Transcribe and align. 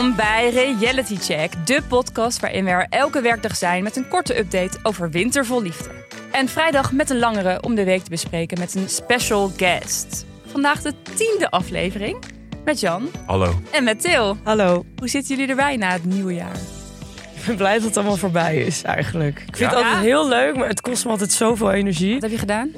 Welkom 0.00 0.16
bij 0.16 0.50
Reality 0.50 1.16
Check, 1.16 1.66
de 1.66 1.82
podcast 1.88 2.40
waarin 2.40 2.64
we 2.64 2.70
er 2.70 2.86
elke 2.90 3.20
werkdag 3.20 3.56
zijn 3.56 3.82
met 3.82 3.96
een 3.96 4.08
korte 4.08 4.38
update 4.38 4.78
over 4.82 5.10
wintervol 5.10 5.62
liefde. 5.62 5.90
En 6.32 6.48
vrijdag 6.48 6.92
met 6.92 7.10
een 7.10 7.18
langere 7.18 7.62
om 7.62 7.74
de 7.74 7.84
week 7.84 8.02
te 8.02 8.10
bespreken 8.10 8.58
met 8.58 8.74
een 8.74 8.88
special 8.88 9.52
guest. 9.56 10.26
Vandaag 10.46 10.82
de 10.82 10.92
tiende 11.16 11.50
aflevering 11.50 12.16
met 12.64 12.80
Jan 12.80 13.08
Hallo. 13.26 13.60
en 13.72 13.84
met 13.84 14.00
Til. 14.00 14.36
Hallo. 14.42 14.84
Hoe 14.96 15.08
zitten 15.08 15.34
jullie 15.36 15.50
erbij 15.50 15.76
na 15.76 15.90
het 15.92 16.04
nieuwe 16.04 16.34
jaar? 16.34 16.56
Ik 17.34 17.46
ben 17.46 17.56
blij 17.56 17.74
dat 17.74 17.82
het 17.84 17.96
allemaal 17.96 18.16
voorbij 18.16 18.56
is, 18.56 18.82
eigenlijk. 18.82 19.38
Ik 19.46 19.56
vind 19.56 19.70
Ja? 19.70 19.76
het 19.76 19.84
altijd 19.86 20.04
heel 20.04 20.28
leuk, 20.28 20.56
maar 20.56 20.68
het 20.68 20.80
kost 20.80 21.04
me 21.04 21.10
altijd 21.10 21.32
zoveel 21.32 21.72
energie. 21.72 22.12
Wat 22.12 22.22
heb 22.22 22.30
je 22.30 22.38
gedaan? 22.38 22.70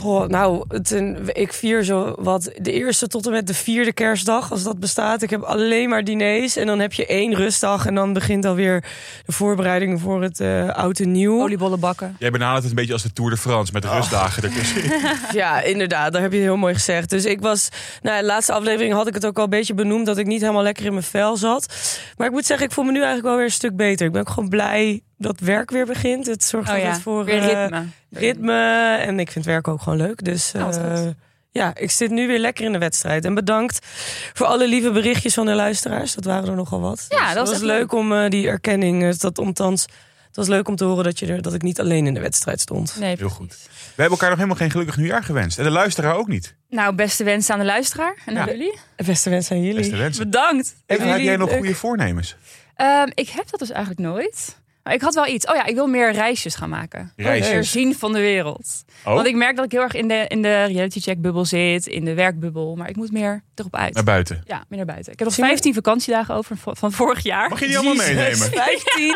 Goh, 0.00 0.28
nou, 0.28 0.64
het, 0.68 0.90
een- 0.90 1.18
ik 1.32 1.52
vier 1.52 1.82
zo 1.82 2.14
wat 2.18 2.50
de 2.56 2.72
eerste 2.72 3.06
tot 3.06 3.26
en 3.26 3.32
met 3.32 3.46
de 3.46 3.54
vierde 3.54 3.92
kerstdag, 3.92 4.50
als 4.50 4.62
dat 4.62 4.78
bestaat. 4.80 5.22
Ik 5.22 5.30
heb 5.30 5.42
alleen 5.42 5.88
maar 5.88 6.04
diners 6.04 6.56
en 6.56 6.66
dan 6.66 6.78
heb 6.78 6.92
je 6.92 7.06
één 7.06 7.34
rustdag 7.34 7.86
en 7.86 7.94
dan 7.94 8.12
begint 8.12 8.44
alweer 8.44 8.84
de 9.26 9.32
voorbereiding 9.32 10.00
voor 10.00 10.22
het 10.22 10.40
eh 10.40 10.68
oud 10.68 10.98
en 11.00 11.12
nieuw. 11.12 11.40
Oliebollen 11.42 11.80
bakken. 11.80 12.16
Jij 12.18 12.30
benadert 12.30 12.60
het 12.62 12.70
een 12.70 12.76
beetje 12.76 12.92
als 12.92 13.02
de 13.02 13.12
Tour 13.12 13.30
de 13.30 13.36
France 13.36 13.72
met 13.72 13.82
de 13.82 13.88
rustdagen 13.88 14.42
ertussen. 14.42 14.82
Ja, 15.32 15.62
inderdaad, 15.62 16.12
dat 16.12 16.22
heb 16.22 16.32
je 16.32 16.38
heel 16.38 16.56
mooi 16.56 16.74
gezegd. 16.74 17.10
Dus 17.10 17.24
ik 17.24 17.40
was, 17.40 17.68
nou, 18.02 18.20
de 18.20 18.26
laatste 18.26 18.52
aflevering 18.52 18.92
had 18.94 19.06
ik 19.06 19.14
het 19.14 19.26
ook 19.26 19.38
al 19.38 19.44
een 19.44 19.50
beetje 19.50 19.74
benoemd 19.74 20.06
dat 20.06 20.18
ik 20.18 20.26
niet 20.26 20.40
helemaal 20.40 20.62
lekker 20.62 20.84
in 20.84 20.92
mijn 20.92 21.02
vel 21.04 21.36
zat. 21.36 21.74
Maar 22.16 22.26
ik 22.26 22.32
moet 22.32 22.46
zeggen, 22.46 22.66
ik 22.66 22.72
voel 22.72 22.84
me 22.84 22.90
nu 22.90 22.96
eigenlijk 22.98 23.26
wel 23.26 23.36
weer 23.36 23.44
een 23.44 23.50
stuk 23.52 23.76
beter. 23.76 24.06
Ik 24.06 24.12
ben 24.12 24.20
ook 24.20 24.28
gewoon 24.30 24.48
blij 24.48 25.00
dat 25.22 25.40
werk 25.40 25.70
weer 25.70 25.86
begint. 25.86 26.26
Het 26.26 26.44
zorgt 26.44 26.70
Oh 26.70 26.76
ja, 26.76 26.82
altijd 26.84 27.02
voor 27.02 27.24
weer 27.24 27.38
eh, 27.42 27.46
ritme. 27.60 27.84
ritme. 28.10 28.94
En 28.96 29.18
ik 29.20 29.30
vind 29.30 29.44
werk 29.44 29.68
ook 29.68 29.82
gewoon 29.82 29.98
leuk. 29.98 30.24
Dus 30.24 30.50
Ja, 30.52 30.64
wat 30.64 30.76
eh, 30.76 31.06
ja, 31.50 31.74
ik 31.74 31.90
zit 31.90 32.10
nu 32.10 32.26
weer 32.26 32.38
lekker 32.38 32.64
in 32.64 32.72
de 32.72 32.78
wedstrijd. 32.78 33.24
En 33.24 33.34
bedankt 33.34 33.86
voor 34.32 34.46
alle 34.46 34.68
lieve 34.68 34.90
berichtjes 34.90 35.34
van 35.34 35.46
de 35.46 35.54
luisteraars. 35.54 36.14
Dat 36.14 36.24
waren 36.24 36.48
er 36.48 36.54
nogal 36.56 36.80
wat. 36.80 37.06
Ja, 37.08 37.24
Dus 37.26 37.34
dat 37.34 37.48
was 37.48 37.60
leuk 37.60 37.92
om 37.92 38.12
eh, 38.12 38.28
die 38.30 38.48
erkenning. 38.48 39.14
dat 39.16 39.38
omthans, 39.38 39.82
het 40.26 40.36
was 40.36 40.48
leuk 40.48 40.68
om 40.68 40.76
te 40.76 40.84
horen 40.84 41.04
dat, 41.04 41.18
je 41.18 41.26
er, 41.26 41.42
dat 41.42 41.54
ik 41.54 41.62
niet 41.62 41.80
alleen 41.80 42.06
in 42.06 42.14
de 42.14 42.20
wedstrijd 42.20 42.60
stond. 42.60 42.96
Nee, 42.98 43.16
Heel 43.16 43.28
goed. 43.28 43.50
We 43.94 44.02
hebben 44.02 44.10
elkaar 44.18 44.28
nog 44.28 44.36
helemaal 44.38 44.56
geen 44.60 44.70
gelukkig 44.70 44.96
nieuwjaar 44.96 45.24
gewenst. 45.24 45.58
En 45.58 45.64
de 45.64 45.70
luisteraar 45.70 46.14
ook 46.14 46.28
niet. 46.28 46.54
Nou, 46.68 46.94
beste 46.94 47.24
wensen 47.24 47.52
aan 47.54 47.60
de 47.60 47.66
luisteraar 47.66 48.16
en 48.26 48.38
aan 48.38 48.46
Ja. 48.46 48.52
jullie. 48.52 48.78
Beste 49.06 49.30
wensen 49.30 49.56
aan 49.56 49.62
jullie. 49.62 49.78
Beste 49.80 49.96
wensen. 49.96 50.24
Bedankt. 50.30 50.74
Hebben 50.86 51.08
Heb 51.08 51.18
jij 51.20 51.36
nog 51.36 51.52
goede 51.52 51.74
voornemens? 51.74 52.36
Ehm, 52.76 53.08
ik 53.14 53.28
heb 53.28 53.50
dat 53.50 53.60
dus 53.60 53.70
eigenlijk 53.70 54.00
nooit. 54.00 54.56
Maar 54.82 54.94
ik 54.94 55.00
had 55.00 55.14
wel 55.14 55.26
iets. 55.26 55.46
Oh 55.46 55.54
ja, 55.54 55.64
ik 55.66 55.74
wil 55.74 55.86
meer 55.86 56.12
reisjes 56.12 56.54
gaan 56.54 56.68
maken. 56.68 57.12
Reisjes? 57.16 57.52
Meer 57.52 57.64
zien 57.64 57.94
van 57.94 58.12
de 58.12 58.18
wereld. 58.18 58.84
Oh, 59.04 59.14
Want 59.14 59.26
ik 59.26 59.34
merk 59.34 59.56
dat 59.56 59.64
ik 59.64 59.72
heel 59.72 59.80
erg 59.80 59.94
in 59.94 60.08
de, 60.08 60.24
in 60.28 60.42
de 60.42 60.64
reality 60.64 61.00
check 61.00 61.20
bubbel 61.20 61.44
zit, 61.44 61.86
in 61.86 62.04
de 62.04 62.14
werkbubbel. 62.14 62.76
Maar 62.76 62.88
ik 62.88 62.96
moet 62.96 63.12
meer 63.12 63.42
erop 63.54 63.76
uit. 63.76 63.94
naar 63.94 64.04
buiten. 64.04 64.42
Ja, 64.46 64.56
meer 64.68 64.76
naar 64.78 64.86
buiten. 64.86 65.12
Ik 65.12 65.18
heb 65.18 65.26
nog 65.28 65.36
Zien 65.36 65.44
we- 65.44 65.50
15 65.50 65.74
vakantiedagen 65.74 66.34
over 66.34 66.56
van- 66.56 66.92
vorig 66.92 67.22
jaar. 67.22 67.48
Mag 67.48 67.60
je 67.60 67.66
die 67.66 67.78
allemaal 67.78 67.94
Jezus, 68.06 68.14
meenemen? 68.14 68.50
15. 68.94 69.14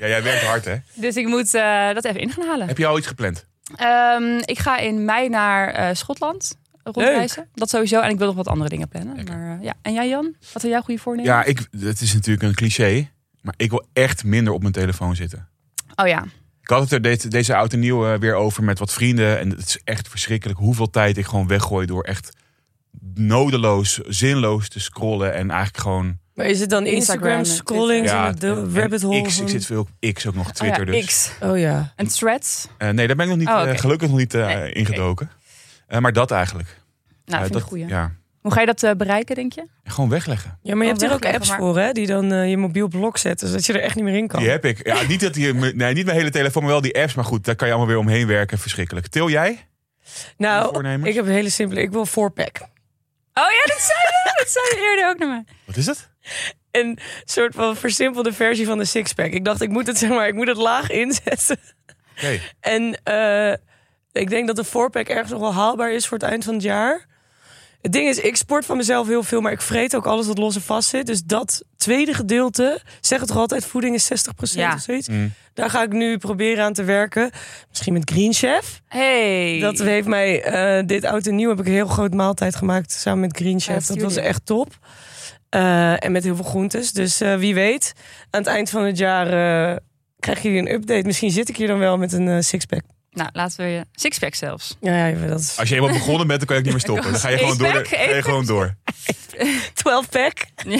Ja, 0.00 0.06
jij 0.06 0.22
werkt 0.22 0.44
hard, 0.44 0.64
hè? 0.64 0.76
Dus 0.94 1.16
ik 1.16 1.26
moet 1.26 1.54
eh, 1.54 1.92
dat 1.94 2.04
even 2.04 2.20
in 2.20 2.30
gaan 2.30 2.46
halen. 2.46 2.66
Heb 2.66 2.78
je 2.78 2.86
al 2.86 2.98
iets 2.98 3.06
gepland? 3.06 3.46
Ehm, 3.76 4.38
ik 4.44 4.58
ga 4.58 4.78
in 4.78 5.04
mei 5.04 5.28
naar 5.28 5.68
eh, 5.68 5.94
Schotland 5.94 6.58
rondreizen. 6.82 7.48
Dat 7.54 7.70
sowieso. 7.70 8.00
En 8.00 8.10
ik 8.10 8.18
wil 8.18 8.26
nog 8.26 8.36
wat 8.36 8.48
andere 8.48 8.68
dingen 8.68 8.88
plannen. 8.88 9.24
Maar, 9.28 9.58
eh, 9.58 9.64
ja. 9.64 9.74
En 9.82 9.92
jij 9.92 10.08
Jan? 10.08 10.34
Wat 10.52 10.60
zijn 10.60 10.72
jouw 10.72 10.80
goede 10.82 11.00
voornemens? 11.00 11.34
Ja, 11.34 11.44
ik, 11.44 11.68
het 11.80 12.00
is 12.00 12.14
natuurlijk 12.14 12.42
een 12.42 12.54
cliché. 12.54 13.10
Maar 13.40 13.54
ik 13.56 13.70
wil 13.70 13.86
echt 13.92 14.24
minder 14.24 14.52
op 14.52 14.60
mijn 14.60 14.72
telefoon 14.72 15.16
zitten. 15.16 15.48
Oh 15.94 16.06
ja. 16.06 16.24
Ik 16.62 16.68
had 16.68 16.80
het 16.82 16.92
er 16.92 17.02
deze, 17.02 17.28
deze 17.28 17.56
oud 17.56 17.72
en 17.72 17.78
nieuw 17.78 18.06
eh, 18.06 18.18
weer 18.18 18.34
over 18.34 18.64
met 18.64 18.78
wat 18.78 18.92
vrienden. 18.92 19.38
En 19.38 19.50
het 19.50 19.58
is 19.66 19.80
echt 19.84 20.08
verschrikkelijk 20.08 20.58
hoeveel 20.58 20.90
tijd 20.90 21.16
ik 21.16 21.26
gewoon 21.26 21.46
weggooi 21.46 21.86
door 21.86 22.02
echt 22.02 22.36
nodeloos, 23.14 24.00
zinloos 24.08 24.68
te 24.68 24.80
scrollen. 24.80 25.34
En 25.34 25.50
eigenlijk 25.50 25.82
gewoon... 25.82 26.18
Maar 26.34 26.46
is 26.46 26.60
het 26.60 26.70
dan 26.70 26.86
Instagram 26.86 27.44
scrolling? 27.44 28.06
Twitter. 28.06 28.48
Ja, 28.50 28.54
de 28.54 28.80
rabbit 28.80 29.02
hole? 29.02 29.22
X, 29.22 29.34
van- 29.34 29.44
ik 29.44 29.50
zit 29.50 29.66
veel 29.66 29.80
op 29.80 30.12
X 30.12 30.26
ook 30.26 30.34
nog, 30.34 30.52
Twitter 30.52 30.80
oh, 30.86 30.86
ja, 30.86 31.00
dus. 31.00 31.06
X. 31.06 31.30
Oh 31.40 31.58
ja. 31.58 31.92
En 31.96 32.06
threads. 32.08 32.68
Eh, 32.78 32.88
nee, 32.88 33.06
daar 33.06 33.16
ben 33.16 33.24
ik 33.24 33.30
nog 33.30 33.38
niet, 33.38 33.48
Oh, 33.48 33.70
eh, 33.70 33.78
gelukkig 33.78 34.08
nog 34.08 34.18
niet 34.18 34.32
Nee, 34.32 34.72
ingedoken. 34.72 35.30
Eh, 35.86 35.98
maar 35.98 36.12
dat 36.12 36.30
eigenlijk. 36.30 36.80
Nou, 37.24 37.42
dat, 37.42 37.54
een 37.54 37.60
goeie. 37.60 37.86
Ja, 37.86 38.12
Hoe 38.40 38.52
ga 38.52 38.60
je 38.60 38.66
dat 38.66 38.82
eh, 38.82 38.92
bereiken, 38.92 39.34
denk 39.34 39.52
je? 39.52 39.66
gewoon 39.84 40.10
wegleggen. 40.10 40.58
Ja, 40.62 40.74
maar 40.74 40.84
je 40.84 40.90
hebt 40.90 41.02
er 41.02 41.12
ook 41.12 41.26
apps 41.26 41.48
maar- 41.48 41.58
voor, 41.58 41.78
hè? 41.78 41.92
Die 41.92 42.06
dan 42.06 42.32
eh, 42.32 42.48
je 42.50 42.56
mobiel 42.56 42.88
blok 42.88 43.18
zetten, 43.18 43.48
zodat 43.48 43.66
je 43.66 43.72
er 43.72 43.80
echt 43.80 43.94
niet 43.94 44.04
meer 44.04 44.16
in 44.16 44.26
kan. 44.26 44.40
Die 44.40 44.50
heb 44.50 44.64
ik. 44.64 44.86
Ja, 44.86 45.02
niet, 45.02 45.20
dat 45.20 45.34
die, 45.34 45.54
nee, 45.54 45.94
niet 45.94 46.04
mijn 46.04 46.16
hele 46.16 46.30
telefoon, 46.30 46.62
maar 46.62 46.72
wel 46.72 46.80
die 46.80 47.00
apps. 47.00 47.14
Maar 47.14 47.24
goed, 47.24 47.44
daar 47.44 47.56
kan 47.56 47.66
je 47.66 47.72
allemaal 47.74 47.92
weer 47.92 48.02
omheen 48.02 48.26
werken. 48.26 48.58
Verschrikkelijk. 48.58 49.06
Til 49.06 49.28
jij? 49.30 49.66
Nou, 50.36 50.88
ik 51.02 51.14
heb 51.14 51.26
een 51.26 51.32
hele 51.32 51.50
simpele. 51.50 51.80
Ik 51.80 51.90
wil 51.90 52.06
fourpack. 52.06 52.58
Oh 53.34 53.50
ja, 53.50 53.64
dat 53.66 53.80
zei 53.80 53.98
je. 53.98 54.32
dat 54.36 54.50
zei 54.50 54.64
je 54.66 54.88
eerder 54.90 55.08
ook 55.08 55.18
naar 55.18 55.28
mij. 55.28 55.44
Wat 55.64 55.76
is 55.76 55.86
het? 55.86 56.08
Een 56.70 56.98
soort 57.24 57.54
van 57.54 57.76
versimpelde 57.76 58.32
versie 58.32 58.66
van 58.66 58.78
de 58.78 58.84
sixpack. 58.84 59.32
Ik 59.32 59.44
dacht, 59.44 59.60
ik 59.60 59.68
moet 59.68 59.86
het 59.86 59.98
zeg 59.98 60.10
maar, 60.10 60.28
ik 60.28 60.34
moet 60.34 60.46
het 60.48 60.56
laag 60.56 60.90
inzetten. 60.90 61.58
Oké. 62.16 62.40
En 62.60 63.00
eh, 63.04 63.52
ik 64.12 64.30
denk 64.30 64.46
dat 64.46 64.56
de 64.56 64.64
fourpack 64.64 65.08
ergens 65.08 65.30
nog 65.30 65.40
wel 65.40 65.54
haalbaar 65.54 65.92
is 65.92 66.06
voor 66.06 66.18
het 66.18 66.26
eind 66.26 66.44
van 66.44 66.54
het 66.54 66.62
jaar. 66.62 67.06
Het 67.82 67.92
ding 67.92 68.08
is, 68.08 68.18
ik 68.18 68.36
sport 68.36 68.64
van 68.64 68.76
mezelf 68.76 69.06
heel 69.06 69.22
veel, 69.22 69.40
maar 69.40 69.52
ik 69.52 69.60
vreet 69.60 69.96
ook 69.96 70.06
alles 70.06 70.26
wat 70.26 70.38
los 70.38 70.54
en 70.54 70.62
vast 70.62 70.88
zit. 70.88 71.06
Dus 71.06 71.22
dat 71.22 71.62
tweede 71.76 72.14
gedeelte, 72.14 72.80
zeg 73.00 73.18
het 73.18 73.28
toch 73.28 73.36
altijd, 73.36 73.64
voeding 73.66 73.94
is 73.94 74.04
60% 74.04 74.60
Ja. 74.60 74.74
of 74.74 74.80
zoiets. 74.80 75.08
Mm. 75.08 75.32
Daar 75.54 75.70
ga 75.70 75.82
ik 75.82 75.92
nu 75.92 76.18
proberen 76.18 76.64
aan 76.64 76.72
te 76.72 76.84
werken. 76.84 77.30
Misschien 77.68 77.92
met 77.92 78.10
Green 78.10 78.32
Chef. 78.32 78.80
Hey. 78.88 79.58
Dat 79.60 79.78
heeft 79.78 80.06
mij, 80.06 80.42
eh, 80.42 80.86
dit 80.86 81.04
oud 81.04 81.26
en 81.26 81.34
nieuw 81.34 81.48
heb 81.48 81.60
ik 81.60 81.66
een 81.66 81.72
heel 81.72 81.86
groot 81.86 82.14
maaltijd 82.14 82.56
gemaakt 82.56 82.92
samen 82.92 83.20
met 83.20 83.36
Green 83.36 83.60
Chef. 83.60 83.86
dat 83.86 84.00
was 84.00 84.16
echt 84.16 84.46
top. 84.46 84.78
Eh, 85.48 86.04
en 86.04 86.12
met 86.12 86.24
heel 86.24 86.36
veel 86.36 86.44
groentes. 86.44 86.92
Dus 86.92 87.20
eh, 87.20 87.34
wie 87.36 87.54
weet, 87.54 87.92
aan 88.30 88.40
het 88.40 88.48
eind 88.50 88.70
van 88.70 88.84
het 88.84 88.98
jaar 88.98 89.26
krijg 90.18 90.42
je 90.42 90.48
een 90.48 90.72
update. 90.72 91.06
Misschien 91.06 91.30
zit 91.30 91.48
ik 91.48 91.56
hier 91.56 91.66
dan 91.66 91.78
wel 91.78 91.98
met 91.98 92.12
een 92.12 92.44
sixpack. 92.44 92.82
Nou, 93.12 93.30
laten 93.32 93.64
we 93.64 93.70
je... 93.70 93.86
Sixpack 93.92 94.34
zelfs. 94.34 94.76
Ja, 94.80 95.06
ja, 95.06 95.26
dat 95.26 95.40
is 95.40 95.58
Als 95.58 95.68
je 95.68 95.74
eenmaal 95.74 95.90
begonnen 95.92 96.26
bent, 96.26 96.38
dan 96.38 96.48
kan 96.48 96.56
je 96.56 96.62
ook 96.62 96.72
niet 96.72 96.86
meer 96.86 96.94
stoppen. 96.94 97.12
Dan 97.12 97.20
ga 97.20 97.28
je 97.28 97.38
gewoon 97.46 97.58
door. 97.58 97.66
Eetpack, 97.66 97.86
Ga 97.86 98.14
je 98.14 98.22
gewoon 98.22 98.46
door. 98.46 98.74
12 99.74 100.08
pack. 100.08 100.38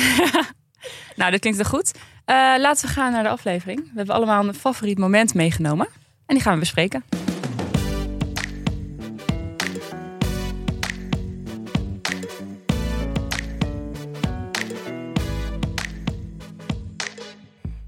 Nou, 1.17 1.31
dat 1.31 1.41
klinkt 1.41 1.59
wel 1.59 1.69
goed. 1.71 1.93
Eh, 2.25 2.35
laten 2.59 2.87
we 2.87 2.93
gaan 2.93 3.13
naar 3.13 3.23
de 3.23 3.29
aflevering. 3.29 3.79
We 3.79 3.91
hebben 3.97 4.15
allemaal 4.15 4.49
een 4.49 4.55
favoriet 4.55 4.99
moment 4.99 5.35
meegenomen. 5.35 5.89
En 6.27 6.35
die 6.35 6.41
gaan 6.41 6.53
we 6.55 6.59
bespreken. 6.59 7.05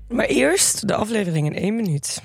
Maar 0.08 0.26
eerst 0.26 0.88
de 0.88 0.94
aflevering 0.94 1.46
in 1.46 1.54
één 1.54 1.76
minuut. 1.76 2.22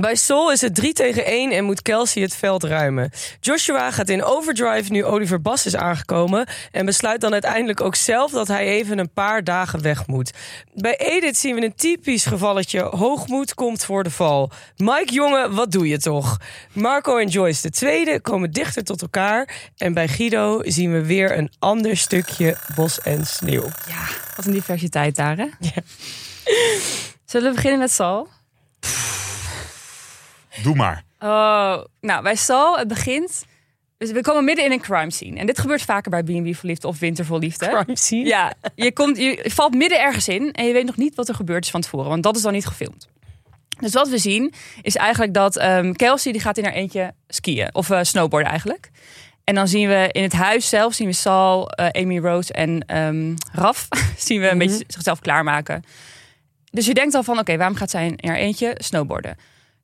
Bij 0.00 0.14
Sol 0.16 0.52
is 0.52 0.60
het 0.60 0.74
3 0.74 0.92
tegen 0.92 1.24
1 1.24 1.50
en 1.50 1.64
moet 1.64 1.82
Kelsey 1.82 2.22
het 2.22 2.36
veld 2.36 2.64
ruimen. 2.64 3.10
Joshua 3.40 3.90
gaat 3.90 4.08
in 4.08 4.24
overdrive 4.24 4.92
nu 4.92 5.04
Oliver 5.04 5.42
Bas 5.42 5.66
is 5.66 5.76
aangekomen... 5.76 6.46
en 6.72 6.86
besluit 6.86 7.20
dan 7.20 7.32
uiteindelijk 7.32 7.80
ook 7.80 7.94
zelf 7.94 8.30
dat 8.30 8.48
hij 8.48 8.66
even 8.66 8.98
een 8.98 9.12
paar 9.12 9.44
dagen 9.44 9.82
weg 9.82 10.06
moet. 10.06 10.32
Bij 10.74 10.96
Edith 10.96 11.36
zien 11.36 11.54
we 11.54 11.64
een 11.64 11.74
typisch 11.74 12.26
gevalletje 12.26 12.80
hoogmoed 12.80 13.54
komt 13.54 13.84
voor 13.84 14.02
de 14.02 14.10
val. 14.10 14.50
Mike 14.76 15.12
jongen, 15.12 15.54
wat 15.54 15.72
doe 15.72 15.88
je 15.88 15.98
toch? 15.98 16.38
Marco 16.72 17.16
en 17.18 17.28
Joyce 17.28 17.62
de 17.62 17.70
tweede 17.70 18.20
komen 18.20 18.50
dichter 18.50 18.84
tot 18.84 19.02
elkaar... 19.02 19.70
en 19.76 19.94
bij 19.94 20.08
Guido 20.08 20.60
zien 20.64 20.92
we 20.92 21.04
weer 21.04 21.38
een 21.38 21.52
ander 21.58 21.96
stukje 21.96 22.56
bos 22.74 23.00
en 23.00 23.26
sneeuw. 23.26 23.68
Ja, 23.88 24.06
wat 24.36 24.46
een 24.46 24.52
diversiteit 24.52 25.16
daar, 25.16 25.36
hè? 25.36 25.46
Ja. 25.60 25.82
Zullen 27.24 27.48
we 27.48 27.54
beginnen 27.54 27.80
met 27.80 27.92
Sal? 27.92 28.28
Doe 30.62 30.74
maar. 30.74 31.04
Oh, 31.20 31.84
nou, 32.00 32.22
bij 32.22 32.36
Sal, 32.36 32.78
het 32.78 32.88
begint... 32.88 33.44
Dus 33.98 34.10
we 34.10 34.20
komen 34.20 34.44
midden 34.44 34.64
in 34.64 34.72
een 34.72 34.80
crime 34.80 35.10
scene. 35.10 35.38
En 35.38 35.46
dit 35.46 35.58
gebeurt 35.58 35.82
vaker 35.82 36.10
bij 36.10 36.22
B&B 36.22 36.54
Verliefd 36.56 36.84
of 36.84 36.98
Winter 36.98 37.24
voor 37.24 37.38
Liefde. 37.38 37.66
Crime 37.68 37.96
scene. 37.98 38.24
Ja, 38.24 38.52
je, 38.74 38.92
komt, 38.92 39.16
je 39.16 39.50
valt 39.54 39.74
midden 39.74 40.00
ergens 40.00 40.28
in 40.28 40.52
en 40.52 40.66
je 40.66 40.72
weet 40.72 40.84
nog 40.86 40.96
niet 40.96 41.14
wat 41.14 41.28
er 41.28 41.34
gebeurd 41.34 41.64
is 41.64 41.70
van 41.70 41.80
tevoren. 41.80 42.08
Want 42.08 42.22
dat 42.22 42.36
is 42.36 42.42
dan 42.42 42.52
niet 42.52 42.66
gefilmd. 42.66 43.08
Dus 43.80 43.92
wat 43.92 44.08
we 44.08 44.18
zien 44.18 44.52
is 44.82 44.96
eigenlijk 44.96 45.34
dat 45.34 45.56
ehm, 45.56 45.92
Kelsey 45.92 46.32
die 46.32 46.40
gaat 46.40 46.58
in 46.58 46.64
haar 46.64 46.72
eentje 46.72 47.14
skiën. 47.28 47.74
Of 47.74 47.90
eh, 47.90 47.98
snowboarden 48.02 48.50
eigenlijk. 48.50 48.90
En 49.44 49.54
dan 49.54 49.68
zien 49.68 49.88
we 49.88 50.08
in 50.12 50.22
het 50.22 50.32
huis 50.32 50.68
zelf, 50.68 50.94
zien 50.94 51.06
we 51.06 51.12
Sal, 51.12 51.70
eh, 51.70 52.02
Amy 52.02 52.18
Rose 52.18 52.52
en 52.52 52.80
ehm, 52.86 53.34
Raf, 53.52 53.88
zien 54.18 54.40
we 54.40 54.48
een 54.48 54.56
Mhm. 54.56 54.66
beetje 54.66 54.84
zichzelf 54.86 55.20
klaarmaken. 55.20 55.82
Dus 56.70 56.86
je 56.86 56.94
denkt 56.94 57.14
al 57.14 57.22
van, 57.22 57.38
oké, 57.38 57.56
waarom 57.56 57.76
gaat 57.76 57.90
zij 57.90 58.06
in 58.16 58.28
haar 58.28 58.38
eentje 58.38 58.74
snowboarden? 58.78 59.36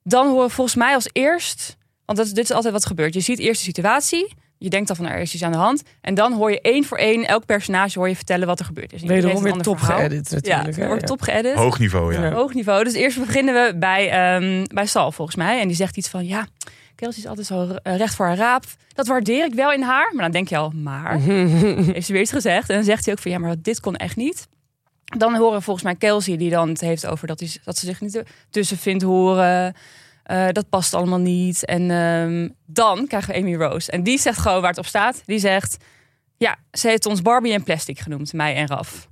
Dan 0.04 0.26
horen 0.28 0.46
we 0.46 0.52
volgens 0.54 0.76
mij 0.76 0.94
als 0.94 1.08
eerst, 1.12 1.76
want 2.04 2.18
dat, 2.18 2.26
is- 2.26 2.32
dit 2.32 2.44
is 2.44 2.50
altijd 2.52 2.72
wat 2.72 2.86
gebeurt. 2.86 3.14
Je 3.14 3.20
ziet 3.20 3.38
eerst 3.38 3.58
de 3.60 3.66
situatie, 3.66 4.32
je 4.58 4.70
denkt 4.70 4.88
al 4.90 4.96
van, 4.96 5.06
er 5.06 5.18
is 5.20 5.34
iets 5.34 5.42
aan 5.42 5.52
de 5.52 5.58
hand. 5.58 5.82
En 6.00 6.14
dan 6.14 6.32
hoor 6.32 6.50
je 6.50 6.60
één 6.60 6.84
voor 6.84 6.98
één, 6.98 7.26
elk 7.26 7.46
personage 7.46 7.98
hoor 7.98 8.08
je 8.08 8.16
vertellen 8.16 8.46
wat 8.46 8.58
er 8.58 8.64
gebeurd 8.64 8.92
is. 8.92 9.02
Wederom 9.02 9.42
weer 9.42 9.52
top 9.52 9.78
verhaal. 9.78 9.98
geëdit 9.98 10.28
Ja, 10.30 10.34
natuurlijk. 10.34 10.66
het 10.66 10.76
hè, 10.76 10.86
wordt 10.86 11.00
ja. 11.00 11.06
top 11.06 11.20
geëdit. 11.22 11.54
Hoog 11.54 11.78
niveau, 11.78 12.14
ja. 12.14 12.24
Ja. 12.24 12.32
Hoog 12.32 12.54
niveau. 12.54 12.84
Dus 12.84 12.92
eerst 12.92 13.18
beginnen 13.18 13.54
we 13.54 13.76
bij, 13.78 14.10
ehm 14.10 14.64
bij 14.74 14.86
Sal 14.86 15.12
volgens 15.12 15.36
mij. 15.36 15.60
En 15.60 15.66
die 15.66 15.76
zegt 15.76 15.96
iets 15.96 16.08
van, 16.08 16.26
ja, 16.26 16.46
Kelsey 16.94 17.22
is 17.22 17.28
altijd 17.28 17.46
zo 17.46 17.68
eh, 17.82 17.96
recht 17.96 18.14
voor 18.14 18.26
haar 18.26 18.36
raap. 18.36 18.64
Dat 18.94 19.06
waardeer 19.06 19.44
ik 19.44 19.54
wel 19.54 19.72
in 19.72 19.82
haar. 19.82 20.10
Maar 20.14 20.22
dan 20.22 20.32
denk 20.32 20.48
je 20.48 20.56
al, 20.56 20.70
maar. 20.70 21.18
heeft 21.92 22.06
ze 22.06 22.12
weer 22.12 22.22
iets 22.22 22.32
gezegd. 22.32 22.68
En 22.68 22.74
dan 22.74 22.84
zegt 22.84 23.04
hij 23.04 23.14
ook 23.14 23.20
van, 23.20 23.30
ja, 23.30 23.38
maar 23.38 23.54
dit 23.58 23.80
kon 23.80 23.96
echt 23.96 24.16
niet. 24.16 24.48
Dan 25.16 25.34
horen 25.36 25.62
volgens 25.62 25.84
mij 25.84 25.94
Kelsey 25.94 26.36
die 26.36 26.50
dan 26.50 26.68
het 26.68 26.80
heeft 26.80 27.06
over 27.06 27.26
dat, 27.26 27.58
dat 27.64 27.78
ze 27.78 27.86
zich 27.86 28.00
niet 28.00 28.22
tussen 28.50 28.76
vindt 28.76 29.02
horen. 29.02 29.74
Eh, 30.22 30.48
dat 30.52 30.68
past 30.68 30.94
allemaal 30.94 31.18
niet. 31.18 31.64
En 31.64 31.90
ehm, 31.90 32.48
dan 32.66 33.06
krijgen 33.06 33.34
we 33.34 33.40
Amy 33.40 33.54
Rose. 33.54 33.90
En 33.90 34.02
die 34.02 34.18
zegt 34.18 34.38
gewoon 34.38 34.60
waar 34.60 34.70
het 34.70 34.78
op 34.78 34.86
staat. 34.86 35.22
Die 35.26 35.38
zegt, 35.38 35.76
ja, 36.36 36.56
ze 36.72 36.88
heeft 36.88 37.06
ons 37.06 37.22
Barbie 37.22 37.52
en 37.52 37.62
plastic 37.62 37.98
genoemd, 37.98 38.32
mij 38.32 38.54
en 38.54 38.66
Raf. 38.66 39.08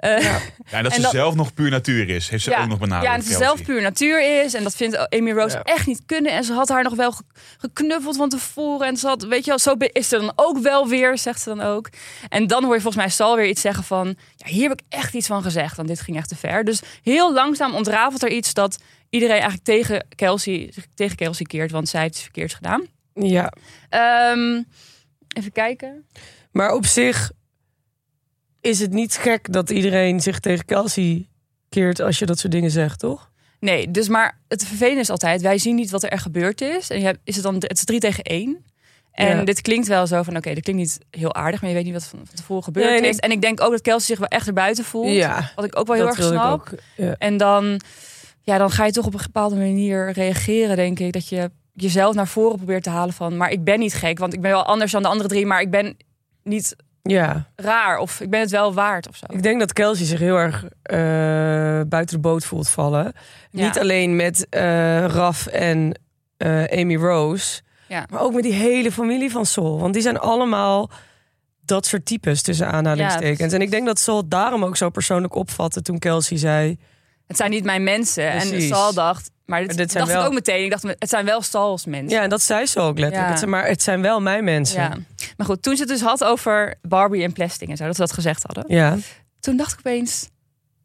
Uh, 0.00 0.22
ja. 0.22 0.40
en 0.70 0.82
dat 0.82 0.92
En 0.92 0.96
ze 0.96 1.02
dat- 1.02 1.10
zelf 1.10 1.34
nog 1.34 1.54
puur 1.54 1.70
natuur 1.70 2.08
is, 2.08 2.28
heeft 2.28 2.44
ze 2.44 2.56
ook 2.56 2.66
nog 2.66 2.78
benadrukt. 2.78 3.04
ja, 3.06 3.12
en 3.12 3.20
dat 3.20 3.28
ze 3.28 3.36
zelf 3.36 3.62
puur 3.62 3.82
natuur 3.82 4.42
is. 4.44 4.54
En 4.54 4.62
dat 4.62 4.76
vindt 4.76 5.08
Amy 5.14 5.32
Rose 5.32 5.56
Ja. 5.56 5.62
echt 5.62 5.86
niet 5.86 6.02
kunnen. 6.06 6.32
En 6.32 6.44
ze 6.44 6.52
had 6.52 6.68
haar 6.68 6.82
nog 6.82 6.94
wel 6.94 7.12
ge- 7.12 7.22
geknuffeld 7.58 8.16
van 8.16 8.28
tevoren. 8.28 8.86
En 8.86 8.96
ze 8.96 9.06
had, 9.06 9.22
weet 9.22 9.44
je 9.44 9.50
wel, 9.50 9.58
zo 9.58 9.74
is 9.78 10.08
ze 10.08 10.18
dan 10.18 10.32
ook 10.36 10.58
wel 10.58 10.88
weer, 10.88 11.18
zegt 11.18 11.40
ze 11.40 11.48
dan 11.48 11.60
ook. 11.60 11.88
En 12.28 12.46
dan 12.46 12.64
hoor 12.64 12.74
je 12.74 12.80
volgens 12.80 13.02
mij 13.04 13.12
Sal 13.12 13.36
weer 13.36 13.46
iets 13.48 13.60
zeggen 13.60 13.84
van... 13.84 14.16
Ja, 14.36 14.46
hier 14.46 14.68
heb 14.68 14.80
ik 14.80 14.84
echt 14.88 15.14
iets 15.14 15.26
van 15.26 15.42
gezegd, 15.42 15.76
want 15.76 15.88
dit 15.88 16.00
ging 16.00 16.16
echt 16.16 16.28
te 16.28 16.36
ver. 16.36 16.64
Dus 16.64 16.80
heel 17.02 17.32
langzaam 17.32 17.74
ontrafelt 17.74 18.22
er 18.22 18.30
iets 18.30 18.54
dat 18.54 18.78
iedereen 19.10 19.34
eigenlijk 19.34 19.64
tegen 19.64 20.06
Kelsey, 20.14 20.72
tegen 20.94 21.16
Kelsey 21.16 21.46
keert. 21.46 21.70
Want 21.70 21.88
zij 21.88 22.00
heeft 22.00 22.14
iets 22.14 22.22
verkeerds 22.22 22.54
gedaan. 22.54 22.86
Ja, 23.14 23.52
Ehm, 23.88 24.62
even 25.36 25.52
kijken. 25.52 26.06
maar 26.52 26.72
op 26.72 26.86
zich 26.86 27.30
is 28.60 28.80
het 28.80 28.92
niet 28.92 29.16
gek 29.16 29.52
dat 29.52 29.70
iedereen 29.70 30.20
zich 30.20 30.40
tegen 30.40 30.64
Kelsey 30.64 31.28
keert 31.68 32.00
als 32.00 32.18
je 32.18 32.26
dat 32.26 32.38
soort 32.38 32.52
dingen 32.52 32.70
zegt, 32.70 32.98
toch? 32.98 33.30
Nee, 33.60 33.90
dus 33.90 34.08
maar 34.08 34.38
het 34.48 34.64
vervelende 34.66 35.00
is 35.00 35.10
altijd, 35.10 35.40
wij 35.42 35.58
zien 35.58 35.74
niet 35.74 35.90
wat 35.90 36.02
er 36.02 36.08
echt 36.10 36.22
gebeurd 36.22 36.60
is. 36.60 36.90
En 36.90 36.98
je 36.98 37.04
hebt, 37.04 37.18
is 37.24 37.34
het 37.34 37.44
dan, 37.44 37.54
het 37.54 37.72
is 37.72 37.84
drie 37.84 38.00
tegen 38.00 38.24
één. 38.24 38.64
En 39.12 39.36
Ja. 39.36 39.44
dit 39.44 39.60
klinkt 39.60 39.86
wel 39.86 40.06
zo 40.06 40.22
van, 40.22 40.36
oké, 40.36 40.54
dit 40.54 40.62
klinkt 40.62 40.82
niet 40.82 40.98
heel 41.10 41.34
aardig, 41.34 41.60
maar 41.60 41.70
je 41.70 41.76
weet 41.76 41.84
niet 41.84 41.92
wat 41.92 42.04
van, 42.04 42.18
van 42.24 42.34
tevoren 42.34 42.62
gebeurd 42.64 42.88
Nee, 42.90 43.00
nee. 43.00 43.10
is. 43.10 43.18
En 43.18 43.30
ik 43.30 43.40
denk 43.42 43.60
ook 43.60 43.70
dat 43.70 43.80
Kelsey 43.80 44.06
zich 44.06 44.18
wel 44.18 44.28
echt 44.28 44.46
erbuiten 44.46 44.84
voelt. 44.84 45.12
Ja, 45.12 45.52
Wat 45.54 45.64
ik 45.64 45.78
ook 45.78 45.86
wel 45.86 45.96
heel 45.96 46.06
erg 46.06 46.22
snap. 46.22 46.74
Ja. 46.96 47.14
En 47.18 47.36
dan, 47.36 47.80
ja, 48.42 48.58
dan 48.58 48.70
ga 48.70 48.84
je 48.84 48.92
toch 48.92 49.06
op 49.06 49.14
een 49.14 49.20
bepaalde 49.22 49.56
manier 49.56 50.10
reageren, 50.12 50.76
denk 50.76 50.98
ik. 50.98 51.12
Dat 51.12 51.28
je 51.28 51.50
jezelf 51.72 52.14
naar 52.14 52.28
voren 52.28 52.56
probeert 52.56 52.82
te 52.82 52.90
halen 52.90 53.14
van, 53.14 53.36
maar 53.36 53.50
ik 53.50 53.64
ben 53.64 53.78
niet 53.78 53.94
gek, 53.94 54.18
want 54.18 54.32
ik 54.34 54.40
ben 54.40 54.50
wel 54.50 54.64
anders 54.64 54.92
dan 54.92 55.02
de 55.02 55.08
andere 55.08 55.28
drie, 55.28 55.46
maar 55.46 55.60
ik 55.60 55.70
ben 55.70 55.96
niet 56.42 56.76
ja, 57.10 57.48
raar 57.56 57.98
of 57.98 58.20
ik 58.20 58.30
ben 58.30 58.40
het 58.40 58.50
wel 58.50 58.74
waard 58.74 59.08
of 59.08 59.16
zo. 59.16 59.26
ik 59.28 59.42
denk 59.42 59.60
dat 59.60 59.72
Kelsey 59.72 60.06
zich 60.06 60.18
heel 60.18 60.36
erg 60.36 60.64
eh, 60.82 60.98
buiten 61.88 62.14
de 62.16 62.18
boot 62.18 62.44
voelt 62.44 62.68
vallen. 62.68 63.12
Ja. 63.50 63.64
Niet 63.64 63.78
alleen 63.78 64.16
met 64.16 64.46
eh, 64.48 65.04
Raf 65.04 65.46
en 65.46 66.00
eh, 66.36 66.64
Amy 66.80 66.96
Rose, 66.96 67.60
Ja. 67.86 68.06
maar 68.10 68.20
ook 68.20 68.34
met 68.34 68.42
die 68.42 68.52
hele 68.52 68.92
familie 68.92 69.30
van 69.30 69.46
Sol. 69.46 69.78
Want 69.80 69.92
die 69.94 70.02
zijn 70.02 70.18
allemaal 70.18 70.90
dat 71.64 71.86
soort 71.86 72.04
types 72.04 72.42
tussen 72.42 72.66
aanhalingstekens. 72.66 73.50
Ja, 73.50 73.56
en 73.58 73.62
ik 73.62 73.70
denk 73.70 73.86
dat 73.86 73.98
Sol 73.98 74.28
daarom 74.28 74.64
ook 74.64 74.76
zo 74.76 74.90
persoonlijk 74.90 75.34
opvatte 75.34 75.82
toen 75.82 75.98
Kelsey 75.98 76.36
zei... 76.36 76.78
Het 77.26 77.36
zijn 77.36 77.50
niet 77.50 77.64
mijn 77.64 77.82
mensen. 77.82 78.30
En. 78.30 78.62
Sal 78.62 78.94
dacht, 78.94 79.30
maar 79.48 79.60
dit, 79.66 79.74
zijn 79.76 79.88
dacht 79.88 80.06
wel- 80.12 80.20
ik 80.20 80.26
ook 80.26 80.32
meteen. 80.34 80.64
Ik 80.64 80.70
dacht, 80.70 80.82
het 80.82 81.08
zijn 81.08 81.24
wel 81.24 81.42
Sals 81.42 81.84
mensen. 81.86 82.16
Ja, 82.16 82.22
en 82.22 82.28
dat 82.28 82.42
zei 82.42 82.66
ze 82.66 82.80
ook 82.80 82.98
letterlijk. 82.98 83.22
Ja. 83.24 83.28
Het 83.30 83.38
zijn- 83.38 83.50
maar 83.50 83.66
het 83.66 83.82
zijn 83.82 84.02
wel 84.02 84.20
mijn 84.20 84.44
mensen. 84.44 84.80
Ja. 84.82 84.96
Maar 85.36 85.46
goed, 85.46 85.62
toen 85.62 85.74
ze 85.76 85.80
het 85.82 85.90
dus 85.90 86.00
had 86.00 86.24
over 86.24 86.74
Barbie 86.82 87.22
en 87.22 87.32
plastic 87.32 87.68
en 87.68 87.76
zo, 87.76 87.84
dat 87.84 87.94
ze 87.94 88.00
dat 88.00 88.12
gezegd 88.12 88.42
hadden. 88.42 88.64
Ja. 88.76 88.96
Toen 89.40 89.56
dacht 89.56 89.72
ik 89.72 89.78
opeens, 89.78 90.28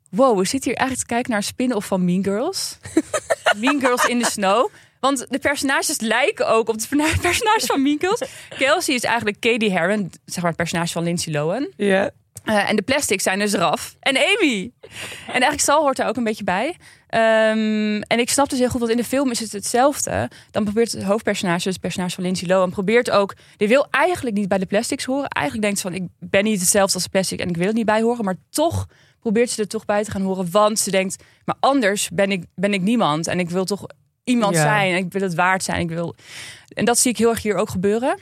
wow, 0.09 0.37
we 0.37 0.45
zitten 0.45 0.69
hier 0.69 0.79
eigenlijk 0.79 1.07
te 1.07 1.13
kijken 1.13 1.31
naar 1.31 1.39
een 1.39 1.45
spin-off 1.47 1.87
van 1.87 2.05
Mean 2.05 2.23
Girls. 2.23 2.77
mean 3.61 3.79
Girls 3.79 4.05
in 4.05 4.21
the 4.23 4.29
Snow. 4.31 4.69
Want 4.99 5.25
de 5.29 5.39
personages 5.39 5.99
lijken 5.99 6.47
ook 6.47 6.69
op 6.69 6.77
de 6.79 6.85
perna- 6.87 7.17
personages 7.21 7.65
van 7.65 7.81
Mean 7.81 7.99
Girls. 7.99 8.23
Kelsey 8.57 8.95
is 8.95 9.03
eigenlijk 9.03 9.39
Katie 9.39 9.71
Heron, 9.71 10.11
zeg 10.25 10.37
maar 10.41 10.47
het 10.51 10.55
personage 10.55 10.91
van 10.91 11.03
Lindsay 11.03 11.33
Lohan. 11.33 11.71
Ja. 11.77 12.09
Eh, 12.43 12.69
en 12.69 12.75
de 12.75 12.81
plastics 12.81 13.23
zijn 13.23 13.39
dus 13.39 13.53
Raf 13.53 13.95
en 13.99 14.17
Amy. 14.17 14.71
En 14.81 14.91
eigenlijk 15.27 15.61
Sal 15.61 15.81
hoort 15.81 15.99
er 15.99 16.05
ook 16.07 16.15
een 16.17 16.23
beetje 16.23 16.43
bij. 16.43 16.75
Ehm, 17.07 18.01
en 18.01 18.19
ik 18.19 18.29
snap 18.29 18.49
dus 18.49 18.59
heel 18.59 18.69
goed, 18.69 18.79
want 18.79 18.91
in 18.91 18.97
de 18.97 19.03
film 19.03 19.31
is 19.31 19.39
het 19.39 19.51
hetzelfde. 19.51 20.29
Dan 20.51 20.63
probeert 20.63 20.91
het 20.91 21.03
hoofdpersonage, 21.03 21.63
dus 21.63 21.73
het 21.73 21.81
personage 21.81 22.15
van 22.15 22.23
Lindsay 22.23 22.47
Lohan, 22.47 22.69
probeert 22.69 23.09
ook... 23.11 23.35
Die 23.57 23.67
wil 23.67 23.87
eigenlijk 23.89 24.35
niet 24.35 24.47
bij 24.47 24.57
de 24.57 24.65
plastics 24.65 25.03
horen. 25.05 25.27
Eigenlijk 25.27 25.65
denkt 25.65 25.79
ze 25.81 25.91
van, 25.91 26.01
ik 26.01 26.29
ben 26.29 26.43
niet 26.43 26.59
hetzelfde 26.59 26.93
als 26.95 27.07
plastic 27.07 27.39
en 27.39 27.49
ik 27.49 27.57
wil 27.57 27.67
er 27.67 27.73
niet 27.73 27.85
bij 27.85 28.01
horen. 28.01 28.25
Maar 28.25 28.35
toch 28.49 28.85
probeert 29.19 29.49
ze 29.49 29.61
er 29.61 29.67
toch 29.67 29.85
bij 29.85 30.03
te 30.03 30.11
gaan 30.11 30.21
horen. 30.21 30.51
Want 30.51 30.79
ze 30.79 30.91
denkt, 30.91 31.23
maar 31.45 31.55
anders 31.59 32.09
ben 32.09 32.31
ik, 32.31 32.45
ben 32.55 32.73
ik 32.73 32.81
niemand. 32.81 33.27
En 33.27 33.39
ik 33.39 33.49
wil 33.49 33.65
toch 33.65 33.85
iemand 34.23 34.55
Ja. 34.55 34.61
zijn. 34.61 34.91
En 34.91 34.97
ik 35.05 35.11
wil 35.11 35.21
het 35.21 35.33
waard 35.35 35.63
zijn. 35.63 35.79
Ik 35.79 35.89
wil... 35.89 36.15
En 36.67 36.85
dat 36.85 36.99
zie 36.99 37.11
ik 37.11 37.17
heel 37.17 37.29
erg 37.29 37.41
hier 37.41 37.55
ook 37.55 37.69
gebeuren. 37.69 38.17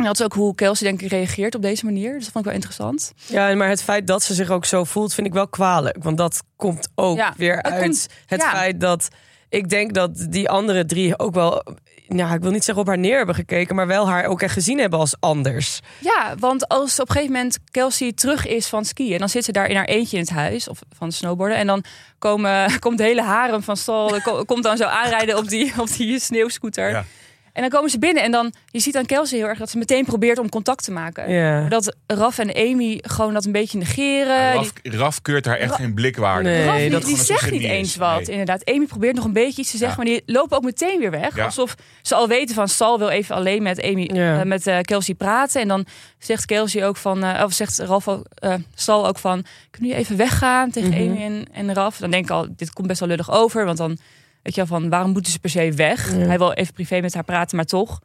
En 0.00 0.06
dat 0.06 0.18
is 0.18 0.24
ook 0.24 0.32
hoe 0.32 0.54
Kelsey 0.54 0.86
denk 0.88 1.02
ik 1.02 1.10
reageert 1.10 1.54
op 1.54 1.62
deze 1.62 1.84
manier. 1.84 2.12
Dus 2.14 2.22
dat 2.24 2.32
vond 2.32 2.44
ik 2.44 2.44
wel 2.44 2.54
interessant. 2.54 3.12
ja, 3.26 3.54
maar 3.54 3.68
het 3.68 3.82
feit 3.82 4.06
dat 4.06 4.22
ze 4.22 4.34
zich 4.34 4.50
ook 4.50 4.64
zo 4.64 4.84
voelt, 4.84 5.14
vind 5.14 5.26
ik 5.26 5.32
wel 5.32 5.48
kwalijk. 5.48 5.96
Want 6.02 6.16
dat 6.16 6.42
komt 6.56 6.88
ook 6.94 7.16
Ja, 7.16 7.34
weer 7.36 7.62
uit 7.62 7.82
komt- 7.82 8.06
het 8.26 8.40
ja. 8.40 8.50
feit 8.50 8.80
dat... 8.80 9.08
Ik 9.48 9.68
denk 9.68 9.94
dat 9.94 10.26
die 10.28 10.48
andere 10.48 10.84
drie 10.84 11.18
ook 11.18 11.34
wel... 11.34 11.62
Nou, 12.08 12.34
ik 12.34 12.40
wil 12.40 12.50
niet 12.50 12.64
zeggen 12.64 12.82
op 12.82 12.88
haar 12.88 12.98
neer 12.98 13.16
hebben 13.16 13.34
gekeken... 13.34 13.74
maar 13.76 13.86
wel 13.86 14.08
haar 14.08 14.24
ook 14.24 14.42
echt 14.42 14.52
gezien 14.52 14.78
hebben 14.78 14.98
als 14.98 15.14
anders. 15.20 15.80
Ja, 15.98 16.34
want 16.38 16.68
als 16.68 17.00
op 17.00 17.08
een 17.08 17.14
gegeven 17.14 17.34
moment 17.34 17.58
Kelsey 17.70 18.12
terug 18.12 18.46
is 18.46 18.66
van 18.66 18.84
skiën, 18.84 19.18
dan 19.18 19.28
zit 19.28 19.44
ze 19.44 19.52
daar 19.52 19.66
in 19.68 19.76
haar 19.76 19.84
eentje 19.84 20.16
in 20.16 20.22
het 20.22 20.32
huis 20.32 20.68
of 20.68 20.78
van 20.96 21.12
snowboarden. 21.12 21.56
En 21.58 21.66
dan 21.66 21.84
komen, 22.18 22.70
komt 22.80 22.98
de 22.98 23.04
hele 23.04 23.22
harem 23.22 23.62
van 23.62 23.76
Stal, 23.76 24.20
ko- 24.22 24.44
komt 24.44 24.62
dan 24.62 24.76
zo 24.76 24.84
aanrijden 24.84 25.36
op 25.36 25.48
die, 25.48 25.72
op 25.80 25.88
die 25.96 26.18
sneeuwscooter. 26.20 26.90
Ja. 26.90 27.04
En 27.52 27.60
dan 27.62 27.70
komen 27.70 27.90
ze 27.90 27.98
binnen 27.98 28.22
en 28.22 28.30
dan, 28.30 28.52
je 28.66 28.80
ziet 28.80 28.96
aan 28.96 29.06
Kelsey 29.06 29.38
heel 29.38 29.46
erg 29.48 29.58
dat 29.58 29.70
ze 29.70 29.78
meteen 29.78 30.04
probeert 30.04 30.38
om 30.38 30.48
contact 30.48 30.84
te 30.84 30.90
maken. 30.90 31.32
Ja. 31.32 31.68
Dat 31.68 31.96
Raf 32.06 32.38
en 32.38 32.54
Amy 32.54 32.98
gewoon 33.02 33.32
dat 33.34 33.44
een 33.44 33.52
beetje 33.52 33.78
negeren. 33.78 34.52
Raf, 34.52 34.72
Raf 34.82 35.22
keurt 35.22 35.44
haar 35.44 35.56
echt 35.56 35.70
Ra- 35.70 35.76
geen 35.76 35.94
blikwaarde. 35.94 36.48
Nee, 36.48 36.64
Raf, 36.64 36.76
die, 36.76 36.90
dat 36.90 37.04
die 37.04 37.16
zegt 37.16 37.50
niet 37.50 37.62
eens 37.62 37.88
is. 37.88 37.96
wat, 37.96 38.16
Nee. 38.16 38.26
inderdaad. 38.30 38.64
Amy 38.70 38.86
probeert 38.86 39.16
nog 39.16 39.24
een 39.24 39.32
beetje 39.32 39.60
iets 39.62 39.70
te 39.70 39.76
zeggen, 39.76 39.96
maar 39.96 40.06
die 40.06 40.22
lopen 40.26 40.56
ook 40.56 40.62
meteen 40.64 40.98
weer 40.98 41.10
weg. 41.10 41.36
Ja. 41.36 41.44
Alsof 41.44 41.74
ze 42.02 42.14
al 42.14 42.28
weten 42.28 42.54
van 42.54 42.68
Sal 42.68 42.98
wil 42.98 43.08
even 43.08 43.34
alleen 43.34 43.62
met 43.62 43.82
Amy, 43.82 44.10
Ja. 44.12 44.40
eh, 44.40 44.46
met 44.46 44.66
eh, 44.66 44.80
Kelsey 44.80 45.14
praten. 45.14 45.60
En 45.60 45.68
dan 45.68 45.86
zegt 46.18 46.44
Kelsey 46.44 46.86
ook 46.86 46.96
van, 46.96 47.24
eh, 47.24 47.44
of 47.44 47.52
zegt 47.52 47.78
Ralf 47.78 48.08
ook, 48.08 48.24
eh, 48.34 48.54
Sal 48.74 49.06
ook 49.06 49.18
van, 49.18 49.44
kunnen 49.70 49.88
jullie 49.90 50.04
even 50.04 50.16
weggaan 50.16 50.70
tegen 50.70 50.90
Mhm. 50.90 51.00
Amy 51.00 51.22
en, 51.22 51.44
en 51.52 51.74
Raf? 51.74 51.96
Dan 51.96 52.10
denk 52.10 52.24
ik 52.24 52.30
al, 52.30 52.46
dit 52.56 52.72
komt 52.72 52.86
best 52.88 53.00
wel 53.00 53.08
lullig 53.08 53.30
over, 53.30 53.64
want 53.64 53.78
dan 53.78 53.98
weet 54.42 54.54
je 54.54 54.64
wel 54.66 54.78
van, 54.80 54.88
waarom 54.88 55.10
moeten 55.12 55.32
ze 55.32 55.38
per 55.38 55.50
se 55.50 55.72
weg? 55.72 56.10
Ja. 56.12 56.16
Hij 56.26 56.38
wil 56.38 56.52
even 56.52 56.74
privé 56.74 57.00
met 57.00 57.14
haar 57.14 57.24
praten, 57.24 57.56
maar 57.56 57.64
toch. 57.66 58.00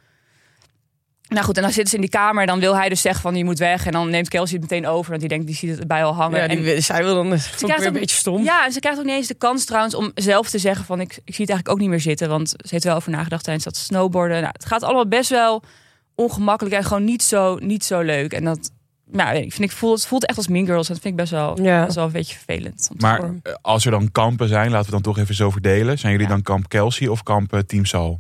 Nou 1.28 1.46
goed, 1.46 1.56
en 1.56 1.62
dan 1.62 1.72
zitten 1.72 1.90
ze 1.90 1.96
in 1.96 2.02
die 2.02 2.10
kamer 2.10 2.42
en 2.42 2.48
dan 2.48 2.60
wil 2.60 2.76
hij 2.76 2.90
dus 2.90 3.02
zeggen 3.02 3.22
van, 3.22 3.36
je 3.36 3.44
moet 3.46 3.58
weg. 3.60 3.86
En 3.86 3.92
dan 3.92 4.10
neemt 4.10 4.30
Kelsey 4.30 4.60
het 4.60 4.70
meteen 4.72 4.88
over, 4.88 5.10
want 5.10 5.20
die 5.20 5.30
denkt, 5.30 5.46
die 5.46 5.56
ziet 5.56 5.70
het 5.70 5.80
erbij 5.80 6.04
al 6.04 6.14
hangen. 6.14 6.40
Ja, 6.40 6.74
En- 6.74 6.84
zij 6.84 7.04
wil 7.04 7.14
dan 7.16 7.26
ik 7.34 7.40
krijgt 7.40 7.66
weer 7.66 7.78
een 7.80 7.88
ook- 7.88 7.94
beetje 8.00 8.16
stom. 8.16 8.44
ja, 8.44 8.66
en 8.66 8.72
ze 8.72 8.80
krijgt 8.80 9.00
ook 9.00 9.06
niet 9.06 9.16
eens 9.16 9.28
de 9.28 9.34
kans 9.34 9.66
trouwens 9.66 9.96
om 9.96 10.12
zelf 10.16 10.50
te 10.50 10.58
zeggen 10.60 10.86
van 10.86 11.00
ik, 11.00 11.12
ik 11.12 11.36
zie 11.36 11.46
het 11.46 11.50
eigenlijk 11.50 11.70
ook 11.70 11.80
niet 11.80 11.90
meer 11.90 12.00
zitten. 12.00 12.30
Want 12.30 12.50
ze 12.50 12.56
heeft 12.70 12.84
wel 12.84 12.96
over 12.96 13.12
nagedacht 13.12 13.44
tijdens 13.44 13.66
dat 13.66 13.76
snowboarden. 13.78 14.42
Nou, 14.42 14.54
het 14.54 14.66
gaat 14.66 14.84
allemaal 14.84 15.08
best 15.08 15.30
wel 15.30 15.64
ongemakkelijk 16.16 16.76
en 16.76 16.84
gewoon 16.84 17.04
niet 17.04 17.24
zo, 17.24 17.56
niet 17.56 17.84
zo 17.84 18.02
leuk. 18.02 18.34
En 18.34 18.44
dat, 18.44 18.72
nou, 19.12 19.36
ik 19.38 19.54
vind 19.54 19.72
ik 19.72 19.78
voel, 19.78 19.92
het 19.94 20.06
voelt 20.06 20.26
echt 20.26 20.38
als 20.38 20.48
Mean 20.48 20.66
Girls. 20.66 20.88
En 20.88 20.94
dat 20.94 21.02
vind 21.04 21.14
ik 21.14 21.20
best 21.20 21.32
wel, 21.32 21.62
Ja. 21.62 21.84
best 21.84 21.96
wel 21.96 22.06
een 22.06 22.12
beetje 22.12 22.36
vervelend. 22.36 22.90
Maar 22.98 23.18
horen. 23.20 23.40
eh, 23.44 23.54
als 23.62 23.86
er 23.86 23.92
dan 23.92 24.12
kampen 24.12 24.48
zijn, 24.48 24.70
laten 24.72 24.86
we 24.86 24.92
dan 24.92 25.02
toch 25.02 25.18
even 25.18 25.36
zo 25.36 25.50
verdelen. 25.50 25.98
Zijn 26.00 26.12
jullie 26.12 26.28
Ja. 26.28 26.34
dan 26.34 26.42
kamp 26.44 26.70
Kelsey 26.70 27.08
of 27.08 27.24
kamp 27.24 27.54
eh, 27.54 27.60
Team 27.60 27.86
Sal? 27.86 28.20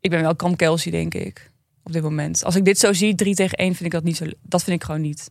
ik 0.00 0.10
ben 0.10 0.20
wel 0.22 0.36
Cam 0.36 0.56
Kelsey, 0.56 0.90
denk 0.92 1.14
ik, 1.14 1.50
op 1.82 1.92
dit 1.92 2.02
moment. 2.02 2.44
Als 2.44 2.56
ik 2.56 2.64
dit 2.64 2.78
zo 2.78 2.92
zie, 2.92 3.14
drie 3.14 3.34
tegen 3.34 3.58
één, 3.58 3.72
vind 3.74 3.84
ik 3.84 3.90
dat 3.90 4.04
niet 4.04 4.16
zo. 4.16 4.24
Dat 4.42 4.62
vind 4.64 4.76
ik 4.76 4.84
gewoon 4.86 5.00
niet. 5.00 5.30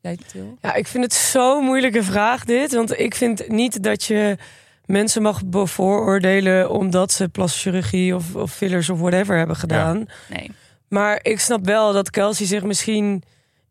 Jij, 0.00 0.18
Til? 0.32 0.58
Ja, 0.62 0.74
ik 0.74 0.86
vind 0.86 1.04
het 1.04 1.12
zo'n 1.14 1.64
moeilijke 1.64 2.02
vraag 2.02 2.44
dit. 2.44 2.74
Want 2.74 2.98
ik 2.98 3.14
vind 3.14 3.48
niet 3.48 3.82
dat 3.82 4.04
je 4.04 4.36
mensen 4.84 5.22
mag 5.22 5.44
bevooroordelen... 5.46 6.70
omdat 6.70 7.12
ze 7.12 7.28
plastische 7.28 7.68
chirurgie 7.70 8.14
of, 8.14 8.34
of 8.34 8.52
fillers 8.52 8.90
of 8.90 8.98
whatever 9.00 9.36
hebben 9.38 9.56
gedaan. 9.56 10.06
Nee. 10.30 10.50
Maar 10.88 11.18
ik 11.22 11.40
snap 11.40 11.64
wel 11.64 11.92
dat 11.92 12.10
Kelsey 12.10 12.46
zich 12.46 12.62
misschien 12.62 13.22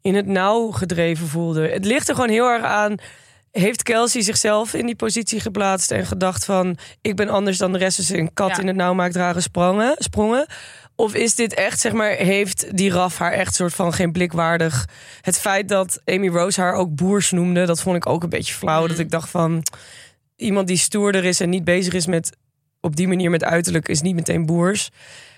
in 0.08 0.16
het 0.16 0.26
nauw 0.26 0.72
gedreven 0.72 1.28
voelde. 1.28 1.70
Het 1.70 1.86
ligt 1.86 2.10
er 2.10 2.16
gewoon 2.16 2.30
heel 2.30 2.48
erg 2.48 2.64
aan... 2.64 2.96
Heeft 3.52 3.84
Kelsey 3.84 4.22
zichzelf 4.22 4.74
in 4.74 4.86
die 4.86 4.96
positie 4.96 5.40
geplaatst 5.40 5.92
en 5.92 6.06
gedacht 6.06 6.46
van... 6.46 6.78
ik 7.02 7.16
ben 7.16 7.30
anders 7.30 7.58
dan 7.58 7.72
de 7.72 7.78
rest, 7.78 7.98
dus 7.98 8.10
een 8.10 8.34
kat 8.34 8.50
Ja. 8.50 8.60
in 8.60 8.68
het 8.68 8.76
nauw 8.76 8.94
maakt 8.94 9.16
rare 9.16 9.42
sprongen, 9.42 9.96
sprongen? 9.98 10.46
Of 10.96 11.14
is 11.14 11.36
dit 11.36 11.54
echt, 11.54 11.80
zeg 11.80 11.94
maar, 11.94 12.10
heeft 12.10 12.78
die 12.78 12.92
Raf 12.92 13.18
haar 13.18 13.32
echt 13.32 13.56
soort 13.56 13.74
van 13.74 13.94
geen 13.94 14.12
blikwaardig... 14.12 14.88
Het 15.22 15.40
feit 15.40 15.70
dat 15.70 16.02
Amy 16.06 16.28
Rose 16.28 16.62
haar 16.62 16.74
ook 16.74 16.96
boers 16.96 17.32
noemde, 17.32 17.66
dat 17.66 17.82
vond 17.82 17.96
ik 17.96 18.08
ook 18.08 18.24
een 18.24 18.30
beetje 18.30 18.54
flauw. 18.54 18.80
Mhm. 18.80 18.90
Dat 18.90 19.00
ik 19.00 19.10
dacht 19.10 19.30
van, 19.30 19.64
iemand 20.36 20.68
die 20.68 20.78
stoerder 20.78 21.26
is 21.26 21.40
en 21.40 21.50
niet 21.50 21.64
bezig 21.64 21.94
is 21.94 22.06
met... 22.06 22.38
op 22.82 22.96
die 22.96 23.08
manier 23.08 23.30
met 23.30 23.44
uiterlijk, 23.44 23.88
is 23.88 24.02
niet 24.02 24.16
meteen 24.16 24.46
boers. 24.46 24.90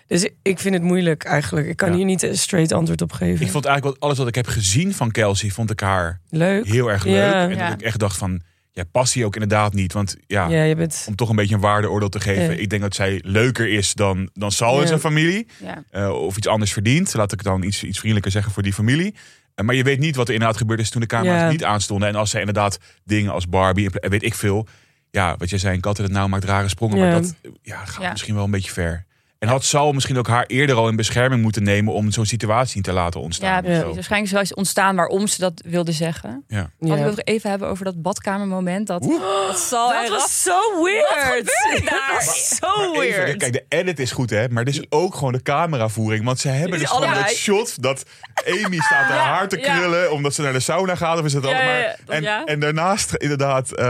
Dus 0.09 0.29
ik 0.41 0.59
vind 0.59 0.73
het 0.73 0.83
moeilijk 0.83 1.23
eigenlijk. 1.23 1.67
Ik 1.67 1.77
kan 1.77 1.89
Ja. 1.89 1.95
hier 1.95 2.05
niet 2.05 2.21
een 2.23 2.37
straight 2.37 2.71
antwoord 2.71 3.01
op 3.01 3.11
geven. 3.11 3.45
Ik 3.45 3.51
vond 3.51 3.65
eigenlijk 3.65 3.95
wat, 3.95 4.05
alles 4.09 4.17
wat 4.17 4.27
ik 4.27 4.35
heb 4.35 4.47
gezien 4.47 4.93
van 4.93 5.11
Kelsey, 5.11 5.49
vond 5.49 5.69
ik 5.71 5.79
haar 5.79 6.19
Leuk. 6.29 6.65
heel 6.65 6.91
erg 6.91 7.03
leuk. 7.03 7.15
Ja. 7.15 7.43
En 7.49 7.49
Ja. 7.57 7.69
dat 7.69 7.79
ik 7.79 7.85
echt 7.85 7.99
dacht 7.99 8.17
van, 8.17 8.41
jij 8.71 8.85
past 8.85 9.13
hier 9.13 9.25
ook 9.25 9.33
inderdaad 9.33 9.73
niet. 9.73 9.93
Want 9.93 10.15
ja, 10.27 10.47
Ja, 10.47 10.63
je 10.63 10.75
bent... 10.75 11.05
om 11.07 11.15
toch 11.15 11.29
een 11.29 11.35
beetje 11.35 11.55
een 11.55 11.61
waardeoordeel 11.61 12.09
te 12.09 12.19
geven. 12.19 12.43
Ja. 12.43 12.49
Ik 12.61 12.69
denk 12.69 12.81
dat 12.81 12.95
zij 12.95 13.21
leuker 13.25 13.69
is 13.69 13.93
dan, 13.93 14.29
dan 14.33 14.51
Sal 14.51 14.75
en 14.75 14.81
Ja. 14.81 14.87
zijn 14.87 14.99
familie. 14.99 15.47
Ja. 15.63 15.83
eh, 15.91 16.09
of 16.09 16.37
iets 16.37 16.47
anders 16.47 16.73
verdient. 16.73 17.13
Laat 17.13 17.31
ik 17.31 17.43
dan 17.43 17.63
iets, 17.63 17.83
iets 17.83 17.97
vriendelijker 17.97 18.31
zeggen 18.31 18.51
voor 18.51 18.63
die 18.63 18.73
familie. 18.73 19.15
Eh, 19.55 19.65
maar 19.65 19.75
je 19.75 19.83
weet 19.83 19.99
niet 19.99 20.15
wat 20.15 20.27
er 20.27 20.33
inderdaad 20.33 20.57
gebeurd 20.57 20.79
is 20.79 20.89
toen 20.89 21.01
de 21.01 21.07
camera's 21.07 21.39
Ja. 21.41 21.49
niet 21.49 21.63
aanstonden. 21.63 22.07
En 22.07 22.15
als 22.15 22.29
zij 22.29 22.39
inderdaad 22.39 22.79
dingen 23.03 23.31
als 23.31 23.47
Barbie 23.49 23.89
en 23.99 24.09
weet 24.09 24.23
ik 24.23 24.33
veel. 24.33 24.67
Ja, 25.11 25.35
wat 25.37 25.49
jij 25.49 25.59
zei, 25.59 25.75
een 25.75 25.81
kat 25.81 25.97
in 25.97 26.03
het 26.03 26.13
nauw 26.13 26.27
maakt 26.27 26.43
rare 26.43 26.67
sprongen. 26.67 26.97
Ja. 26.97 27.03
Maar 27.03 27.21
dat 27.21 27.35
eh, 27.41 27.51
ja, 27.61 27.85
gaat 27.85 28.03
Ja. 28.03 28.11
misschien 28.11 28.35
wel 28.35 28.43
een 28.43 28.51
beetje 28.51 28.71
ver. 28.71 29.05
En 29.39 29.47
had 29.47 29.63
Sal 29.63 29.91
misschien 29.91 30.17
ook 30.17 30.27
haar 30.27 30.45
eerder 30.45 30.75
al 30.75 30.87
in 30.87 30.95
bescherming 30.95 31.41
moeten 31.41 31.63
nemen... 31.63 31.93
om 31.93 32.11
zo'n 32.11 32.25
situatie 32.25 32.75
niet 32.75 32.83
te 32.85 32.91
laten 32.93 33.19
ontstaan. 33.21 33.63
Ja, 33.65 33.79
zo. 33.79 33.93
Waarschijnlijk 33.93 34.41
is 34.41 34.53
ontstaan 34.53 34.95
waarom 34.95 35.27
ze 35.27 35.39
dat 35.39 35.61
wilde 35.65 35.91
zeggen. 35.91 36.43
Ja. 36.47 36.71
Wat 36.79 36.91
ik 36.91 36.97
Ja. 36.97 37.05
nog 37.05 37.19
even 37.23 37.49
hebben 37.49 37.67
over 37.67 37.85
dat 37.85 38.01
badkamermoment. 38.01 38.87
Dat, 38.87 39.03
Oeh. 39.05 39.21
dat 39.47 39.69
Dat 39.69 40.09
was 40.19 40.41
zo 40.43 40.83
weird. 40.83 41.45
daar? 41.85 42.13
Dat 42.15 42.25
was 42.25 42.47
zo 42.47 42.91
Maar 42.91 43.03
even, 43.03 43.17
weird. 43.23 43.37
kijk, 43.37 43.53
de 43.53 43.65
edit 43.67 43.99
is 43.99 44.11
goed, 44.11 44.29
hè? 44.29 44.49
Maar 44.49 44.65
dit 44.65 44.73
is 44.73 44.85
ook 44.89 45.15
gewoon 45.15 45.31
de 45.33 45.41
cameravoering. 45.41 46.25
Want 46.25 46.39
ze 46.39 46.47
hebben 46.49 46.79
dus 46.79 46.89
gewoon 46.89 47.13
dat 47.13 47.29
shot 47.29 47.81
dat 47.81 48.05
Amy 48.47 48.77
staat 48.79 49.05
haar 49.09 49.15
Ja, 49.15 49.23
haar 49.23 49.47
te 49.47 49.57
ja. 49.59 49.77
krullen... 49.77 50.11
omdat 50.11 50.33
ze 50.33 50.41
naar 50.41 50.53
de 50.53 50.59
sauna 50.59 50.95
gaat. 50.95 51.19
Of 51.19 51.25
is 51.25 51.33
het 51.33 51.43
Ja, 51.43 51.49
allemaal... 51.49 51.71
ja, 51.73 51.79
ja, 51.79 51.95
dat 52.05 52.15
en, 52.15 52.21
ja. 52.21 52.43
en 52.45 52.59
daarnaast 52.59 53.13
inderdaad 53.13 53.71
eh, 53.71 53.85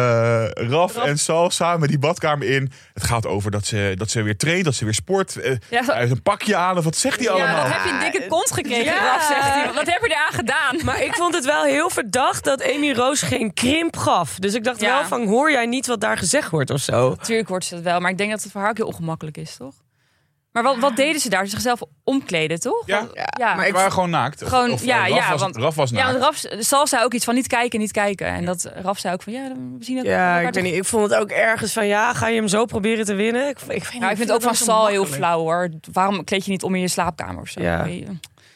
Raf, 0.53 0.95
Raf. 0.95 1.05
en 1.05 1.19
Sal 1.19 1.49
samen 1.49 1.87
die 1.87 1.99
badkamer 1.99 2.47
in. 2.49 2.71
Het 2.93 3.03
gaat 3.03 3.27
over 3.27 3.51
dat 3.51 3.65
ze, 3.65 3.93
dat 3.95 4.09
ze 4.09 4.21
weer 4.21 4.37
traint, 4.37 4.65
dat 4.65 4.75
ze 4.75 4.83
weer 4.85 4.93
sport. 4.93 5.37
Eh, 5.41 5.55
Ja, 5.69 5.83
hij 5.85 5.99
heeft 5.99 6.11
een 6.11 6.21
pakje 6.21 6.55
aan 6.55 6.77
of 6.77 6.83
wat 6.83 6.95
zegt 6.95 7.15
hij 7.15 7.25
Ja, 7.25 7.31
allemaal? 7.31 7.63
wat 7.63 7.71
heb 7.73 7.83
je 7.85 7.91
een 7.91 8.11
dikke 8.11 8.27
kont 8.27 8.51
gekregen, 8.51 8.83
Ja. 8.93 9.19
Zegt 9.27 9.41
hij. 9.53 9.71
Wat 9.73 9.85
heb 9.85 10.01
je 10.01 10.09
daar 10.09 10.25
aan 10.27 10.33
gedaan? 10.33 10.75
Maar 10.85 11.03
ik 11.03 11.15
vond 11.15 11.35
het 11.35 11.45
wel 11.45 11.63
heel 11.63 11.89
verdacht 11.89 12.43
dat 12.43 12.63
Amy 12.73 12.91
Roos 12.91 13.21
geen 13.21 13.53
krimp 13.53 13.97
gaf. 13.97 14.35
Dus 14.39 14.53
ik 14.53 14.63
dacht 14.63 14.79
Ja. 14.81 14.97
wel 14.97 15.05
van, 15.07 15.27
hoor 15.27 15.51
jij 15.51 15.65
niet 15.65 15.87
wat 15.87 16.01
daar 16.01 16.17
gezegd 16.17 16.49
wordt 16.49 16.69
of 16.69 16.79
zo? 16.79 17.09
Natuurlijk 17.09 17.49
wordt 17.49 17.65
ze 17.65 17.75
dat 17.75 17.83
wel, 17.83 17.99
maar 17.99 18.11
ik 18.11 18.17
denk 18.17 18.31
dat 18.31 18.43
het 18.43 18.51
voor 18.51 18.61
haar 18.61 18.69
ook 18.69 18.77
heel 18.77 18.87
ongemakkelijk 18.87 19.37
is, 19.37 19.55
toch? 19.57 19.73
Maar 20.51 20.63
wat, 20.63 20.77
wat 20.77 20.95
deden 20.95 21.21
ze 21.21 21.29
daar? 21.29 21.43
Ze 21.45 21.49
zichzelf 21.49 21.81
omkleden, 22.03 22.59
toch? 22.59 22.83
Ja. 22.85 22.97
Want- 22.99 23.11
ja. 23.39 23.55
maar 23.55 23.65
Ze 23.65 23.71
waren 23.73 23.91
gewoon 23.91 24.09
naakt. 24.09 24.43
Gewoon, 24.43 24.71
Of, 24.71 24.81
eh, 24.81 24.87
ja, 24.87 25.07
Raf, 25.07 25.17
ja, 25.17 25.29
was, 25.31 25.41
want- 25.41 25.55
Raf 25.55 25.75
was 25.75 25.89
Ja, 25.89 25.95
naakt. 25.95 26.11
want 26.19 26.23
Raf, 26.23 26.61
Sal 26.63 26.87
zei 26.87 27.03
ook 27.03 27.13
iets 27.13 27.25
van 27.25 27.35
niet 27.35 27.47
kijken, 27.47 27.79
niet 27.79 27.91
kijken. 27.91 28.27
En 28.27 28.45
dat 28.45 28.71
Raf 28.81 28.99
zei 28.99 29.13
ook 29.13 29.21
van 29.21 29.33
ja, 29.33 29.47
dan- 29.47 29.75
we 29.79 29.83
zien 29.83 29.97
het. 29.97 30.05
Ja, 30.05 30.39
ik 30.39 30.53
weet 30.53 30.63
niet. 30.63 30.73
Ik 30.75 30.85
vond 30.85 31.09
het 31.09 31.19
ook 31.19 31.29
ergens 31.31 31.73
van, 31.73 31.87
ja, 31.87 32.13
ga 32.13 32.27
je 32.27 32.35
hem 32.35 32.47
zo 32.47 32.65
proberen 32.65 33.05
te 33.05 33.13
winnen? 33.13 33.49
Ik, 33.49 33.59
ik, 33.59 33.67
Nou, 33.67 34.11
ik 34.11 34.17
vind 34.17 34.19
het 34.19 34.31
ook 34.31 34.41
van 34.41 34.55
Sal 34.55 34.87
heel 34.87 35.05
flauw 35.05 35.39
hoor. 35.39 35.69
Waarom 35.91 36.23
kleed 36.23 36.45
je 36.45 36.51
niet 36.51 36.63
om 36.63 36.75
in 36.75 36.81
je 36.81 36.87
slaapkamer 36.87 37.41
of 37.41 37.49
zo? 37.49 37.61
Ja. 37.61 37.87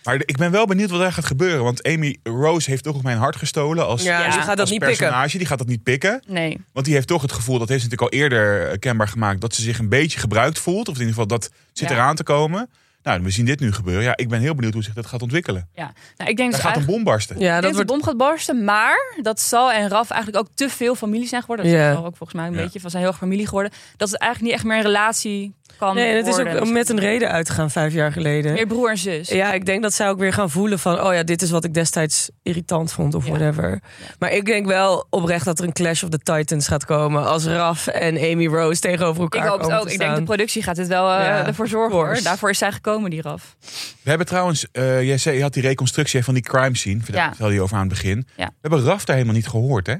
Maar 0.03 0.15
ik 0.25 0.37
ben 0.37 0.51
wel 0.51 0.65
benieuwd 0.65 0.89
wat 0.89 1.01
er 1.01 1.13
gaat 1.13 1.25
gebeuren. 1.25 1.63
Want 1.63 1.83
Amy 1.83 2.17
Rose 2.23 2.69
heeft 2.69 2.83
toch 2.83 2.95
ook 2.95 3.03
mijn 3.03 3.17
hart 3.17 3.35
gestolen 3.35 3.85
als, 3.85 4.03
Ja, 4.03 4.23
die 4.23 4.31
gaat 4.31 4.45
dat 4.47 4.59
als 4.59 4.69
niet 4.69 4.79
pikken. 4.79 4.97
personage. 4.97 5.37
Die 5.37 5.47
gaat 5.47 5.57
dat 5.57 5.67
niet 5.67 5.83
pikken. 5.83 6.21
Nee. 6.27 6.57
Want 6.73 6.85
die 6.85 6.95
heeft 6.95 7.07
toch 7.07 7.21
het 7.21 7.31
gevoel, 7.31 7.59
dat 7.59 7.69
heeft 7.69 7.81
ze 7.81 7.87
natuurlijk 7.89 8.13
al 8.13 8.19
eerder 8.19 8.67
eh, 8.69 8.79
kenbaar 8.79 9.07
gemaakt, 9.07 9.41
dat 9.41 9.55
ze 9.55 9.61
zich 9.61 9.79
een 9.79 9.89
beetje 9.89 10.19
gebruikt 10.19 10.59
voelt. 10.59 10.87
Of 10.87 10.93
in 10.93 10.99
ieder 10.99 11.13
geval 11.13 11.27
dat 11.27 11.49
zit 11.73 11.89
Ja. 11.89 11.95
eraan 11.95 12.15
te 12.15 12.23
komen. 12.23 12.69
Nou, 13.03 13.21
we 13.23 13.29
zien 13.29 13.45
dit 13.45 13.59
nu 13.59 13.71
gebeuren. 13.71 14.03
Ja, 14.03 14.13
ik 14.17 14.29
ben 14.29 14.39
heel 14.39 14.55
benieuwd 14.55 14.73
hoe 14.73 14.83
zich 14.83 14.93
dat 14.93 15.05
gaat 15.05 15.21
ontwikkelen. 15.21 15.67
Ja. 15.73 15.91
Nou, 16.17 16.29
ik 16.29 16.37
denk 16.37 16.51
Daar 16.51 16.61
dus 16.61 16.69
gaat 16.69 16.75
een 16.79 16.85
bom 16.85 17.03
barsten. 17.03 17.39
Ja, 17.39 17.45
ik 17.47 17.53
dat 17.53 17.63
dat 17.63 17.71
wordt... 17.73 17.87
de 17.87 17.93
bom 17.95 18.03
gaat 18.03 18.17
barsten, 18.17 18.63
maar 18.63 19.15
dat 19.21 19.39
Sal 19.39 19.71
en 19.71 19.89
Raf 19.89 20.09
eigenlijk 20.09 20.43
ook 20.45 20.51
te 20.55 20.69
veel 20.69 20.95
familie 20.95 21.27
zijn 21.27 21.41
geworden. 21.41 21.65
Dat 21.65 21.75
Ja. 21.75 21.91
is 21.91 21.97
ook 21.97 22.03
volgens 22.17 22.33
mij 22.33 22.47
een 22.47 22.53
Ja. 22.53 22.61
beetje 22.63 22.79
van 22.79 22.89
zijn 22.89 23.01
heel 23.03 23.11
erg 23.11 23.19
familie 23.21 23.45
geworden. 23.47 23.71
Dat 23.97 24.09
het 24.09 24.19
eigenlijk 24.19 24.51
niet 24.51 24.61
echt 24.61 24.69
meer 24.69 24.77
een 24.77 24.83
relatie 24.83 25.53
kan 25.77 25.95
Nee, 25.95 26.09
en 26.11 26.15
het 26.17 26.27
is 26.27 26.37
ook 26.37 26.71
met 26.71 26.89
een 26.89 26.99
reden 26.99 27.29
uitgegaan 27.31 27.71
vijf 27.71 27.93
jaar 27.93 28.11
geleden. 28.11 28.53
Meer 28.53 28.67
broer 28.67 28.89
en 28.89 28.97
zus. 28.97 29.29
Ja, 29.29 29.53
ik 29.53 29.65
denk 29.65 29.81
dat 29.81 29.93
zij 29.93 30.09
ook 30.09 30.19
weer 30.19 30.33
gaan 30.33 30.49
voelen 30.49 30.79
van... 30.79 31.01
oh 31.01 31.13
ja, 31.13 31.23
dit 31.23 31.41
is 31.41 31.49
wat 31.51 31.63
ik 31.63 31.73
destijds 31.73 32.29
irritant 32.43 32.91
vond 32.91 33.13
of 33.15 33.25
Ja. 33.25 33.31
whatever. 33.31 33.79
Maar 34.19 34.31
ik 34.31 34.45
denk 34.45 34.65
wel 34.65 35.07
oprecht 35.09 35.45
dat 35.45 35.59
er 35.59 35.65
een 35.65 35.73
Clash 35.73 36.03
of 36.03 36.09
the 36.09 36.17
Titans 36.17 36.67
gaat 36.67 36.85
komen... 36.85 37.25
als 37.25 37.45
Raf 37.45 37.87
en 37.87 38.17
Amy 38.17 38.47
Rose 38.47 38.81
tegenover 38.81 39.23
Ik 39.23 39.33
elkaar 39.33 39.47
hoop 39.49 39.57
het 39.57 39.67
komen 39.67 39.81
ook. 39.81 39.87
te 39.87 39.93
Ik 39.93 39.99
denk 39.99 40.15
de 40.15 40.23
productie 40.23 40.63
gaat 40.63 40.75
dit 40.75 40.87
wel 40.87 41.11
eh, 41.11 41.25
Ja, 41.25 41.45
ervoor 41.47 41.67
zorgen 41.67 41.95
hoor. 41.95 42.19
Daarvoor 42.23 42.49
is 42.49 42.57
zij 42.57 42.71
gekomen, 42.71 42.92
die 43.01 43.21
Raf. 43.21 43.55
We 44.01 44.09
hebben 44.09 44.27
trouwens, 44.27 44.65
eh, 44.71 45.03
jij 45.03 45.17
zei, 45.17 45.35
je 45.35 45.41
had 45.41 45.53
die 45.53 45.63
reconstructie 45.63 46.23
van 46.23 46.33
die 46.33 46.43
crime 46.43 46.77
scene. 46.77 46.99
Daar 47.05 47.15
Ja. 47.15 47.27
vertelde 47.27 47.53
je 47.53 47.61
over 47.61 47.75
aan 47.75 47.81
het 47.81 47.89
begin. 47.89 48.27
Ja. 48.37 48.45
We 48.45 48.53
hebben 48.61 48.83
Raf 48.83 49.05
daar 49.05 49.15
helemaal 49.15 49.35
niet 49.37 49.47
gehoord, 49.47 49.87
hè? 49.87 49.95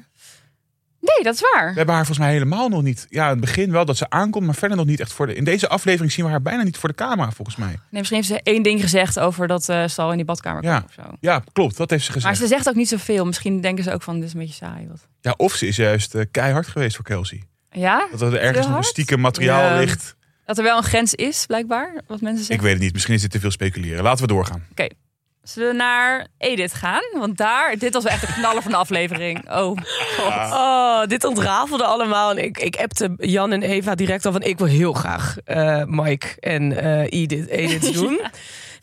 Nee, 1.00 1.24
dat 1.24 1.34
is 1.34 1.42
waar. 1.54 1.70
We 1.70 1.76
hebben 1.78 1.96
haar 1.96 2.06
volgens 2.06 2.26
mij 2.26 2.32
helemaal 2.32 2.70
nog 2.70 2.82
niet. 2.82 3.06
Ja, 3.10 3.24
in 3.24 3.30
het 3.30 3.40
begin 3.40 3.72
wel 3.72 3.86
dat 3.86 3.98
ze 3.98 4.10
aankomt, 4.10 4.46
maar 4.46 4.56
verder 4.56 4.78
nog 4.78 4.86
niet 4.86 5.00
echt 5.00 5.14
voor 5.14 5.28
de. 5.28 5.34
In 5.36 5.44
deze 5.44 5.68
aflevering 5.70 6.12
zien 6.12 6.26
we 6.26 6.32
haar 6.32 6.42
bijna 6.42 6.64
niet 6.64 6.78
voor 6.78 6.90
de 6.90 6.96
camera, 6.96 7.32
volgens 7.32 7.58
mij. 7.58 7.68
Nee, 7.68 7.78
misschien 7.90 8.16
heeft 8.18 8.28
ze 8.30 8.40
één 8.44 8.64
ding 8.64 8.82
gezegd 8.82 9.20
over 9.20 9.48
dat 9.48 9.70
eh 9.70 9.84
Sal 9.88 10.10
in 10.12 10.16
die 10.18 10.26
badkamer 10.26 10.64
Ja. 10.64 10.80
kwam 10.80 11.06
of 11.06 11.06
zo. 11.12 11.18
Ja, 11.20 11.44
klopt. 11.54 11.78
Dat 11.78 11.90
heeft 11.90 12.06
ze 12.06 12.12
gezegd. 12.12 12.26
Maar 12.40 12.48
ze 12.48 12.54
zegt 12.56 12.70
ook 12.70 12.76
niet 12.76 12.88
zoveel. 12.90 13.26
Misschien 13.26 13.62
denken 13.62 13.84
ze 13.84 13.94
ook 13.94 14.02
van, 14.02 14.16
dit 14.16 14.24
is 14.24 14.34
een 14.34 14.40
beetje 14.40 14.54
saai. 14.66 14.88
Wat. 14.88 15.08
Ja, 15.22 15.34
of 15.38 15.54
ze 15.56 15.68
is 15.68 15.76
juist 15.76 16.16
eh, 16.16 16.26
keihard 16.32 16.68
geweest 16.68 16.96
voor 16.96 17.06
Kelsey. 17.06 17.44
Ja? 17.72 18.08
Dat 18.12 18.22
er 18.22 18.40
ergens 18.40 18.68
nog 18.68 18.86
stiekem 18.86 19.20
materiaal 19.20 19.64
Ja. 19.74 19.78
ligt. 19.80 20.16
Dat 20.46 20.58
er 20.58 20.64
wel 20.64 20.78
een 20.78 20.84
grens 20.84 21.14
is, 21.14 21.46
blijkbaar. 21.46 21.94
Wat 22.08 22.22
mensen 22.22 22.42
Ik 22.42 22.46
zeggen. 22.46 22.66
weet 22.66 22.74
het 22.74 22.84
niet. 22.84 22.94
Misschien 22.94 23.14
is 23.14 23.22
dit 23.22 23.32
te 23.32 23.40
veel 23.40 23.52
speculeren. 23.52 24.04
Laten 24.04 24.28
we 24.28 24.34
doorgaan. 24.34 24.66
Zullen 25.44 25.70
we 25.70 25.76
naar 25.76 26.28
Edith 26.38 26.74
gaan? 26.74 27.02
Want 27.14 27.38
daar, 27.38 27.78
dit 27.78 27.94
was 27.94 28.04
wel 28.04 28.12
echt 28.12 28.28
de 28.28 28.34
knaller 28.34 28.62
van 28.62 28.72
de 28.72 28.78
aflevering. 28.78 29.52
Oh, 29.52 29.78
god. 30.18 30.52
Oh, 30.52 31.06
dit 31.06 31.24
ontrafelde 31.24 31.84
allemaal. 31.84 32.32
En 32.32 32.44
ik, 32.44 32.58
ik 32.58 32.76
appte 32.76 33.14
Jan 33.18 33.52
en 33.52 33.62
Eva 33.64 33.96
direct 33.96 34.26
al 34.26 34.32
van... 34.32 34.42
ik 34.42 34.58
wil 34.58 34.68
heel 34.68 34.94
graag 34.94 35.38
eh, 35.46 35.84
Mike 35.86 36.28
en 36.40 36.78
eh, 36.78 37.22
Edith, 37.22 37.48
Edith 37.48 37.94
doen. 38.00 38.22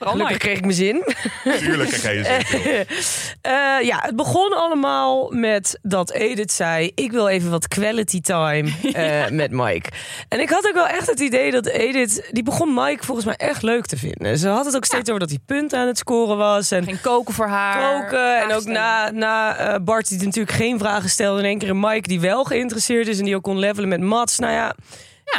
Vooral 0.00 0.16
Gelukkig 0.18 0.36
Mike. 0.36 0.46
kreeg 0.46 0.58
ik 0.58 0.64
mijn 0.64 1.04
zin. 1.44 1.58
Tuurlijk 1.58 1.90
krijg 1.90 2.26
je 2.26 2.44
zin. 2.46 2.86
Eh, 3.40 3.52
ja, 3.82 3.98
het 4.02 4.16
begon 4.16 4.52
allemaal 4.52 5.30
met 5.30 5.78
dat 5.82 6.10
Edith 6.12 6.52
zei... 6.52 6.90
ik 6.94 7.12
wil 7.12 7.28
even 7.28 7.50
wat 7.50 7.68
quality 7.68 8.20
time 8.20 8.70
eh, 8.92 9.28
met 9.30 9.50
Mike. 9.50 9.88
En 10.28 10.40
ik 10.40 10.50
had 10.50 10.66
ook 10.66 10.74
wel 10.74 10.86
echt 10.86 11.06
het 11.06 11.20
idee 11.20 11.50
dat 11.50 11.66
Edith... 11.66 12.28
die 12.30 12.42
begon 12.42 12.74
Mike 12.74 13.04
volgens 13.04 13.26
mij 13.26 13.36
echt 13.36 13.62
leuk 13.62 13.86
te 13.86 13.96
vinden. 13.96 14.38
Ze 14.38 14.48
had 14.48 14.64
het 14.64 14.76
ook 14.76 14.84
steeds 14.84 15.08
over 15.08 15.20
dat 15.20 15.28
hij 15.28 15.38
punten 15.46 15.78
aan 15.78 15.86
het 15.86 15.98
scoren 15.98 16.36
was. 16.36 16.70
En 16.70 16.84
Ging 16.84 17.00
koken 17.00 17.34
voor 17.34 17.46
haar. 17.48 18.00
koken. 18.00 18.42
En 18.42 18.52
ook 18.52 18.64
na, 18.64 19.10
na 19.10 19.56
eh, 19.56 19.80
Bart, 19.82 20.08
die 20.08 20.24
natuurlijk 20.24 20.56
geen 20.56 20.78
vragen 20.78 21.10
stelde... 21.10 21.38
in 21.40 21.46
één 21.46 21.58
keer 21.58 21.70
een 21.70 21.80
Mike 21.80 22.08
die 22.08 22.20
wel 22.20 22.44
geïnteresseerd 22.44 23.08
is... 23.08 23.18
en 23.18 23.24
die 23.24 23.36
ook 23.36 23.42
kon 23.42 23.58
levelen 23.58 23.88
met 23.88 24.00
Mats. 24.00 24.38
Nou 24.38 24.52
ja, 24.52 24.74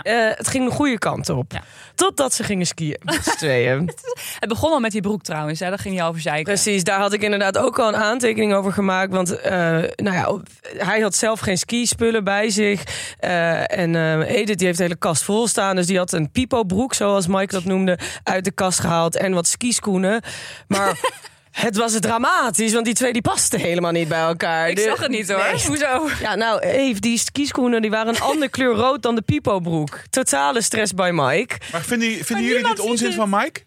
Ja. 0.04 0.30
eh, 0.30 0.38
het 0.38 0.48
ging 0.48 0.66
de 0.70 0.76
goede 0.76 0.98
kant 0.98 1.30
op. 1.30 1.52
Ja. 1.52 1.62
Totdat 1.96 2.34
ze 2.34 2.44
gingen 2.44 2.66
skiën 2.66 3.00
met 3.04 3.24
z'n 3.24 3.38
tweeën. 3.38 3.94
Het 4.40 4.50
begon 4.50 4.72
al 4.72 4.80
met 4.80 4.92
die 4.92 5.02
broek 5.02 5.24
trouwens. 5.24 5.60
Hè? 5.60 5.70
Daar 5.70 5.80
ging 5.80 5.96
je 5.96 6.04
over 6.04 6.22
zeiken. 6.22 6.44
Precies, 6.44 6.84
daar 6.84 7.00
had 7.00 7.14
ik 7.14 7.22
inderdaad 7.22 7.58
ook 7.58 7.80
al 7.80 7.88
een 7.88 7.96
aantekening 7.96 8.54
over 8.54 8.74
gemaakt. 8.74 9.12
Want 9.12 9.40
eh, 9.40 9.52
nou 9.96 10.16
ja, 10.16 10.38
hij 10.86 11.00
had 11.00 11.16
zelf 11.16 11.40
geen 11.40 11.58
skispullen 11.58 12.24
bij 12.24 12.50
zich. 12.50 12.84
Eh, 13.20 13.78
en 13.80 14.22
Edith 14.22 14.58
die 14.58 14.66
heeft 14.66 14.78
de 14.78 14.84
hele 14.84 14.96
kast 14.96 15.24
vol 15.24 15.48
staan. 15.48 15.76
Dus 15.76 15.88
die 15.88 15.98
had 15.98 16.12
een 16.12 16.32
pipo-broek, 16.32 16.94
zoals 16.94 17.28
Mike 17.28 17.54
dat 17.54 17.64
noemde, 17.64 18.00
uit 18.24 18.44
de 18.44 18.52
kast 18.52 18.80
gehaald. 18.80 19.16
En 19.16 19.34
wat 19.34 19.48
skischoenen. 19.48 20.22
Maar 20.68 21.00
het 21.52 21.76
was 21.78 22.00
dramatisch, 22.00 22.74
want 22.74 22.86
die 22.86 22.94
twee 22.94 23.14
die 23.14 23.22
pasten 23.22 23.60
helemaal 23.60 23.92
niet 23.92 24.08
bij 24.08 24.20
elkaar. 24.22 24.70
Ik 24.70 24.76
De- 24.76 24.82
zag 24.82 25.00
het 25.00 25.10
niet 25.12 25.32
hoor. 25.32 25.44
Nee. 25.44 25.66
Hoezo? 25.68 26.10
Ja, 26.22 26.36
nou, 26.36 26.60
Eve, 26.60 27.00
die 27.00 27.18
skischoenen 27.18 27.82
die 27.82 27.92
waren 27.92 28.16
een 28.16 28.22
andere 28.22 28.50
kleur 28.50 28.74
rood 28.76 29.02
dan 29.02 29.16
de 29.16 29.22
pipo-broek. 29.22 30.00
Totale 30.10 30.62
stress 30.62 30.94
bij 30.94 31.12
Mike. 31.14 31.56
Maar 31.72 31.82
vinden, 31.82 32.10
vinden 32.10 32.36
Maar 32.36 32.44
jullie 32.44 32.68
dit 32.68 32.80
onzin 32.80 33.14
van 33.14 33.30
Mike? 33.30 33.62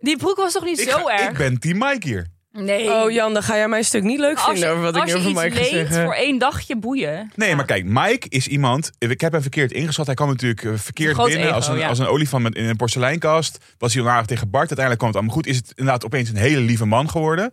Die 0.00 0.16
broek 0.16 0.36
was 0.36 0.52
toch 0.52 0.64
niet 0.64 0.78
Ik, 0.80 0.88
zo 0.90 0.98
ga- 1.04 1.12
erg? 1.18 1.30
ik 1.30 1.36
ben 1.36 1.58
team 1.58 1.78
Mike 1.78 2.06
hier. 2.08 2.26
Nee. 2.58 2.90
Oh 2.92 3.10
Jan, 3.10 3.32
dan 3.32 3.42
ga 3.42 3.56
jij 3.56 3.68
mijn 3.68 3.84
stuk 3.84 4.02
niet 4.02 4.18
leuk 4.18 4.38
vinden 4.40 4.62
je, 4.64 4.68
over 4.70 4.82
wat 4.82 4.96
ik 4.96 5.04
nu 5.04 5.14
over 5.14 5.28
Mike 5.28 5.40
ga 5.50 5.60
leent 5.60 5.66
zeggen. 5.68 6.04
voor 6.04 6.14
één 6.14 6.38
dagje 6.38 6.76
boeien. 6.76 7.30
Nee, 7.34 7.48
Ja. 7.48 7.54
maar 7.56 7.64
kijk, 7.64 7.84
Mike 7.84 8.28
is 8.28 8.46
iemand. 8.48 8.90
Ik 8.98 9.20
heb 9.20 9.32
hem 9.32 9.40
verkeerd 9.42 9.72
ingeschat. 9.72 10.06
Hij 10.06 10.14
kwam 10.14 10.28
natuurlijk 10.28 10.64
eh, 10.64 10.72
verkeerd 10.76 11.16
binnen. 11.16 11.38
ego, 11.46 11.50
als, 11.54 11.68
een, 11.68 11.78
ja. 11.78 11.88
als 11.88 11.98
een 11.98 12.06
olifant 12.06 12.42
met, 12.42 12.54
in 12.54 12.64
een 12.64 12.76
porseleinkast. 12.76 13.58
Was 13.78 13.94
hij 13.94 14.02
onaardig 14.02 14.26
tegen 14.26 14.50
Bart. 14.50 14.68
Uiteindelijk 14.68 14.98
kwam 14.98 15.08
het 15.10 15.18
allemaal 15.18 15.36
goed. 15.36 15.46
Is 15.46 15.56
het 15.56 15.72
inderdaad 15.74 16.04
opeens 16.04 16.28
een 16.28 16.36
hele 16.36 16.60
lieve 16.60 16.84
man 16.84 17.10
geworden. 17.10 17.52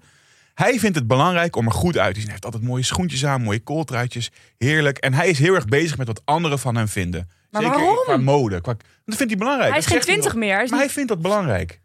Hij 0.54 0.80
vindt 0.80 0.96
het 0.98 1.08
belangrijk 1.08 1.56
om 1.56 1.66
er 1.66 1.72
goed 1.72 1.98
uit 1.98 2.08
te 2.14 2.20
zien. 2.20 2.24
Hij 2.24 2.32
heeft 2.32 2.46
altijd 2.46 2.64
mooie 2.64 2.84
schoentjes 2.84 3.26
aan, 3.26 3.42
mooie 3.42 3.60
kooltruitjes. 3.60 4.32
Heerlijk. 4.58 4.98
En 4.98 5.14
hij 5.14 5.30
is 5.30 5.40
heel 5.40 5.54
erg 5.56 5.66
bezig 5.66 5.98
met 5.98 6.08
wat 6.08 6.22
anderen 6.26 6.60
van 6.60 6.76
hem 6.76 6.88
vinden. 6.88 7.30
Maar 7.52 7.62
Zeker 7.62 7.78
waarom? 7.78 7.98
qua 8.04 8.18
mode. 8.18 8.62
Qua, 8.62 8.74
dat 9.06 9.16
vindt 9.18 9.32
hij 9.32 9.38
belangrijk. 9.38 9.70
Hij 9.70 9.80
is 9.80 9.86
Dat 9.86 9.94
geen 9.94 10.02
twintig 10.04 10.36
meer. 10.36 10.54
Hij 10.56 10.64
is 10.64 10.70
Maar 10.70 10.80
hij 10.80 10.90
vindt 10.90 11.10
dat 11.10 11.22
belangrijk. 11.22 11.80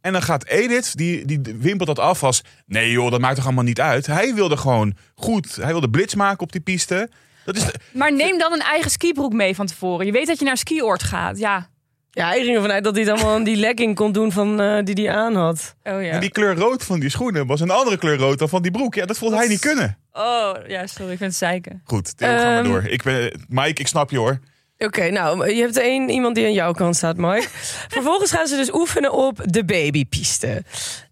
En 0.00 0.12
dan 0.12 0.22
gaat 0.22 0.46
Edith, 0.46 0.96
die, 0.96 1.24
die 1.24 1.40
wimpelt 1.58 1.88
dat 1.88 1.98
af 1.98 2.22
als... 2.24 2.42
Nee 2.66 2.90
joh, 2.90 3.10
dat 3.10 3.20
maakt 3.20 3.36
toch 3.36 3.44
allemaal 3.44 3.64
niet 3.64 3.80
uit. 3.80 4.06
Hij 4.06 4.34
wilde 4.34 4.56
gewoon 4.56 4.94
goed. 5.14 5.56
Hij 5.56 5.66
wilde 5.72 5.90
blitz 5.90 6.14
maken 6.14 6.40
op 6.42 6.52
die 6.52 6.60
piste. 6.60 7.08
Dat 7.44 7.56
is 7.56 7.64
de- 7.64 7.74
Maar 7.92 8.12
neem 8.12 8.38
dan 8.38 8.52
een 8.52 8.60
eigen 8.60 8.90
skibroek 8.90 9.32
mee 9.32 9.54
van 9.54 9.66
tevoren. 9.66 10.06
Je 10.06 10.12
weet 10.12 10.26
dat 10.26 10.38
je 10.38 10.44
naar 10.44 10.56
skioord 10.56 11.02
gaat. 11.02 11.38
Ja. 11.38 11.68
Ja, 12.10 12.28
hij 12.28 12.42
ging 12.44 12.54
ervan 12.56 12.70
uit 12.70 12.84
dat 12.84 12.94
hij 12.94 13.02
het 13.04 13.12
allemaal 13.12 13.34
aan 13.34 13.44
die 13.44 13.56
legging 13.56 13.94
kon 13.94 14.12
doen 14.12 14.32
van, 14.32 14.60
eh, 14.60 14.84
die 14.84 15.04
hij 15.06 15.14
aan 15.16 15.34
had. 15.34 15.74
Oh 15.84 16.02
ja. 16.02 16.10
En 16.10 16.20
die 16.20 16.30
kleur 16.30 16.54
rood 16.56 16.84
van 16.84 17.00
die 17.00 17.08
schoenen 17.10 17.46
was 17.46 17.60
een 17.60 17.70
andere 17.70 17.96
kleur 17.98 18.16
rood 18.16 18.38
dan 18.38 18.48
van 18.48 18.62
die 18.62 18.70
broek. 18.70 18.94
Ja, 18.94 19.06
dat 19.06 19.18
vond 19.18 19.34
hij 19.34 19.48
niet 19.48 19.60
kunnen. 19.60 19.98
Oh, 20.12 20.52
ja, 20.66 20.86
sorry. 20.86 21.12
Ik 21.12 21.18
vind 21.18 21.30
het 21.30 21.38
zeiken. 21.38 21.80
Goed, 21.84 22.16
Theo, 22.16 22.28
gaan 22.28 22.38
we 22.50 22.58
Ehm, 22.62 22.64
door. 22.68 22.84
Ik 22.84 23.02
ben, 23.02 23.40
Mike, 23.48 23.80
ik 23.80 23.86
snap 23.86 24.10
je 24.10 24.18
hoor. 24.18 24.38
Oké, 24.78 25.10
nou, 25.10 25.50
je 25.54 25.60
hebt 25.60 25.76
één 25.76 26.08
iemand 26.10 26.34
die 26.34 26.44
aan 26.44 26.52
jouw 26.52 26.72
kant 26.72 26.96
staat, 26.96 27.16
Mike. 27.16 27.48
Vervolgens 27.96 28.30
gaan 28.30 28.46
ze 28.46 28.56
dus 28.56 28.72
oefenen 28.72 29.12
op 29.12 29.40
de 29.44 29.64
babypiste. 29.64 30.62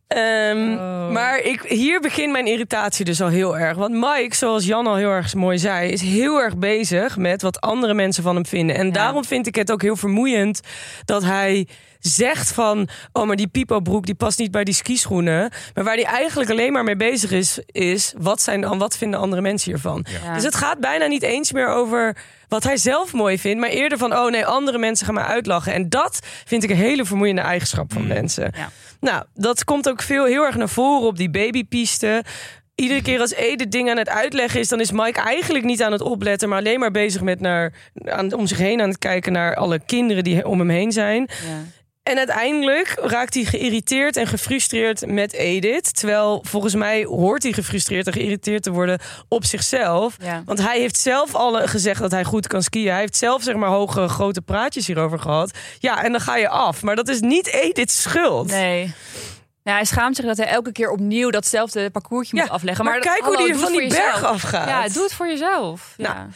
Ehm, 0.06 0.73
Oh. 0.73 1.11
Maar 1.11 1.38
ik, 1.38 1.62
hier 1.62 2.00
begint 2.00 2.32
mijn 2.32 2.46
irritatie 2.46 3.04
dus 3.04 3.20
al 3.20 3.28
heel 3.28 3.58
erg. 3.58 3.76
Want 3.76 3.94
Mike, 3.94 4.35
zoals 4.37 4.64
Jan 4.66 4.87
al 4.87 4.94
heel 4.96 5.11
erg 5.11 5.35
mooi 5.35 5.58
zei, 5.58 5.90
is 5.90 6.00
heel 6.00 6.38
erg 6.40 6.56
bezig 6.56 7.16
met 7.16 7.42
wat 7.42 7.61
andere 7.61 7.94
mensen 7.94 8.23
van 8.23 8.35
hem 8.35 8.46
vinden. 8.46 8.76
En 8.76 8.87
Ja. 8.87 8.92
daarom 8.92 9.25
vind 9.25 9.46
ik 9.46 9.54
het 9.54 9.73
ook 9.73 9.82
heel 9.82 9.96
vermoeiend 9.96 10.61
dat 11.04 11.23
hij 11.25 11.66
zegt 12.06 12.52
van... 12.52 12.88
oh, 13.12 13.26
maar 13.26 13.36
die 13.36 13.48
pipo-broek 13.48 14.06
die 14.06 14.14
past 14.14 14.38
niet 14.38 14.50
bij 14.50 14.64
die 14.64 14.75
skischoenen. 14.75 15.50
Maar 15.75 15.84
waar 15.84 15.94
hij 15.94 16.04
eigenlijk 16.04 16.50
alleen 16.50 16.72
maar 16.72 16.84
mee 16.84 16.96
bezig 16.96 17.30
is... 17.30 17.58
is 17.66 18.14
wat, 18.18 18.42
zijn, 18.42 18.60
dan- 18.60 18.78
wat 18.78 18.96
vinden 18.96 19.20
andere 19.20 19.42
mensen 19.42 19.70
hiervan? 19.70 20.06
Ja. 20.25 20.34
Dus 20.34 20.44
het 20.44 20.54
gaat 20.54 20.78
bijna 20.80 21.06
niet 21.06 21.22
eens 21.22 21.52
meer 21.52 21.68
over 21.68 22.16
wat 22.48 22.64
hij 22.64 22.76
zelf 22.76 23.12
mooi 23.12 23.38
vindt... 23.38 23.60
maar 23.60 23.70
eerder 23.70 23.98
van, 23.98 24.16
oh 24.16 24.30
nee, 24.30 24.46
andere 24.46 24.78
mensen 24.78 25.06
gaan 25.06 25.14
mij 25.14 25.25
uitlachen. 25.25 25.72
En 25.72 25.88
dat 25.88 26.20
vind 26.44 26.62
ik 26.62 26.70
een 26.70 26.76
hele 26.76 27.04
vermoeiende 27.04 27.42
eigenschap 27.42 27.92
van 27.92 28.06
mensen. 28.06 28.52
Ja. 28.56 28.70
Nou, 29.00 29.25
dat 29.34 29.64
komt 29.64 29.88
ook 29.88 30.02
veel 30.02 30.25
heel 30.25 30.42
erg 30.44 30.56
naar 30.56 30.68
voren 30.68 31.06
op 31.06 31.16
die 31.16 31.30
babypiste. 31.30 32.25
Iedere 32.75 33.02
keer 33.02 33.20
als 33.20 33.32
Ede 33.34 33.68
dingen 33.68 33.90
aan 33.90 33.98
het 33.98 34.08
uitleggen 34.08 34.60
is, 34.60 34.68
dan 34.68 34.80
is 34.80 34.90
Mike 34.90 35.20
eigenlijk 35.20 35.64
niet 35.64 35.82
aan 35.82 35.92
het 35.92 36.00
opletten, 36.00 36.48
maar 36.48 36.58
alleen 36.58 36.80
maar 36.80 36.90
bezig 36.90 37.22
met 37.22 37.40
naar, 37.40 37.72
aan, 38.04 38.32
om 38.32 38.46
zich 38.46 38.58
heen 38.58 38.80
aan 38.80 38.88
het 38.88 38.98
kijken 38.98 39.32
naar 39.32 39.54
alle 39.54 39.80
kinderen 39.86 40.25
die 40.25 40.46
om 40.46 40.58
hem 40.58 40.68
heen 40.68 40.92
zijn. 40.92 41.28
Ja. 41.28 41.64
En 42.06 42.16
uiteindelijk 42.18 42.94
raakt 43.02 43.34
hij 43.34 43.44
geïrriteerd 43.44 44.16
en 44.16 44.26
gefrustreerd 44.26 45.06
met 45.06 45.32
Edith. 45.32 45.96
Terwijl 45.96 46.44
volgens 46.46 46.75
mij 46.75 47.04
hoort 47.04 47.42
hij 47.42 47.52
gefrustreerd 47.52 48.06
en 48.06 48.12
geïrriteerd 48.12 48.62
te 48.62 48.70
worden 48.70 48.98
op 49.28 49.44
zichzelf. 49.44 50.16
Ja. 50.20 50.42
Want 50.44 50.62
hij 50.62 50.80
heeft 50.80 50.96
zelf 50.98 51.34
al 51.34 51.66
gezegd 51.66 52.00
dat 52.00 52.10
hij 52.10 52.25
goed 52.25 52.46
kan 52.46 52.62
skiën. 52.62 52.90
Hij 52.90 53.00
heeft 53.00 53.16
zelf 53.16 53.42
zeg 53.42 53.54
maar 53.54 53.68
hoge 53.68 54.08
grote 54.08 54.42
praatjes 54.42 54.86
hierover 54.86 55.18
gehad. 55.18 55.50
Ja, 55.78 56.04
en 56.04 56.12
dan 56.12 56.20
ga 56.20 56.36
je 56.36 56.48
af. 56.48 56.82
Maar 56.82 56.96
dat 56.96 57.08
is 57.08 57.20
niet 57.20 57.46
Edith's 57.46 58.02
schuld. 58.02 58.50
Nee. 58.50 58.94
Ja, 59.62 59.72
hij 59.72 59.84
schaamt 59.84 60.16
zich 60.16 60.25
dat 60.25 60.36
hij 60.36 60.46
elke 60.46 60.72
keer 60.72 60.90
opnieuw 60.90 61.30
datzelfde 61.30 61.90
parcoursje 61.90 62.36
Ja, 62.36 62.42
moet 62.42 62.50
afleggen. 62.50 62.84
maar 62.84 62.92
Maar, 62.92 63.02
kijk 63.02 63.25
hoe 63.25 63.36
die 63.36 63.56
van 63.56 63.72
die 63.72 63.88
berg 63.88 64.25
afgaat. 64.25 64.68
Ja, 64.68 64.88
doe 64.88 65.02
het 65.02 65.12
voor 65.12 65.28
jezelf. 65.28 65.94
Ja. 65.96 66.12
Nou, 66.14 66.26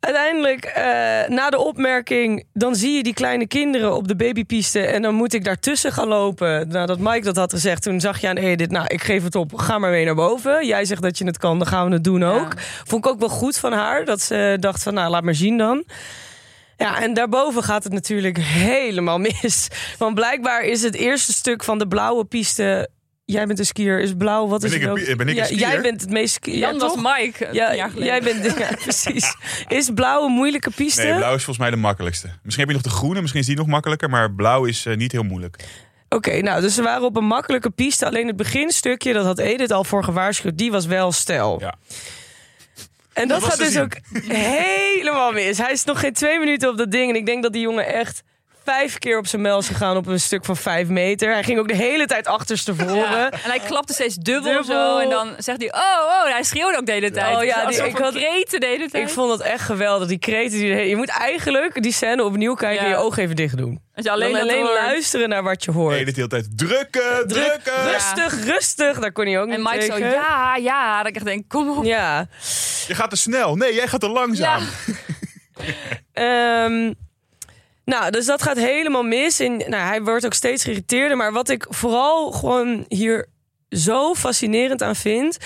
Uiteindelijk, 0.00 0.64
eh, 0.64 0.84
na 1.28 1.50
de 1.50 1.58
opmerking, 1.58 2.44
dan 2.52 2.74
zie 2.74 2.96
je 2.96 3.02
die 3.02 3.14
kleine 3.14 3.46
kinderen 3.46 3.94
op 3.94 4.08
de 4.08 4.16
babypiste. 4.16 4.80
En 4.80 5.02
dan 5.02 5.14
moet 5.14 5.34
ik 5.34 5.44
daartussen 5.44 5.92
gaan 5.92 6.08
lopen. 6.08 6.68
Nadat 6.68 6.98
Mike 6.98 7.24
dat 7.24 7.36
had 7.36 7.52
gezegd, 7.52 7.82
toen 7.82 8.00
zag 8.00 8.20
je 8.20 8.28
aan 8.28 8.36
Edith, 8.36 8.70
nou, 8.70 8.86
ik 8.86 9.02
geef 9.02 9.22
het 9.22 9.34
op, 9.34 9.54
ga 9.54 9.78
maar 9.78 9.90
mee 9.90 10.04
naar 10.04 10.14
boven. 10.14 10.66
Jij 10.66 10.84
zegt 10.84 11.02
dat 11.02 11.18
je 11.18 11.24
het 11.24 11.38
kan, 11.38 11.58
dan 11.58 11.66
gaan 11.66 11.88
we 11.88 11.92
het 11.92 12.04
doen 12.04 12.24
ook. 12.24 12.54
Vond 12.84 13.04
ik 13.04 13.10
ook 13.10 13.18
wel 13.18 13.28
goed 13.28 13.58
van 13.58 13.72
haar, 13.72 14.04
dat 14.04 14.20
ze 14.20 14.56
dacht 14.60 14.82
van, 14.82 14.94
nou, 14.94 15.10
laat 15.10 15.22
maar 15.22 15.34
zien 15.34 15.58
dan. 15.58 15.84
Ja, 16.76 17.02
en 17.02 17.14
daarboven 17.14 17.62
gaat 17.62 17.84
het 17.84 17.92
natuurlijk 17.92 18.38
helemaal 18.72 19.18
mis. 19.18 19.68
Want 19.98 20.14
blijkbaar 20.14 20.62
is 20.62 20.82
het 20.82 20.94
eerste 20.94 21.32
stuk 21.32 21.64
van 21.64 21.78
de 21.78 21.88
blauwe 21.88 22.24
piste... 22.24 22.88
Jij 23.26 23.46
bent 23.46 23.58
een 23.58 23.66
skier, 23.66 24.00
is 24.00 24.12
blauw, 24.18 24.48
wat 24.48 24.60
Ben 24.60 24.70
is 24.70 24.76
ik 24.76 24.82
het 24.82 24.90
ook? 24.90 24.96
ben 24.96 25.20
ik 25.20 25.28
een 25.28 25.34
Ja, 25.34 25.44
skier? 25.44 25.58
Jij 25.58 25.80
bent 25.80 26.00
het 26.00 26.10
meest... 26.10 26.38
Jan 26.42 26.72
ja, 26.74 26.78
was? 26.78 26.94
Mike 26.96 27.48
Ja, 27.52 27.90
jij 27.94 28.20
bent, 28.20 28.58
ja, 28.58 28.68
precies. 28.82 29.34
Is 29.68 29.90
blauw 29.94 30.24
een 30.24 30.32
moeilijke 30.32 30.70
piste? 30.70 31.02
Nee, 31.02 31.16
blauw 31.16 31.34
is 31.34 31.44
volgens 31.44 31.58
mij 31.58 31.70
de 31.70 31.76
makkelijkste. 31.76 32.26
Misschien 32.42 32.66
heb 32.66 32.76
je 32.76 32.82
nog 32.82 32.92
de 32.92 32.98
groene, 32.98 33.20
misschien 33.20 33.40
is 33.40 33.46
die 33.46 33.56
nog 33.56 33.66
makkelijker. 33.66 34.10
Maar 34.10 34.32
blauw 34.32 34.64
is 34.64 34.86
eh, 34.86 34.96
niet 34.96 35.12
heel 35.12 35.22
moeilijk. 35.22 35.64
Oké, 36.08 36.40
nou, 36.40 36.60
dus 36.60 36.74
ze 36.74 36.82
waren 36.82 37.02
op 37.02 37.16
een 37.16 37.24
makkelijke 37.24 37.70
piste. 37.70 38.06
Alleen 38.06 38.26
het 38.26 38.36
beginstukje, 38.36 39.12
dat 39.12 39.24
had 39.24 39.38
Edith 39.38 39.70
al 39.72 39.84
voor 39.84 40.04
gewaarschuwd, 40.04 40.58
die 40.58 40.70
was 40.70 40.86
wel 40.86 41.12
stijl. 41.12 41.60
Ja. 41.60 41.74
En 43.12 43.28
dat, 43.28 43.44
gaat 43.44 43.58
dus 43.58 43.72
zien. 43.72 43.82
ook 43.82 43.96
helemaal 44.28 45.32
mis. 45.32 45.58
Hij 45.58 45.72
is 45.72 45.84
nog 45.84 46.00
geen 46.00 46.12
twee 46.12 46.38
minuten 46.38 46.68
op 46.68 46.76
dat 46.76 46.90
ding. 46.90 47.10
En 47.10 47.16
ik 47.16 47.26
denk 47.26 47.42
dat 47.42 47.52
die 47.52 47.62
jongen 47.62 47.86
echt 47.94 48.22
vijf 48.66 48.98
keer 48.98 49.18
op 49.18 49.26
zijn 49.26 49.42
mel 49.42 49.58
is 49.58 49.66
gegaan 49.66 49.96
op 49.96 50.06
een 50.06 50.20
stuk 50.20 50.44
van 50.44 50.56
vijf 50.56 50.88
meter. 50.88 51.32
Hij 51.32 51.42
ging 51.42 51.58
ook 51.58 51.68
de 51.68 51.74
hele 51.76 52.06
tijd 52.06 52.26
achterstevoren. 52.26 52.94
Ja. 53.18 53.30
En 53.30 53.38
hij 53.50 53.58
klapte 53.58 53.92
steeds 53.92 54.14
dubbel, 54.16 54.52
Dubbel. 54.52 54.64
zo. 54.76 54.98
En 54.98 55.08
dan 55.10 55.34
zegt 55.38 55.58
hij, 55.60 55.72
oh, 55.72 55.80
oh. 56.06 56.24
Hij 56.32 56.42
schreeuwde 56.42 56.76
ook 56.78 56.86
de 56.86 56.92
hele 56.92 57.10
tijd. 57.10 57.36
Oh 57.36 57.44
ja, 57.44 57.66
die- 57.66 57.84
ik 57.84 57.96
had- 57.96 58.14
kreten 58.14 58.60
de 58.60 58.66
hele 58.66 58.90
tijd. 58.90 59.04
Ik 59.08 59.14
vond 59.14 59.28
dat 59.28 59.40
echt 59.40 59.62
geweldig. 59.64 60.08
Die 60.08 60.18
kreten 60.18 60.58
die 60.58 60.68
je 60.74 60.96
moet 60.96 61.08
eigenlijk 61.08 61.82
die 61.82 61.92
scène 61.92 62.24
opnieuw 62.24 62.54
kijken 62.54 62.84
en 62.84 62.90
Ja. 62.90 62.96
je 62.96 63.02
ogen 63.02 63.22
even 63.22 63.36
dicht 63.36 63.56
doen. 63.56 63.80
Als 63.94 64.04
je 64.04 64.10
Alleen, 64.10 64.36
alleen, 64.40 64.62
luisteren 64.64 65.28
naar 65.28 65.42
wat 65.42 65.64
je 65.64 65.70
hoort. 65.70 65.94
Nee, 65.94 66.04
de 66.04 66.12
hele 66.14 66.28
tijd 66.28 66.58
drukken, 66.58 67.28
Druk, 67.28 67.28
drukken. 67.28 67.92
rustig, 67.92 68.44
rustig. 68.44 68.98
Daar 68.98 69.12
kon 69.12 69.26
hij 69.26 69.40
ook 69.40 69.48
En 69.48 69.60
niet 69.60 69.70
Mike 69.72 69.84
zo, 69.84 69.98
ja, 69.98 70.56
ja. 70.56 70.98
Dat 70.98 71.06
ik 71.08 71.14
echt 71.16 71.24
denk, 71.24 71.48
kom 71.48 71.70
op. 71.78 71.84
Ja. 71.84 72.26
Je 72.86 72.94
gaat 72.94 73.10
te 73.10 73.16
snel. 73.16 73.56
Nee, 73.56 73.74
jij 73.74 73.88
gaat 73.88 74.00
te 74.00 74.08
langzaam. 74.08 74.62
Ehm, 76.12 76.92
nou, 77.86 78.10
dus 78.10 78.26
dat 78.26 78.42
gaat 78.42 78.56
helemaal 78.56 79.02
mis. 79.02 79.40
En, 79.40 79.56
nou, 79.56 79.86
hij 79.86 80.02
wordt 80.02 80.26
ook 80.26 80.34
steeds 80.34 80.64
geïrriteerder. 80.64 81.16
Maar 81.16 81.32
wat 81.32 81.48
ik 81.48 81.66
vooral 81.68 82.32
gewoon 82.32 82.84
hier 82.88 83.28
zo 83.68 84.14
fascinerend 84.14 84.82
aan 84.82 84.96
vind... 84.96 85.38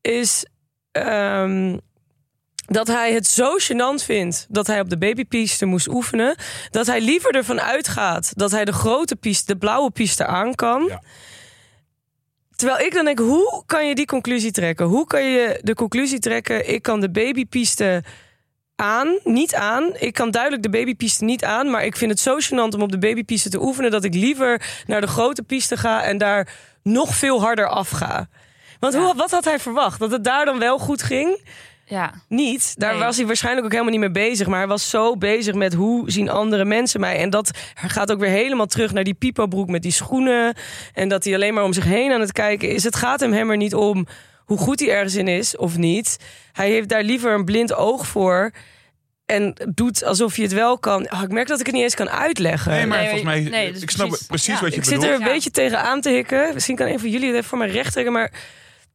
is 0.00 0.46
ehm, 0.90 1.78
dat 2.54 2.86
hij 2.86 3.12
het 3.12 3.26
zo 3.26 3.56
gênant 3.58 4.04
vindt... 4.04 4.46
dat 4.48 4.66
hij 4.66 4.80
op 4.80 4.90
de 4.90 4.98
babypiste 4.98 5.66
moest 5.66 5.88
oefenen... 5.88 6.36
dat 6.70 6.86
hij 6.86 7.00
liever 7.00 7.34
ervan 7.34 7.60
uitgaat 7.60 8.32
dat 8.38 8.50
hij 8.50 8.64
de 8.64 8.72
grote 8.72 9.16
piste... 9.16 9.52
de 9.52 9.58
blauwe 9.58 9.90
piste 9.90 10.26
aan 10.26 10.54
kan... 10.54 10.84
Ja. 10.88 11.02
Terwijl 12.56 12.86
ik 12.86 12.94
dan 12.94 13.04
denk, 13.04 13.18
hoe 13.18 13.62
kan 13.66 13.88
je 13.88 13.94
die 13.94 14.06
conclusie 14.06 14.50
trekken? 14.50 14.86
Hoe 14.86 15.06
kan 15.06 15.24
je 15.24 15.58
de 15.62 15.74
conclusie 15.74 16.18
trekken... 16.18 16.68
ik 16.68 16.82
kan 16.82 17.00
de 17.00 17.10
babypiste 17.10 18.02
aan, 18.82 19.18
niet 19.24 19.54
aan. 19.54 19.90
Ik 19.98 20.14
kan 20.14 20.30
duidelijk 20.30 20.62
de 20.62 20.70
babypiste 20.70 21.24
niet 21.24 21.44
aan, 21.44 21.70
maar 21.70 21.84
ik 21.84 21.96
vind 21.96 22.10
het 22.10 22.20
zo 22.20 22.36
gênant 22.40 22.74
om 22.74 22.82
op 22.82 22.90
de 22.90 22.98
babypiste 22.98 23.48
te 23.48 23.62
oefenen 23.62 23.90
dat 23.90 24.04
ik 24.04 24.14
liever 24.14 24.62
naar 24.86 25.00
de 25.00 25.06
grote 25.06 25.42
piste 25.42 25.76
ga 25.76 26.02
en 26.02 26.18
daar 26.18 26.48
nog 26.82 27.14
veel 27.14 27.40
harder 27.40 27.68
af 27.68 27.90
ga. 27.90 28.28
Want 28.80 28.94
hoe, 28.94 29.14
wat 29.14 29.30
had 29.30 29.44
hij 29.44 29.58
verwacht? 29.58 29.98
Dat 30.00 30.10
het 30.10 30.24
daar 30.24 30.44
dan 30.44 30.58
wel 30.58 30.78
goed 30.78 31.02
ging? 31.02 31.40
Ja. 31.84 32.12
Niet. 32.28 32.74
Daar 32.78 32.94
Nee. 32.94 33.02
was 33.02 33.16
hij 33.16 33.26
waarschijnlijk 33.26 33.64
ook 33.64 33.72
helemaal 33.72 33.92
niet 33.92 34.00
mee 34.00 34.28
bezig. 34.28 34.46
Maar 34.46 34.58
hij 34.58 34.68
was 34.68 34.90
zo 34.90 35.16
bezig 35.16 35.54
met 35.54 35.74
hoe 35.74 36.10
zien 36.10 36.28
andere 36.30 36.64
mensen 36.64 37.00
mij. 37.00 37.16
En 37.16 37.30
dat 37.30 37.50
gaat 37.74 38.12
ook 38.12 38.18
weer 38.20 38.30
helemaal 38.30 38.66
terug 38.66 38.92
naar 38.92 39.04
die 39.04 39.14
pipo-broek 39.14 39.68
met 39.68 39.82
die 39.82 39.92
schoenen. 39.92 40.54
En 40.94 41.08
dat 41.08 41.24
hij 41.24 41.34
alleen 41.34 41.54
maar 41.54 41.64
om 41.64 41.72
zich 41.72 41.84
heen 41.84 42.12
aan 42.12 42.20
het 42.20 42.32
kijken 42.32 42.68
is. 42.68 42.84
Het 42.84 42.96
gaat 42.96 43.20
hem, 43.20 43.50
er 43.50 43.56
niet 43.56 43.74
om 43.74 44.06
hoe 44.52 44.60
goed 44.60 44.80
hij 44.80 44.88
ergens 44.90 45.14
in 45.14 45.28
is 45.28 45.56
of 45.56 45.76
niet. 45.76 46.16
Hij 46.52 46.70
heeft 46.70 46.88
daar 46.88 47.02
liever 47.02 47.32
een 47.34 47.44
blind 47.44 47.74
oog 47.74 48.06
voor. 48.06 48.50
En 49.26 49.54
doet 49.74 50.04
alsof 50.04 50.34
hij 50.34 50.44
het 50.44 50.52
wel 50.54 50.78
kan. 50.78 51.10
Oh, 51.12 51.22
ik 51.22 51.30
merk 51.30 51.48
dat 51.48 51.60
ik 51.60 51.66
het 51.66 51.74
niet 51.74 51.84
eens 51.84 51.94
kan 51.94 52.10
uitleggen. 52.10 52.72
Nee, 52.72 52.86
maar 52.86 52.98
Nee, 52.98 53.06
volgens 53.06 53.28
mij, 53.30 53.40
nee, 53.40 53.72
dus 53.72 53.82
ik 53.82 53.90
snap 53.90 54.08
precies. 54.08 54.26
precies, 54.26 54.54
Ja, 54.54 54.60
wat 54.60 54.70
je 54.72 54.76
ik 54.78 54.84
zit 54.84 54.94
bedoelt. 54.94 55.12
er 55.14 55.20
een 55.20 55.26
Ja. 55.26 55.32
beetje 55.32 55.50
tegen 55.50 55.80
aan 55.82 56.00
te 56.00 56.10
hikken. 56.10 56.50
Misschien 56.54 56.76
kan 56.76 56.86
een 56.86 56.98
van 57.00 57.10
jullie 57.10 57.26
het 57.26 57.36
even 57.36 57.48
voor 57.48 57.58
mij 57.58 57.68
recht 57.68 57.92
trekken. 57.92 58.12
Maar 58.12 58.32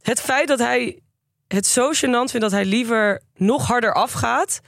het 0.02 0.22
feit 0.22 0.48
dat 0.48 0.60
hij 0.60 1.00
het 1.48 1.66
zo 1.68 1.92
gênant 1.94 2.30
vindt 2.32 2.40
dat 2.42 2.52
hij 2.52 2.66
liever 2.66 3.22
nog 3.36 3.68
harder 3.68 3.94
afgaat. 3.94 4.60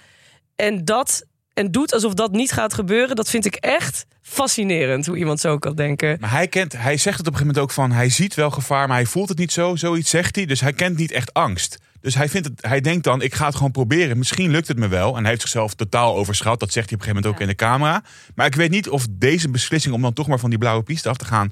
En 0.55 0.85
dat 0.85 1.25
en 1.59 1.71
doet 1.71 1.93
alsof 1.93 2.13
dat 2.13 2.31
niet 2.31 2.51
gaat 2.51 2.73
gebeuren. 2.73 3.15
Dat 3.15 3.29
vind 3.29 3.45
ik 3.45 3.55
echt 3.55 4.05
fascinerend 4.21 5.05
hoe 5.05 5.17
iemand 5.17 5.39
zo 5.39 5.57
kan 5.57 5.75
denken. 5.75 6.17
Maar 6.19 6.31
hij, 6.31 6.47
kent, 6.47 6.73
hij 6.77 6.97
zegt 6.97 7.17
het 7.17 7.27
op 7.27 7.33
een 7.33 7.39
gegeven 7.39 7.47
moment 7.47 7.63
ook 7.63 7.71
van... 7.71 7.91
hij 7.91 8.09
ziet 8.09 8.33
wel 8.33 8.51
gevaar, 8.51 8.87
maar 8.87 8.97
hij 8.97 9.05
voelt 9.05 9.29
het 9.29 9.37
niet 9.37 9.51
zo. 9.51 9.75
Zoiets 9.75 10.09
zegt 10.09 10.35
hij. 10.35 10.45
Dus 10.45 10.61
hij 10.61 10.73
kent 10.73 10.97
niet 10.97 11.11
echt 11.11 11.33
angst. 11.33 11.77
Dus 12.01 12.15
hij, 12.15 12.29
vindt 12.29 12.47
het, 12.47 12.65
hij 12.65 12.81
denkt 12.81 13.03
dan, 13.03 13.21
ik 13.21 13.35
ga 13.35 13.45
het 13.45 13.55
gewoon 13.55 13.71
proberen. 13.71 14.17
Misschien 14.17 14.51
lukt 14.51 14.67
het 14.67 14.77
me 14.77 14.87
wel. 14.87 15.15
En 15.15 15.21
hij 15.21 15.29
heeft 15.29 15.41
zichzelf 15.41 15.73
totaal 15.73 16.15
overschat. 16.15 16.59
Dat 16.59 16.71
zegt 16.71 16.89
hij 16.89 16.99
op 16.99 17.05
een 17.05 17.13
gegeven 17.13 17.31
moment 17.31 17.33
ook 17.33 17.41
in 17.41 17.47
de 17.47 17.79
camera. 17.79 18.03
Maar 18.35 18.45
ik 18.45 18.55
weet 18.55 18.71
niet 18.71 18.89
of 18.89 19.07
deze 19.09 19.49
beslissing 19.49 19.93
om 19.93 20.01
dan 20.01 20.13
toch 20.13 20.27
maar 20.27 20.39
van 20.39 20.49
die 20.49 20.59
blauwe 20.59 20.83
piste 20.83 21.09
af 21.09 21.17
te 21.17 21.25
gaan... 21.25 21.51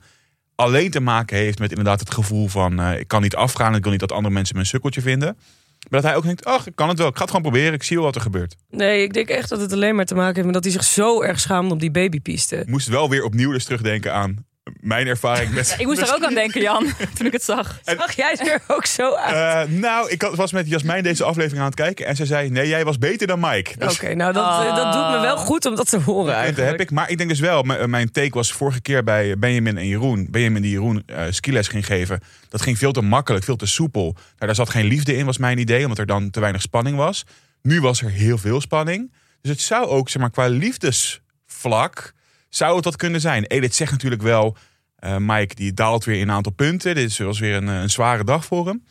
alleen 0.56 0.92
te 0.92 1.00
maken 1.00 1.38
heeft 1.38 1.60
met 1.60 1.70
inderdaad 1.70 2.00
het 2.00 2.14
gevoel 2.14 2.48
van... 2.48 2.80
eh, 2.80 3.00
ik 3.00 3.08
kan 3.08 3.22
niet 3.22 3.36
afgaan 3.36 3.76
ik 3.76 3.84
wil 3.84 3.92
niet 3.92 4.00
dat 4.00 4.12
andere 4.12 4.34
mensen 4.34 4.56
me 4.56 4.62
een 4.62 4.68
sukkeltje 4.68 5.02
vinden. 5.02 5.38
Maar 5.90 6.02
dat 6.02 6.10
hij 6.10 6.16
ook 6.16 6.24
denkt, 6.24 6.46
ach, 6.46 6.68
ik 6.68 6.76
kan 6.76 6.90
het 6.90 6.98
wel. 6.98 7.08
Ik 7.08 7.16
ga 7.16 7.22
het 7.22 7.30
gewoon 7.30 7.52
proberen. 7.52 7.74
Ik 7.74 7.84
zie 7.84 7.96
wel 7.96 8.06
wat 8.06 8.16
er 8.16 8.22
gebeurt. 8.22 8.56
Nee, 8.70 9.04
ik 9.04 9.14
denk 9.14 9.30
echt 9.30 9.50
dat 9.50 9.62
het 9.62 9.74
alleen 9.74 9.96
maar 9.96 10.06
te 10.06 10.16
maken 10.16 10.34
heeft 10.34 10.46
met 10.46 10.54
dat 10.54 10.64
hij 10.64 10.74
zich 10.74 10.84
zo 10.84 11.22
erg 11.22 11.40
schaamde 11.40 11.74
op 11.74 11.80
die 11.80 11.92
babypiste. 11.92 12.64
Moest 12.68 12.88
wel 12.88 13.10
weer 13.10 13.24
opnieuw 13.24 13.52
dus 13.52 13.64
terugdenken 13.64 14.14
aan 14.14 14.46
mijn 14.80 15.08
ervaring 15.08 15.52
met... 15.52 15.76
Ik 15.78 15.86
moest 15.86 16.02
er 16.02 16.14
ook 16.16 16.24
aan 16.24 16.34
denken, 16.34 16.62
Jan, 16.62 16.88
toen 17.16 17.26
ik 17.26 17.32
het 17.32 17.44
zag. 17.44 17.80
Zag 17.84 18.12
jij 18.16 18.36
er 18.38 18.62
ook 18.68 18.86
zo 18.86 19.16
uit? 19.16 19.70
Eh, 19.70 19.76
nou, 19.78 20.10
ik 20.10 20.22
was 20.22 20.52
met 20.52 20.70
Jasmijn 20.70 21.04
deze 21.04 21.24
aflevering 21.24 21.60
aan 21.60 21.66
het 21.66 21.76
kijken 21.76 22.06
en 22.06 22.16
ze 22.16 22.26
zei: 22.26 22.50
Nee, 22.50 22.68
jij 22.68 22.86
was 22.86 22.98
beter 22.98 23.28
dan 23.28 23.40
Mike. 23.40 23.78
Dus 23.78 23.94
Oké, 23.94 24.14
nou 24.14 24.34
dat, 24.34 24.66
eh, 24.66 24.76
dat 24.76 24.94
doet 24.94 25.10
me 25.10 25.20
wel 25.20 25.38
goed 25.38 25.66
om 25.66 25.76
dat 25.76 25.90
te 25.90 26.00
horen 26.00 26.26
dat 26.26 26.36
eigenlijk. 26.36 26.72
heb 26.72 26.80
ik. 26.82 26.92
Maar 26.92 27.10
ik 27.10 27.18
denk 27.18 27.30
dus 27.30 27.40
wel, 27.40 27.64
mijn 27.64 28.12
take 28.12 28.34
was 28.34 28.52
vorige 28.52 28.82
keer 28.82 29.04
bij 29.04 29.38
Benjamin 29.38 29.78
en 29.78 29.88
Jeroen. 29.88 30.28
Benjamin 30.30 30.62
die 30.62 30.72
Jeroen 30.72 31.04
eh 31.06 31.24
skiles 31.30 31.68
ging 31.68 31.86
geven. 31.86 32.20
Dat 32.50 32.62
ging 32.62 32.78
veel 32.78 32.92
te 32.92 33.02
makkelijk, 33.02 33.46
veel 33.46 33.56
te 33.56 33.66
soepel. 33.66 34.04
Nou, 34.14 34.16
daar 34.38 34.56
zat 34.56 34.70
geen 34.70 34.86
liefde 34.86 35.16
in, 35.16 35.26
was 35.26 35.38
mijn 35.38 35.58
idee, 35.58 35.82
omdat 35.82 35.98
er 35.98 36.06
dan 36.06 36.30
te 36.30 36.40
weinig 36.40 36.62
spanning 36.62 36.98
was. 36.98 37.26
Nu 37.62 37.82
was 37.82 38.02
er 38.02 38.10
heel 38.10 38.38
veel 38.38 38.62
spanning. 38.62 39.12
Dus 39.42 39.52
het 39.52 39.62
zou 39.62 39.88
ook, 39.88 40.10
zeg 40.10 40.22
maar, 40.22 40.32
qua 40.32 40.48
liefdesvlak, 40.48 42.14
zou 42.50 42.76
het 42.76 42.84
dat 42.84 42.96
kunnen 42.96 43.22
zijn. 43.22 43.44
Edith 43.44 43.76
zegt 43.76 43.92
natuurlijk 43.92 44.22
wel, 44.22 44.58
eh, 44.96 45.18
Mike 45.18 45.56
die 45.56 45.74
daalt 45.74 46.04
weer 46.06 46.16
in 46.16 46.22
een 46.22 46.36
aantal 46.36 46.52
punten. 46.52 46.96
Dit 46.96 47.18
was 47.18 47.40
weer 47.40 47.56
een, 47.56 47.70
eh, 47.70 47.82
een 47.82 47.90
zware 47.90 48.24
dag 48.24 48.46
voor 48.46 48.68
hem. 48.68 48.84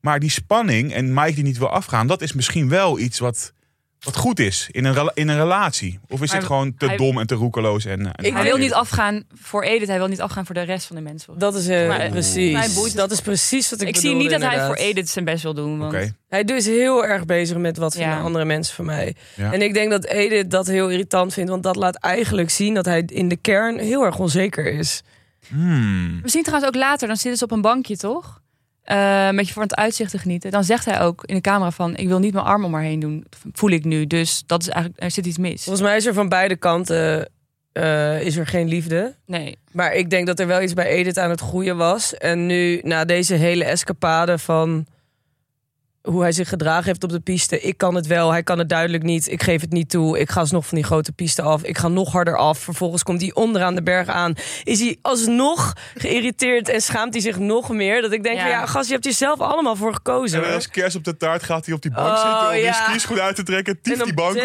Maar 0.00 0.20
die 0.20 0.30
spanning 0.30 0.92
en 0.92 1.14
Mike 1.14 1.34
die 1.34 1.44
niet 1.44 1.58
wil 1.58 1.70
afgaan, 1.70 2.06
dat 2.06 2.22
is 2.22 2.32
misschien 2.32 2.68
wel 2.68 2.98
iets 2.98 3.18
wat, 3.18 3.52
wat 4.00 4.16
goed 4.16 4.38
is 4.38 4.68
in 4.70 4.84
een, 4.84 5.10
in 5.14 5.28
een 5.28 5.36
relatie? 5.36 5.98
Of 6.08 6.22
is 6.22 6.28
Maar 6.28 6.36
het 6.36 6.46
gewoon 6.46 6.74
te 6.74 6.86
hij- 6.86 6.96
dom 6.96 7.18
en 7.18 7.26
te 7.26 7.34
roekeloos? 7.34 7.84
En, 7.84 8.14
en 8.14 8.24
Ik 8.24 8.32
Hij 8.32 8.42
wil 8.42 8.56
niet 8.56 8.72
afgaan 8.72 9.24
voor 9.34 9.62
Edith, 9.62 9.88
hij 9.88 9.98
wil 9.98 10.06
niet 10.06 10.20
afgaan 10.20 10.46
voor 10.46 10.54
de 10.54 10.62
rest 10.62 10.86
van 10.86 10.96
de 10.96 11.02
mensen. 11.02 11.38
Dat 11.38 11.54
is 11.54 11.68
eh, 11.68 11.88
Maar, 11.88 12.08
precies. 12.08 12.74
boeit 12.74 12.96
Dat 12.96 13.10
is 13.10 13.20
precies 13.20 13.70
wat 13.70 13.80
ik 13.80 13.88
ik 13.88 13.96
zie 13.96 14.14
niet 14.14 14.30
dat 14.30 14.42
hij 14.42 14.66
voor 14.66 14.74
Edith 14.74 15.08
zijn 15.08 15.24
best 15.24 15.42
wil 15.42 15.54
doen. 15.54 15.78
Want 15.78 15.92
Oké. 15.94 16.14
Hij 16.28 16.42
is 16.42 16.66
heel 16.66 17.04
erg 17.04 17.24
bezig 17.24 17.56
met 17.56 17.76
wat 17.76 17.94
vinden 17.94 18.16
Ja. 18.16 18.22
andere 18.22 18.44
mensen 18.44 18.74
van 18.74 18.84
mij. 18.84 19.14
Ja. 19.36 19.52
En 19.52 19.62
ik 19.62 19.74
denk 19.74 19.90
dat 19.90 20.04
Edith 20.04 20.50
dat 20.50 20.66
heel 20.66 20.88
irritant 20.88 21.32
vindt. 21.32 21.50
Want 21.50 21.62
dat 21.62 21.76
laat 21.76 21.96
eigenlijk 21.96 22.50
zien 22.50 22.74
dat 22.74 22.84
hij 22.84 23.02
in 23.06 23.28
de 23.28 23.36
kern 23.36 23.78
heel 23.78 24.02
erg 24.04 24.18
onzeker 24.18 24.72
is. 24.72 25.02
Hmm. 25.48 26.20
We 26.22 26.28
zien 26.28 26.42
trouwens 26.42 26.74
ook 26.74 26.80
later, 26.82 27.06
dan 27.08 27.16
zitten 27.16 27.38
ze 27.38 27.44
op 27.44 27.50
een 27.50 27.60
bankje, 27.60 27.96
toch? 27.96 28.40
Eh, 28.82 29.26
een 29.26 29.36
beetje 29.36 29.52
van 29.52 29.62
het 29.62 29.74
uitzicht 29.74 30.10
te 30.10 30.18
genieten. 30.18 30.50
Dan 30.50 30.64
zegt 30.64 30.84
hij 30.84 31.00
ook 31.00 31.24
in 31.24 31.34
de 31.34 31.40
camera 31.40 31.70
van... 31.70 31.96
ik 31.96 32.08
wil 32.08 32.18
niet 32.18 32.32
mijn 32.32 32.44
arm 32.44 32.64
om 32.64 32.74
haar 32.74 32.82
heen 32.82 33.00
doen. 33.00 33.26
Voel 33.52 33.70
ik 33.70 33.84
nu. 33.84 34.06
Dus 34.06 34.42
dat 34.46 34.62
is 34.62 34.68
eigenlijk, 34.68 35.02
er 35.02 35.10
zit 35.10 35.26
iets 35.26 35.38
mis. 35.38 35.62
Volgens 35.62 35.84
mij 35.84 35.96
is 35.96 36.06
er 36.06 36.14
van 36.14 36.28
beide 36.28 36.56
kanten 36.56 37.28
eh, 37.72 38.20
is 38.20 38.36
er 38.36 38.46
geen 38.46 38.68
liefde. 38.68 39.14
Nee. 39.26 39.58
Maar 39.72 39.94
ik 39.94 40.10
denk 40.10 40.26
dat 40.26 40.40
er 40.40 40.46
wel 40.46 40.62
iets 40.62 40.74
bij 40.74 40.86
Edith 40.86 41.18
aan 41.18 41.30
het 41.30 41.40
groeien 41.40 41.76
was. 41.76 42.14
En 42.14 42.46
nu, 42.46 42.80
na 42.82 43.04
deze 43.04 43.34
hele 43.34 43.64
escapade 43.64 44.38
van 44.38 44.86
hoe 46.02 46.20
hij 46.22 46.32
zich 46.32 46.48
gedragen 46.48 46.84
heeft 46.84 47.04
op 47.04 47.10
de 47.10 47.20
piste. 47.20 47.60
Ik 47.60 47.78
kan 47.78 47.94
het 47.94 48.06
wel, 48.06 48.30
hij 48.30 48.42
kan 48.42 48.58
het 48.58 48.68
duidelijk 48.68 49.02
niet. 49.02 49.28
Ik 49.30 49.42
geef 49.42 49.60
het 49.60 49.72
niet 49.72 49.90
toe. 49.90 50.18
Ik 50.18 50.30
ga 50.30 50.40
alsnog 50.40 50.66
van 50.66 50.76
die 50.78 50.86
grote 50.86 51.12
piste 51.12 51.42
af. 51.42 51.62
Ik 51.62 51.78
ga 51.78 51.88
nog 51.88 52.12
harder 52.12 52.36
af. 52.36 52.58
Vervolgens 52.58 53.02
komt 53.02 53.20
hij 53.20 53.34
onderaan 53.34 53.74
de 53.74 53.82
berg 53.82 54.08
aan. 54.08 54.34
Is 54.64 54.80
hij 54.80 54.98
alsnog 55.02 55.72
geïrriteerd 55.94 56.68
en 56.68 56.80
schaamt 56.82 57.12
hij 57.12 57.22
zich 57.22 57.38
nog 57.38 57.68
meer. 57.68 58.02
Dat 58.02 58.12
ik 58.12 58.22
denk, 58.22 58.36
Ja. 58.36 58.42
van, 58.42 58.50
ja, 58.50 58.66
gast, 58.66 58.86
je 58.86 58.92
hebt 58.92 59.04
jezelf 59.04 59.40
allemaal 59.40 59.76
voor 59.76 59.94
gekozen. 59.94 60.44
En 60.44 60.54
als 60.54 60.68
kerst 60.68 60.96
op 60.96 61.04
de 61.04 61.16
taart 61.16 61.42
gaat 61.42 61.66
hij 61.66 61.74
op 61.74 61.82
die 61.82 61.90
bank 61.90 62.08
Oh, 62.08 62.22
zitten 62.22 62.46
om 62.48 62.52
die 62.54 62.62
ja. 62.62 62.72
skischoen 62.72 63.20
uit 63.20 63.36
te 63.36 63.42
trekken, 63.42 63.80
tief 63.82 64.02
die 64.02 64.14
bank 64.14 64.34
die- 64.34 64.42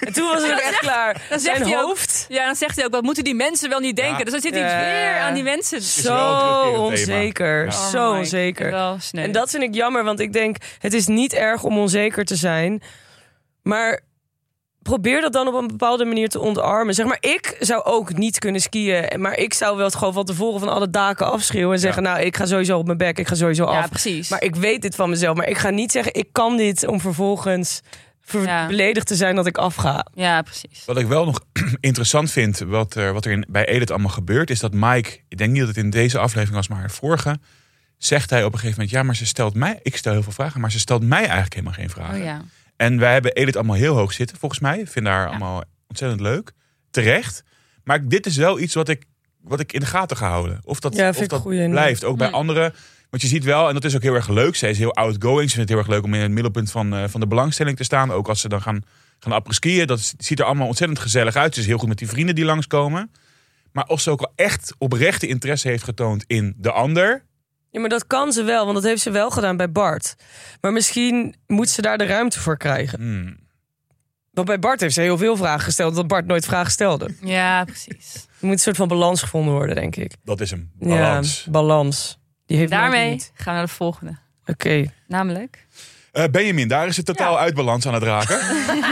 En 0.00 0.12
toen 0.12 0.28
was 0.28 0.42
het 0.42 0.52
ook 0.52 0.58
echt 0.58 0.78
klaar. 0.78 1.12
dan 1.30 1.40
zegt 1.40 1.56
Zijn 1.56 1.68
hij 1.68 1.78
ook- 1.82 1.86
hoofd... 1.86 2.26
Ja, 2.28 2.46
dan 2.46 2.54
zegt 2.56 2.76
hij 2.76 2.84
ook, 2.84 2.90
wat 2.92 3.02
moeten 3.02 3.24
die 3.24 3.34
mensen 3.34 3.68
wel 3.68 3.80
niet 3.80 3.96
denken? 3.96 4.18
Ja. 4.18 4.24
Dus 4.24 4.32
dan 4.32 4.40
zit 4.42 4.54
hij 4.54 4.60
Ja. 4.62 4.78
weer 5.12 5.20
aan 5.20 5.34
die 5.34 5.42
mensen. 5.42 5.82
Zo 5.82 6.16
onzeker. 6.76 7.64
Ja. 7.64 7.70
Zo 7.70 8.06
Oh 8.06 8.12
my, 8.12 8.18
onzeker. 8.18 8.72
En 9.12 9.32
dat 9.32 9.50
vind 9.50 9.62
ik 9.62 9.74
jammer, 9.74 10.04
want 10.04 10.20
ik 10.20 10.32
denk, 10.32 10.56
het 10.84 10.92
is 10.92 11.06
niet 11.06 11.32
erg 11.32 11.62
om 11.64 11.78
onzeker 11.78 12.24
te 12.24 12.36
zijn. 12.36 12.82
Maar 13.62 14.00
probeer 14.82 15.20
dat 15.20 15.32
dan 15.32 15.48
op 15.48 15.54
een 15.54 15.66
bepaalde 15.66 16.04
manier 16.04 16.28
te 16.28 16.40
ontarmen. 16.40 16.94
Zeg 16.94 17.06
maar, 17.06 17.16
ik 17.20 17.56
zou 17.60 17.84
ook 17.84 18.16
niet 18.16 18.38
kunnen 18.38 18.60
skiën. 18.60 19.20
Maar 19.20 19.36
ik 19.38 19.54
zou 19.54 19.76
wel 19.76 19.84
het 19.86 19.94
gewoon 19.94 20.12
van 20.12 20.24
tevoren 20.24 20.60
van 20.60 20.68
alle 20.68 20.90
daken 20.90 21.32
afschreeuwen. 21.32 21.74
En 21.74 21.80
zeggen, 21.80 22.02
nou, 22.02 22.20
ik 22.20 22.36
ga 22.36 22.46
sowieso 22.46 22.78
op 22.78 22.86
mijn 22.86 22.98
bek. 22.98 23.18
Ik 23.18 23.28
ga 23.28 23.34
sowieso 23.34 23.70
ja, 23.72 23.78
af. 23.80 23.88
precies. 23.88 24.28
Maar 24.28 24.42
ik 24.42 24.54
weet 24.56 24.82
dit 24.82 24.94
van 24.94 25.10
mezelf. 25.10 25.36
Maar 25.36 25.48
ik 25.48 25.58
ga 25.58 25.70
niet 25.70 25.92
zeggen, 25.92 26.14
ik 26.14 26.28
kan 26.32 26.56
dit 26.56 26.86
om 26.86 27.00
vervolgens 27.00 27.80
ver- 28.20 28.42
Ja. 28.42 28.66
beledigd 28.66 29.06
te 29.06 29.14
zijn 29.16 29.36
dat 29.36 29.46
ik 29.46 29.58
afga. 29.58 30.06
Ja, 30.14 30.42
precies. 30.42 30.82
Wat 30.86 30.98
ik 30.98 31.06
wel 31.06 31.24
nog 31.24 31.40
interessant 31.80 32.30
vind, 32.30 32.58
wat 32.58 32.94
er, 32.94 33.12
wat 33.12 33.24
er 33.24 33.32
in, 33.32 33.46
bij 33.48 33.66
Edith 33.66 33.90
allemaal 33.90 34.10
gebeurt, 34.10 34.50
is 34.50 34.60
dat 34.60 34.72
Mike, 34.74 35.18
ik 35.28 35.38
denk 35.38 35.50
niet 35.50 35.58
dat 35.60 35.68
het 35.68 35.76
in 35.84 35.90
deze 35.90 36.18
aflevering 36.18 36.54
was, 36.56 36.68
maar 36.68 36.82
in 36.82 36.90
vorige, 36.90 37.38
zegt 37.98 38.30
hij 38.30 38.44
op 38.44 38.52
een 38.52 38.58
gegeven 38.58 38.78
moment, 38.80 38.96
ja, 38.96 39.02
maar 39.02 39.16
ze 39.16 39.26
stelt 39.26 39.54
mij, 39.54 39.80
ik 39.82 39.96
stel 39.96 40.12
heel 40.12 40.22
veel 40.22 40.32
vragen, 40.32 40.60
maar 40.60 40.72
ze 40.72 40.78
stelt 40.78 41.02
mij 41.02 41.22
eigenlijk 41.22 41.52
helemaal 41.52 41.72
geen 41.74 41.90
vragen. 41.90 42.18
Oh 42.18 42.24
ja. 42.24 42.42
En 42.76 42.98
wij 42.98 43.12
hebben 43.12 43.32
Edith 43.32 43.56
allemaal 43.56 43.76
heel 43.76 43.96
hoog 43.96 44.12
zitten, 44.12 44.36
volgens 44.38 44.60
mij. 44.60 44.78
Ik 44.78 44.88
vind 44.88 45.06
haar 45.06 45.22
Ja. 45.22 45.28
allemaal 45.28 45.62
ontzettend 45.88 46.20
leuk. 46.20 46.52
Terecht. 46.90 47.44
Maar 47.84 48.08
dit 48.08 48.26
is 48.26 48.36
wel 48.36 48.60
iets 48.60 48.74
wat 48.74 48.88
ik, 48.88 49.04
wat 49.40 49.60
ik 49.60 49.72
in 49.72 49.80
de 49.80 49.86
gaten 49.86 50.16
ga 50.16 50.28
houden. 50.28 50.60
Of 50.64 50.80
dat, 50.80 50.94
Ja, 50.94 51.08
of 51.08 51.16
dat 51.16 51.40
goeie, 51.40 51.68
blijft. 51.68 52.04
Ook 52.04 52.18
bij 52.18 52.30
anderen. 52.30 52.74
Want 53.10 53.22
je 53.22 53.28
ziet 53.28 53.44
wel, 53.44 53.68
en 53.68 53.74
dat 53.74 53.84
is 53.84 53.94
ook 53.96 54.02
heel 54.02 54.14
erg 54.14 54.28
leuk. 54.28 54.56
Zij 54.56 54.70
is 54.70 54.78
heel 54.78 54.94
outgoing. 54.94 55.50
Ze 55.50 55.54
vindt 55.56 55.68
het 55.70 55.78
heel 55.78 55.78
erg 55.78 55.88
leuk 55.88 56.02
om 56.04 56.14
in 56.14 56.20
het 56.20 56.30
middelpunt 56.30 56.70
van, 56.70 56.94
eh, 56.94 57.04
van 57.08 57.20
de 57.20 57.26
belangstelling 57.26 57.76
te 57.76 57.84
staan. 57.84 58.10
Ook 58.12 58.28
als 58.28 58.40
ze 58.40 58.48
dan 58.48 58.62
gaan, 58.62 58.82
gaan 59.18 59.32
apres-skiën. 59.32 59.86
Dat 59.86 60.14
ziet 60.18 60.38
er 60.38 60.44
allemaal 60.44 60.66
ontzettend 60.66 60.98
gezellig 61.00 61.36
uit. 61.36 61.54
Ze 61.54 61.60
is 61.60 61.66
heel 61.66 61.78
goed 61.78 61.88
met 61.88 61.98
die 61.98 62.08
vrienden 62.08 62.34
die 62.34 62.44
langskomen. 62.44 63.10
Maar 63.72 63.86
of 63.86 64.00
ze 64.00 64.10
ook 64.10 64.20
wel 64.20 64.32
echt 64.36 64.74
oprechte 64.78 65.26
interesse 65.26 65.68
heeft 65.68 65.84
getoond 65.84 66.24
in 66.26 66.54
de 66.56 66.70
ander. 66.72 67.24
Ja, 67.74 67.80
maar 67.80 67.88
dat 67.88 68.06
kan 68.06 68.32
ze 68.32 68.42
wel, 68.42 68.62
want 68.64 68.74
dat 68.74 68.84
heeft 68.84 69.02
ze 69.02 69.10
wel 69.10 69.30
gedaan 69.30 69.56
bij 69.56 69.70
Bart. 69.72 70.14
Maar 70.60 70.72
misschien 70.72 71.34
moet 71.46 71.68
ze 71.68 71.82
daar 71.82 71.98
de 71.98 72.04
ruimte 72.06 72.40
voor 72.40 72.56
krijgen. 72.56 72.98
Hmm. 73.00 73.36
Want 74.30 74.46
bij 74.46 74.58
Bart 74.58 74.80
heeft 74.80 74.94
ze 74.94 75.00
heel 75.00 75.18
veel 75.18 75.36
vragen 75.36 75.60
gesteld, 75.64 75.94
dat 75.94 76.06
Bart 76.06 76.26
nooit 76.26 76.44
vragen 76.44 76.70
stelde. 76.72 77.08
Ja, 77.20 77.64
precies. 77.64 78.14
Er 78.14 78.46
moet 78.46 78.52
een 78.52 78.58
soort 78.58 78.76
van 78.76 78.88
balans 78.88 79.22
gevonden 79.22 79.54
worden, 79.54 79.74
denk 79.74 79.96
ik. 79.96 80.12
Dat 80.24 80.40
is 80.40 80.50
hem. 80.50 80.70
Balans. 80.74 81.42
Ja, 81.44 81.50
balans. 81.50 82.18
Die 82.46 82.56
heeft 82.58 82.70
Daarmee 82.70 83.10
niet. 83.10 83.30
gaan 83.34 83.44
we 83.54 83.58
naar 83.58 83.68
de 83.68 83.72
volgende. 83.74 84.16
Oké. 84.46 84.92
Namelijk... 85.06 85.66
Eh, 86.12 86.24
Benjamin, 86.30 86.68
daar 86.68 86.86
is 86.86 86.96
het 86.96 87.06
totaal 87.06 87.32
Ja. 87.32 87.38
uit 87.38 87.54
balans 87.54 87.86
aan 87.86 87.94
het 87.94 88.02
raken. 88.02 88.38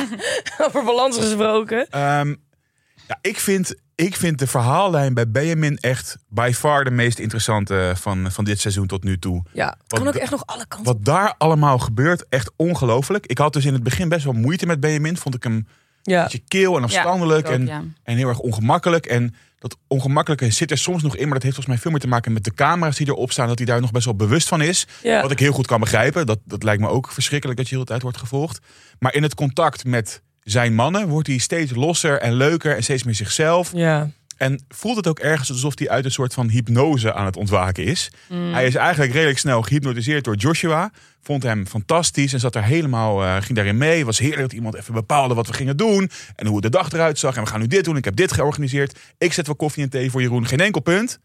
Over 0.67 0.85
balans 0.85 1.17
gesproken. 1.19 1.87
Ehm, 1.91 2.35
ja, 3.13 3.31
ik, 3.31 3.39
vind, 3.41 3.75
ik 3.95 4.17
vind 4.17 4.39
de 4.39 4.47
verhaallijn 4.47 5.15
bij 5.15 5.31
Benjamin 5.31 5.77
echt 5.77 6.17
by 6.29 6.51
far 6.55 6.85
de 6.85 6.91
meest 6.91 7.19
interessante 7.19 7.93
van, 7.97 8.33
van 8.33 8.45
dit 8.45 8.61
seizoen 8.61 8.87
tot 8.87 9.05
nu 9.05 9.19
toe. 9.19 9.43
Ja, 9.53 9.67
het 9.69 9.77
Wat 9.87 9.99
kan 10.01 10.09
ook 10.09 10.15
echt 10.15 10.31
nog 10.31 10.47
alle 10.47 10.67
kanten. 10.69 10.93
Wat 10.93 11.05
daar 11.05 11.35
allemaal 11.39 11.79
gebeurt, 11.79 12.25
echt 12.29 12.51
ongelooflijk. 12.57 13.27
Ik 13.27 13.39
had 13.39 13.53
dus 13.53 13.65
in 13.65 13.73
het 13.73 13.83
begin 13.83 14.09
best 14.09 14.25
wel 14.25 14.33
moeite 14.33 14.67
met 14.67 14.81
Benjamin. 14.81 15.17
Vond 15.17 15.35
ik 15.35 15.43
hem 15.43 15.53
een 15.55 15.67
Ja. 16.03 16.23
beetje 16.23 16.43
keel 16.49 16.77
en 16.77 16.83
afstandelijk 16.83 17.47
ook, 17.47 17.53
en, 17.53 17.67
ja. 17.67 17.83
en 18.03 18.17
heel 18.17 18.29
erg 18.29 18.39
ongemakkelijk. 18.39 19.07
En 19.07 19.35
dat 19.59 19.77
ongemakkelijke 19.87 20.51
zit 20.51 20.71
er 20.71 20.79
soms 20.79 21.03
nog 21.03 21.17
in, 21.17 21.25
maar 21.25 21.35
dat 21.35 21.43
heeft 21.43 21.55
volgens 21.55 21.67
mij 21.75 21.79
veel 21.79 21.91
meer 21.91 22.01
te 22.01 22.09
maken 22.09 22.33
met 22.33 22.45
de 22.45 22.55
camera's 22.55 22.97
die 22.97 23.07
erop 23.07 23.33
staan. 23.33 23.49
Dat 23.49 23.59
hij 23.59 23.67
daar 23.67 23.81
nog 23.81 23.91
best 23.91 24.05
wel 24.05 24.17
bewust 24.17 24.49
van 24.49 24.61
is. 24.63 24.87
ja. 25.03 25.23
Wat 25.23 25.31
ik 25.31 25.39
heel 25.39 25.53
goed 25.53 25.67
kan 25.67 25.81
begrijpen. 25.81 26.27
Dat, 26.27 26.39
dat 26.45 26.63
lijkt 26.63 26.81
me 26.83 26.89
ook 26.89 27.11
verschrikkelijk 27.11 27.59
dat 27.59 27.69
je 27.69 27.75
heel 27.75 27.85
de 27.85 27.91
tijd 27.91 28.03
wordt 28.03 28.19
gevolgd. 28.19 28.59
Maar 28.99 29.15
in 29.15 29.23
het 29.23 29.35
contact 29.35 29.85
met 29.85 30.23
zijn 30.43 30.75
mannen 30.75 31.09
wordt 31.09 31.29
hij 31.29 31.39
steeds 31.39 31.75
losser 31.75 32.21
en 32.21 32.33
leuker 32.33 32.77
en 32.77 32.83
steeds 32.83 33.03
meer 33.03 33.15
zichzelf. 33.15 33.71
ja. 33.75 34.11
En 34.37 34.65
voelt 34.69 34.97
het 34.97 35.07
ook 35.07 35.19
ergens 35.19 35.51
alsof 35.51 35.79
hij 35.79 35.89
uit 35.89 36.05
een 36.05 36.11
soort 36.11 36.35
van 36.35 36.49
hypnose 36.49 37.15
aan 37.15 37.25
het 37.25 37.37
ontwaken 37.37 37.85
is. 37.85 38.11
Mm. 38.29 38.53
Hij 38.53 38.67
is 38.67 38.75
eigenlijk 38.75 39.13
redelijk 39.13 39.39
snel 39.39 39.63
gehypnotiseerd 39.63 40.25
door 40.25 40.35
Joshua. 40.37 40.91
Vond 41.21 41.43
hem 41.43 41.67
fantastisch 41.67 42.33
en 42.33 42.41
zat 42.41 42.55
er 42.55 42.63
helemaal, 42.65 43.23
eh, 43.25 43.37
ging 43.37 43.55
daarin 43.55 43.77
mee. 43.79 44.05
Was 44.05 44.19
heerlijk 44.19 44.41
dat 44.41 44.53
iemand 44.53 44.75
even 44.75 44.95
bepaalde 44.95 45.35
wat 45.35 45.47
we 45.47 45.53
gingen 45.53 45.77
doen. 45.77 46.11
En 46.37 46.47
hoe 46.47 46.61
de 46.61 46.69
dag 46.71 46.93
eruit 46.93 47.19
zag. 47.19 47.37
En 47.37 47.43
we 47.43 47.49
gaan 47.49 47.61
nu 47.61 47.67
dit 47.67 47.85
doen. 47.85 47.97
Ik 47.97 48.05
heb 48.05 48.17
dit 48.17 48.33
georganiseerd. 48.33 48.99
Ik 49.19 49.33
zet 49.33 49.47
wel 49.47 49.57
koffie 49.57 49.83
en 49.83 49.91
thee 49.91 50.11
voor 50.11 50.21
Jeroen. 50.23 50.47
Geen 50.47 50.61
enkel 50.61 50.81
punt. 50.81 51.19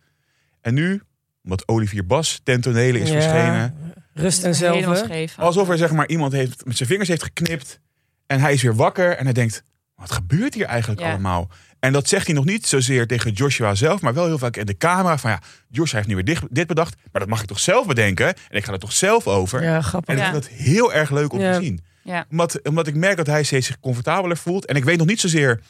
En 0.61 0.73
nu, 0.73 1.01
omdat 1.43 1.67
Olivier 1.67 2.05
Bas 2.05 2.39
ten 2.43 2.61
tonele 2.61 2.99
is 2.99 3.09
Ja. 3.09 3.13
verschenen. 3.21 3.75
Rust 4.13 4.43
en 4.43 4.55
zelf. 4.55 5.37
Alsof 5.37 5.69
er 5.69 5.77
zeg 5.77 5.91
maar 5.91 6.07
iemand 6.07 6.31
heeft, 6.33 6.65
met 6.65 6.77
zijn 6.77 6.89
vingers 6.89 7.09
heeft 7.09 7.23
geknipt. 7.23 7.79
En 8.27 8.39
hij 8.39 8.53
is 8.53 8.61
weer 8.61 8.75
wakker. 8.75 9.17
En 9.17 9.23
hij 9.23 9.33
denkt, 9.33 9.63
wat 9.95 10.11
gebeurt 10.11 10.53
hier 10.53 10.65
eigenlijk 10.65 11.01
Ja. 11.01 11.09
allemaal? 11.09 11.49
En 11.79 11.93
dat 11.93 12.07
zegt 12.07 12.25
hij 12.25 12.35
nog 12.35 12.45
niet 12.45 12.67
zozeer 12.67 13.07
tegen 13.07 13.31
Joshua 13.31 13.75
zelf. 13.75 14.01
Maar 14.01 14.13
wel 14.13 14.25
heel 14.25 14.37
vaak 14.37 14.57
in 14.57 14.65
de 14.65 14.77
camera. 14.77 15.17
Van 15.17 15.31
ja, 15.31 15.41
Joshua 15.69 15.95
heeft 15.97 16.07
nu 16.07 16.15
weer 16.15 16.23
dit, 16.25 16.39
dit 16.49 16.67
bedacht. 16.67 16.95
Maar 17.11 17.21
dat 17.21 17.29
mag 17.29 17.41
ik 17.41 17.47
toch 17.47 17.59
zelf 17.59 17.87
bedenken? 17.87 18.27
En 18.27 18.57
ik 18.57 18.65
ga 18.65 18.71
er 18.71 18.79
toch 18.79 18.91
zelf 18.93 19.27
over? 19.27 19.63
Ja, 19.63 19.75
En 19.75 19.83
grappig. 19.83 20.13
ik 20.13 20.19
Ja. 20.21 20.31
vind 20.31 20.43
dat 20.43 20.51
heel 20.51 20.93
erg 20.93 21.09
leuk 21.11 21.33
om 21.33 21.39
Ja. 21.39 21.57
te 21.57 21.63
zien. 21.63 21.81
Ja. 22.03 22.25
Omdat, 22.29 22.67
omdat 22.67 22.87
ik 22.87 22.95
merk 22.95 23.17
dat 23.17 23.27
hij 23.27 23.43
steeds 23.43 23.67
zich 23.67 23.79
comfortabeler 23.79 24.37
voelt. 24.37 24.65
En 24.65 24.75
ik 24.75 24.83
weet 24.83 24.97
nog 24.97 25.07
niet 25.07 25.19
zozeer 25.19 25.61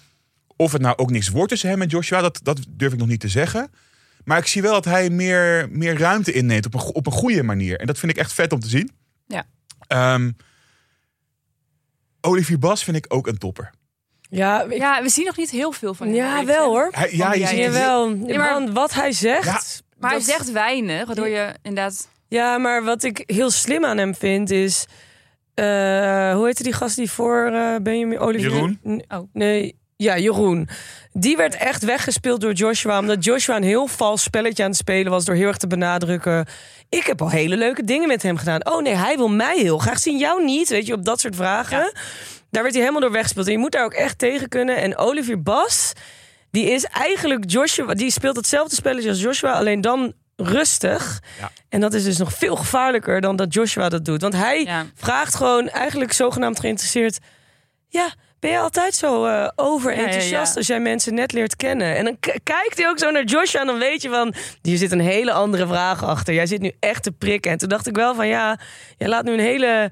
of 0.56 0.72
het 0.72 0.82
nou 0.82 0.98
ook 0.98 1.12
niks 1.12 1.30
wordt 1.30 1.50
tussen 1.50 1.70
hem 1.70 1.82
en 1.82 1.88
Joshua. 1.88 2.22
Dat, 2.22 2.40
dat 2.44 2.60
durf 2.70 2.94
ik 2.94 3.00
nog 3.00 3.08
niet 3.08 3.20
te 3.20 3.28
zeggen. 3.30 3.70
Maar 4.24 4.38
ik 4.38 4.46
zie 4.48 4.62
wel 4.62 4.74
dat 4.74 4.86
hij 4.86 5.10
meer, 5.10 5.68
meer 5.72 5.98
ruimte 5.98 6.32
inneemt 6.32 6.66
op 6.66 6.74
een, 6.74 6.82
op 6.82 7.06
een 7.06 7.12
goede 7.12 7.44
manier. 7.44 7.80
En 7.80 7.88
dat 7.88 8.00
vind 8.00 8.12
ik 8.12 8.18
echt 8.18 8.34
vet 8.34 8.54
om 8.54 8.60
te 8.60 8.68
zien. 8.70 8.92
Ja. 9.28 9.46
Ehm, 9.88 10.32
Olivier 12.22 12.60
Bas 12.60 12.84
vind 12.84 12.98
ik 12.98 13.06
ook 13.08 13.28
een 13.28 13.38
topper. 13.38 13.70
Ja, 14.30 14.62
ik- 14.64 14.78
ja, 14.78 15.02
we 15.02 15.10
zien 15.10 15.26
nog 15.26 15.38
niet 15.38 15.50
heel 15.50 15.72
veel 15.72 15.94
van 15.94 16.08
hem. 16.08 16.16
ja 16.16 16.46
wel 16.46 16.66
hoor. 16.70 16.88
Hij, 16.92 17.10
ja, 17.16 17.34
je 17.34 17.48
ziet 17.48 17.58
Jawel, 17.60 18.16
maar- 18.16 18.72
wat 18.74 18.94
hij 18.94 19.12
zegt. 19.12 19.46
Ja, 19.46 19.86
Maar 20.00 20.12
hij 20.12 20.20
zegt 20.20 20.52
weinig, 20.52 21.06
waardoor 21.06 21.28
je 21.28 21.54
inderdaad... 21.62 22.10
Ja, 22.28 22.58
maar 22.58 22.84
wat 22.84 23.04
ik 23.04 23.24
heel 23.26 23.50
slim 23.52 23.86
aan 23.86 23.98
hem 23.98 24.16
vind 24.16 24.50
is. 24.50 24.86
eh, 25.54 25.66
hoe 26.34 26.46
heette 26.46 26.64
die 26.64 26.74
gast 26.74 26.96
die 26.96 27.12
voor 27.12 27.46
eh 27.54 27.76
Benjamin 27.82 28.20
Olivier? 28.20 28.52
Jeroen? 28.52 28.80
N- 28.88 29.04
Oh. 29.08 29.30
Nee, 29.34 29.76
ja, 29.98 30.18
Jeroen. 30.18 30.70
Die 31.14 31.38
werd 31.38 31.56
echt 31.56 31.84
weggespeeld 31.84 32.42
door 32.42 32.54
Joshua. 32.54 33.00
Omdat 33.00 33.24
Joshua 33.24 33.56
een 33.56 33.64
heel 33.64 33.88
vals 33.88 34.24
spelletje 34.24 34.64
aan 34.64 34.70
het 34.70 34.78
spelen 34.78 35.12
was. 35.12 35.26
Door 35.26 35.36
heel 35.36 35.48
erg 35.48 35.58
te 35.58 35.68
benadrukken. 35.68 36.46
Ik 36.90 37.04
heb 37.06 37.22
al 37.22 37.30
hele 37.30 37.58
leuke 37.58 37.84
dingen 37.84 38.08
met 38.08 38.22
hem 38.24 38.38
gedaan. 38.38 38.66
Oh 38.66 38.82
nee, 38.82 38.94
hij 38.96 39.18
wil 39.18 39.28
mij 39.30 39.58
heel 39.60 39.78
graag 39.78 40.00
zien. 40.00 40.18
Jou 40.18 40.44
niet. 40.44 40.70
Weet 40.70 40.86
je, 40.88 40.94
op 40.94 41.06
dat 41.06 41.20
soort 41.20 41.36
vragen. 41.36 41.92
Daar 42.50 42.62
werd 42.62 42.74
hij 42.74 42.82
helemaal 42.82 43.02
door 43.02 43.12
weggespeeld. 43.12 43.46
En 43.46 43.52
je 43.52 43.58
moet 43.58 43.72
daar 43.72 43.86
ook 43.86 43.94
echt 43.94 44.18
tegen 44.18 44.50
kunnen. 44.50 44.78
En 44.78 44.98
Olivier 44.98 45.42
Bas, 45.42 45.94
die 46.52 46.72
is 46.72 46.84
eigenlijk 46.86 47.50
Joshua. 47.52 47.94
Die 47.94 48.12
speelt 48.12 48.36
hetzelfde 48.36 48.76
spelletje 48.76 49.10
als 49.10 49.22
Joshua. 49.22 49.52
Alleen 49.54 49.82
dan 49.82 50.14
rustig. 50.36 51.22
Ja. 51.40 51.52
En 51.70 51.80
dat 51.80 51.94
is 51.94 52.04
dus 52.04 52.18
nog 52.18 52.34
veel 52.34 52.56
gevaarlijker 52.56 53.22
dan 53.22 53.36
dat 53.36 53.54
Joshua 53.54 53.90
dat 53.90 54.06
doet. 54.06 54.22
Want 54.22 54.34
hij 54.34 54.64
Ja. 54.64 54.86
vraagt 54.96 55.36
gewoon 55.36 55.70
eigenlijk 55.70 56.12
zogenaamd 56.14 56.60
geïnteresseerd. 56.60 57.18
Ja, 57.88 58.14
ben 58.40 58.52
je 58.52 58.60
altijd 58.60 58.96
zo 58.96 59.26
eh 59.26 59.50
over 59.56 59.92
Ja, 59.92 59.98
ja, 59.98 60.06
enthousiast 60.06 60.52
ja. 60.52 60.58
als 60.58 60.68
jij 60.68 60.80
mensen 60.80 61.14
net 61.14 61.32
leert 61.32 61.56
kennen? 61.56 61.96
En 61.96 62.04
dan 62.04 62.18
kijkt 62.44 62.78
hij 62.78 62.90
ook 62.90 63.00
zo 63.00 63.12
naar 63.12 63.24
Joshua 63.24 63.62
en 63.62 63.68
dan 63.68 63.80
weet 63.80 64.02
je 64.02 64.10
van... 64.10 64.34
hier 64.62 64.78
zit 64.78 64.92
een 64.92 65.00
hele 65.00 65.32
andere 65.32 65.68
vraag 65.68 66.04
achter. 66.04 66.34
Jij 66.34 66.46
zit 66.46 66.62
nu 66.62 66.72
echt 66.80 67.04
te 67.04 67.12
prikken. 67.12 67.52
En 67.52 67.58
toen 67.58 67.70
dacht 67.70 67.88
ik 67.88 67.96
wel 67.96 68.16
van 68.16 68.28
ja, 68.28 68.60
jij 68.98 69.08
laat 69.08 69.24
nu 69.24 69.34
een 69.34 69.40
hele 69.40 69.92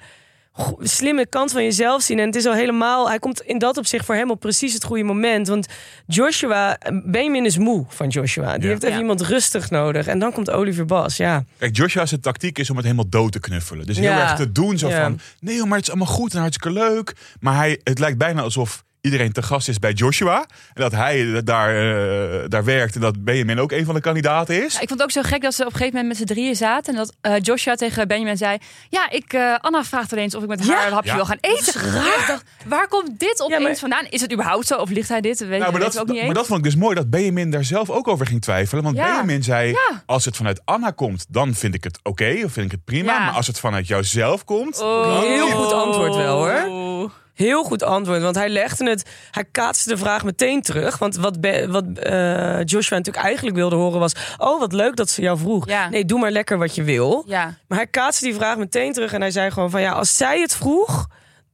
slimme 0.80 1.28
kant 1.28 1.52
van 1.52 1.64
jezelf 1.64 2.02
zien. 2.02 2.20
En 2.20 2.26
het 2.26 2.36
is 2.36 2.46
al 2.46 2.54
helemaal, 2.54 3.08
hij 3.10 3.20
komt 3.20 3.42
in 3.42 3.58
dat 3.58 3.78
opzicht 3.78 4.06
voor 4.06 4.16
hem 4.16 4.30
op 4.32 4.40
precies 4.40 4.74
het 4.74 4.84
goede 4.84 5.04
moment. 5.04 5.48
Want 5.48 5.68
Joshua, 6.08 6.78
Benjamin 7.06 7.46
is 7.46 7.58
moe 7.58 7.86
van 7.88 8.08
Joshua. 8.08 8.54
Die 8.54 8.62
Ja. 8.64 8.68
heeft 8.68 8.84
even 8.84 8.96
Ja. 8.96 9.02
iemand 9.02 9.22
rustig 9.22 9.70
nodig. 9.70 10.08
En 10.08 10.20
dan 10.20 10.32
komt 10.32 10.50
Oliver 10.52 10.86
Bas, 10.86 11.18
ja. 11.18 11.44
Kijk, 11.58 11.76
Joshua's 11.76 12.14
tactiek 12.22 12.60
is 12.60 12.70
om 12.70 12.76
het 12.76 12.86
helemaal 12.86 13.10
dood 13.10 13.32
te 13.32 13.40
knuffelen. 13.40 13.86
Dus 13.86 13.98
heel 13.98 14.06
Ja. 14.10 14.22
erg 14.22 14.36
te 14.36 14.52
doen, 14.52 14.78
zo 14.78 14.88
Ja. 14.90 15.02
van... 15.04 15.20
Nee, 15.40 15.56
joh, 15.56 15.66
maar 15.68 15.78
het 15.78 15.88
is 15.88 15.94
allemaal 15.94 16.14
goed 16.14 16.34
en 16.34 16.40
hartstikke 16.40 16.80
leuk. 16.80 17.14
Maar 17.40 17.56
hij, 17.56 17.80
het 17.84 18.00
lijkt 18.00 18.18
bijna 18.18 18.42
alsof 18.42 18.84
iedereen 19.06 19.32
te 19.32 19.42
gast 19.44 19.68
is 19.68 19.80
bij 19.80 19.92
Joshua. 19.92 20.38
En 20.74 20.82
dat 20.82 20.92
hij 20.92 21.42
daar, 21.44 21.70
eh, 21.76 22.40
daar 22.48 22.64
werkt 22.64 22.96
en 22.96 23.02
dat 23.02 23.24
Benjamin 23.24 23.60
ook 23.60 23.72
een 23.72 23.86
van 23.86 23.96
de 23.96 24.02
kandidaten 24.02 24.56
is. 24.66 24.74
Ja, 24.74 24.82
ik 24.82 24.88
vond 24.88 25.00
het 25.00 25.02
ook 25.02 25.12
zo 25.24 25.30
gek 25.30 25.42
dat 25.42 25.54
ze 25.54 25.62
op 25.62 25.68
een 25.72 25.78
gegeven 25.78 25.94
moment 26.00 26.20
met 26.20 26.28
z'n 26.28 26.34
drieën 26.34 26.56
zaten. 26.56 26.94
En 26.94 27.00
dat 27.00 27.14
eh, 27.22 27.34
Joshua 27.42 27.76
tegen 27.76 28.08
Benjamin 28.08 28.38
zei... 28.38 28.58
Ja, 28.90 29.10
ik, 29.12 29.34
eh, 29.34 29.56
Anna 29.62 29.84
vraagt 29.84 30.12
ineens 30.12 30.36
of 30.36 30.44
ik 30.44 30.50
met 30.50 30.66
Ja. 30.66 30.74
haar 30.76 30.88
een 30.88 30.94
hapje 30.94 31.10
Ja. 31.10 31.16
wil 31.16 31.26
gaan 31.26 31.38
eten. 31.42 31.82
dacht, 32.28 32.44
waar 32.66 32.88
komt 32.88 33.20
dit 33.20 33.42
opeens 33.42 33.64
maar- 33.64 33.76
vandaan? 33.76 34.06
Is 34.10 34.22
het 34.22 34.32
überhaupt 34.34 34.68
zo? 34.68 34.76
Of 34.76 34.90
ligt 34.90 35.10
hij 35.10 35.22
dit? 35.22 35.40
Weet, 35.40 35.60
Nou, 35.60 35.72
maar, 35.72 35.82
dat, 35.82 36.00
ook 36.00 36.06
niet 36.08 36.16
maar 36.16 36.26
eens. 36.26 36.34
dat 36.34 36.46
vond 36.46 36.60
ik 36.60 36.66
dus 36.66 36.76
mooi 36.76 36.96
dat 36.96 37.10
Benjamin 37.10 37.52
daar 37.52 37.64
zelf 37.64 37.90
ook 37.90 38.08
over 38.08 38.26
ging 38.26 38.42
twijfelen. 38.42 38.84
Want 38.84 38.96
Ja. 38.96 39.06
Benjamin 39.06 39.44
zei: 39.44 39.70
Ja. 39.72 40.04
Als 40.06 40.26
het 40.26 40.36
vanuit 40.36 40.62
Anna 40.66 40.92
komt, 40.92 41.26
dan 41.30 41.54
vind 41.54 41.74
ik 41.74 41.84
het 41.84 42.00
oké 42.04 42.42
of 42.46 42.52
vind 42.52 42.66
ik 42.66 42.72
het 42.72 42.84
prima. 42.86 43.14
Ja. 43.14 43.26
Maar 43.26 43.34
als 43.34 43.48
het 43.48 43.60
vanuit 43.60 43.88
jouzelf 43.88 44.44
komt. 44.46 44.82
Oh. 44.82 45.20
Heel 45.22 45.50
goed 45.50 45.72
antwoord 45.74 46.16
wel, 46.16 46.38
hoor. 46.38 46.75
Heel 47.36 47.64
goed 47.64 47.84
antwoord, 47.84 48.22
want 48.22 48.36
hij 48.36 48.50
legde 48.50 48.90
het, 48.90 49.10
hij 49.32 49.46
kaatste 49.52 49.90
de 49.90 49.98
vraag 49.98 50.24
meteen 50.24 50.62
terug. 50.62 50.98
Want 50.98 51.16
wat, 51.16 51.42
Be- 51.42 51.68
wat 51.70 51.86
eh, 52.00 52.64
Joshua 52.64 52.98
natuurlijk 52.98 53.26
eigenlijk 53.26 53.56
wilde 53.56 53.76
horen 53.76 54.00
was: 54.00 54.12
Oh, 54.38 54.60
wat 54.60 54.74
leuk 54.74 54.96
dat 54.96 55.10
ze 55.10 55.22
jou 55.22 55.38
vroeg. 55.38 55.68
Ja. 55.68 55.90
Nee, 55.90 56.06
doe 56.06 56.20
maar 56.20 56.32
lekker 56.32 56.58
wat 56.58 56.76
je 56.76 56.84
wil. 56.84 57.24
Ja. 57.28 57.58
Maar 57.68 57.78
hij 57.78 57.88
kaatste 57.88 58.26
die 58.26 58.36
vraag 58.36 58.58
meteen 58.58 58.94
terug 58.94 59.14
en 59.14 59.22
hij 59.22 59.32
zei 59.32 59.52
gewoon: 59.52 59.70
van 59.70 59.82
ja, 59.82 59.92
als 59.92 60.18
zij 60.18 60.40
het 60.42 60.56
vroeg, 60.56 61.08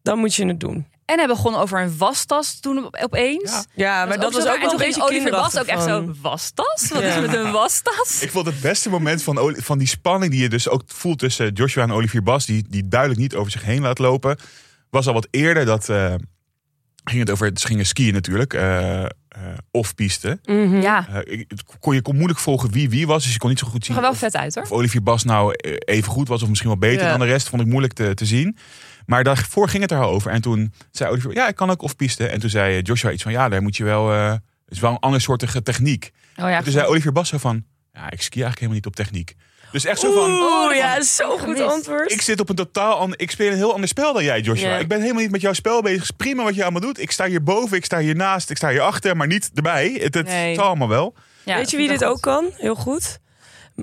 dan 0.04 0.18
moet 0.20 0.36
je 0.36 0.46
het 0.46 0.60
doen. 0.60 0.90
En 1.06 1.18
hij 1.18 1.28
begon 1.28 1.56
over 1.56 1.82
een 1.82 1.98
wastas 1.98 2.60
toen 2.60 2.86
op- 2.86 2.98
opeens. 3.04 3.52
Ja. 3.52 3.64
Ja, 3.74 4.06
maar 4.06 4.18
dat, 4.20 4.26
ook 4.26 4.34
was 4.34 4.48
ook 4.48 4.58
wel 4.60 4.68
En 4.68 4.72
een 4.72 4.78
beetje 4.78 5.02
Oliver 5.04 5.32
Bas 5.32 5.54
kinderachtig 5.54 5.62
ook 5.62 5.68
echt 5.68 5.84
zo, 5.84 6.14
wastas? 6.22 6.88
Wat 6.90 7.02
Ja. 7.02 7.08
is 7.16 7.22
met 7.22 7.34
een 7.36 7.52
wastas? 7.52 8.22
Ik 8.22 8.32
vond 8.32 8.46
het 8.46 8.62
beste 8.62 8.90
moment 8.90 9.24
van, 9.24 9.56
van 9.58 9.78
die 9.78 9.88
spanning 9.88 10.32
die 10.32 10.42
je 10.42 10.50
dus 10.50 10.70
ook 10.70 10.82
voelt 10.86 11.20
tussen 11.20 11.54
Joshua 11.54 11.84
en 11.84 11.92
Olivier 11.92 12.24
Bas, 12.24 12.46
die, 12.46 12.66
die 12.70 12.88
duidelijk 12.88 13.20
niet 13.20 13.36
over 13.36 13.52
zich 13.52 13.64
heen 13.64 13.82
laat 13.82 14.00
lopen, 14.00 14.38
was 14.92 15.08
al 15.08 15.14
wat 15.14 15.28
eerder 15.32 15.66
dat. 15.66 15.90
eh, 15.90 16.14
ging 17.04 17.20
het 17.20 17.30
over, 17.32 17.52
ze 17.54 17.68
gingen 17.68 17.86
skiën 17.86 18.14
natuurlijk, 18.14 18.54
eh, 18.54 19.04
eh, 19.04 19.10
off-piste. 19.72 20.40
Mhm. 20.46 20.82
Ja, 20.82 21.08
ik- 21.24 21.46
het 21.48 21.64
kon, 21.80 21.94
je 21.96 22.02
kon 22.02 22.16
moeilijk 22.16 22.40
volgen 22.40 22.72
wie 22.72 22.90
wie 22.90 23.08
was, 23.08 23.24
dus 23.24 23.34
je 23.34 23.38
kon 23.40 23.50
niet 23.50 23.60
zo 23.60 23.68
goed 23.68 23.86
zien 23.86 23.96
wel 24.02 24.10
of, 24.10 24.18
vet 24.18 24.36
uit 24.36 24.56
hoor. 24.56 24.64
of 24.64 24.72
Olivier 24.72 25.04
Bas 25.04 25.24
nou 25.24 25.54
even 25.86 26.12
goed 26.12 26.28
was 26.28 26.42
of 26.42 26.48
misschien 26.50 26.70
wel 26.70 26.80
beter 26.80 27.04
Ja. 27.06 27.10
dan 27.12 27.20
de 27.20 27.26
rest. 27.26 27.50
Vond 27.50 27.62
ik 27.62 27.68
moeilijk 27.68 27.94
te, 27.94 28.14
te 28.14 28.26
zien. 28.26 28.58
Maar 29.06 29.24
daarvoor 29.24 29.70
ging 29.70 29.82
het 29.82 29.92
er 29.92 30.00
al 30.02 30.10
over. 30.12 30.32
En 30.32 30.42
toen 30.42 30.74
zei 30.92 31.12
Olivier, 31.12 31.34
ja, 31.34 31.48
ik 31.48 31.56
kan 31.56 31.70
ook 31.70 31.82
off-piste. 31.82 32.28
En 32.28 32.40
toen 32.40 32.50
zei 32.50 32.82
Joshua 32.82 33.12
iets 33.12 33.24
van, 33.24 33.32
ja, 33.32 33.50
daar 33.50 33.62
moet 33.62 33.78
je 33.78 33.84
wel... 33.84 34.12
eh, 34.14 34.32
het 34.32 34.42
is 34.76 34.80
wel 34.80 34.92
een 34.92 35.00
ander 35.00 35.22
soortige 35.22 35.62
techniek. 35.62 36.12
Oh 36.36 36.50
ja, 36.50 36.58
En 36.58 36.64
toen 36.64 36.72
zei 36.72 36.86
Olivier 36.88 37.12
Bas 37.12 37.30
zo 37.30 37.38
van, 37.38 37.64
ja, 37.94 38.12
ik 38.12 38.22
ski 38.22 38.42
eigenlijk 38.42 38.56
helemaal 38.56 38.76
niet 38.76 38.86
op 38.86 38.96
techniek. 38.96 39.36
Dus 39.72 39.86
echt 39.86 40.00
zo 40.00 40.14
van, 40.14 40.32
Oeh, 40.32 40.68
dat 40.68 40.78
ja, 40.78 41.02
zo 41.02 41.30
goed 41.30 41.40
gemist. 41.40 41.62
antwoord. 41.62 42.12
ik 42.12 42.22
zit 42.22 42.40
op 42.40 42.50
een 42.50 42.56
totaal 42.56 42.98
ander, 42.98 43.20
ik 43.20 43.32
speel 43.32 43.52
een 43.52 43.58
heel 43.58 43.74
ander 43.74 43.88
spel 43.90 44.14
dan 44.14 44.24
jij, 44.24 44.40
Joshua. 44.42 44.70
Ja. 44.70 44.78
Ik 44.78 44.88
ben 44.88 45.02
helemaal 45.02 45.22
niet 45.22 45.32
met 45.32 45.42
jouw 45.42 45.54
spel 45.54 45.82
bezig. 45.82 46.00
Het 46.00 46.10
is 46.10 46.16
prima 46.18 46.44
wat 46.44 46.56
je 46.56 46.62
allemaal 46.62 46.82
doet. 46.82 47.00
Ik 47.00 47.12
sta 47.12 47.26
hier 47.26 47.44
boven, 47.44 47.78
ik 47.78 47.86
sta 47.86 48.00
hier 48.00 48.16
naast, 48.16 48.50
ik 48.50 48.58
sta 48.58 48.70
hier 48.70 48.82
achter, 48.82 49.18
maar 49.18 49.28
niet 49.28 49.52
erbij. 49.56 49.98
Het, 50.02 50.14
het 50.14 50.26
Nee. 50.28 50.56
zal 50.56 50.64
allemaal 50.64 50.88
wel. 50.90 51.14
Ja, 51.46 51.56
Weet 51.56 51.72
je 51.72 51.78
wie 51.78 51.88
dit 51.88 52.04
ook 52.04 52.22
kan? 52.22 52.46
Heel 52.58 52.76
goed. 52.76 53.20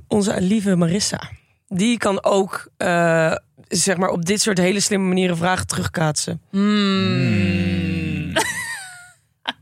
Onze 0.09 0.41
lieve 0.41 0.77
Marissa. 0.77 1.21
Die 1.69 1.99
kan 1.99 2.25
ook, 2.25 2.69
eh, 2.77 3.35
zeg 3.69 3.97
maar, 3.97 4.09
op 4.09 4.25
dit 4.25 4.41
soort 4.41 4.59
hele 4.59 4.81
slimme 4.81 5.07
manieren 5.07 5.37
vragen 5.37 5.67
terugkaatsen. 5.67 6.41
Hmm. 6.51 8.08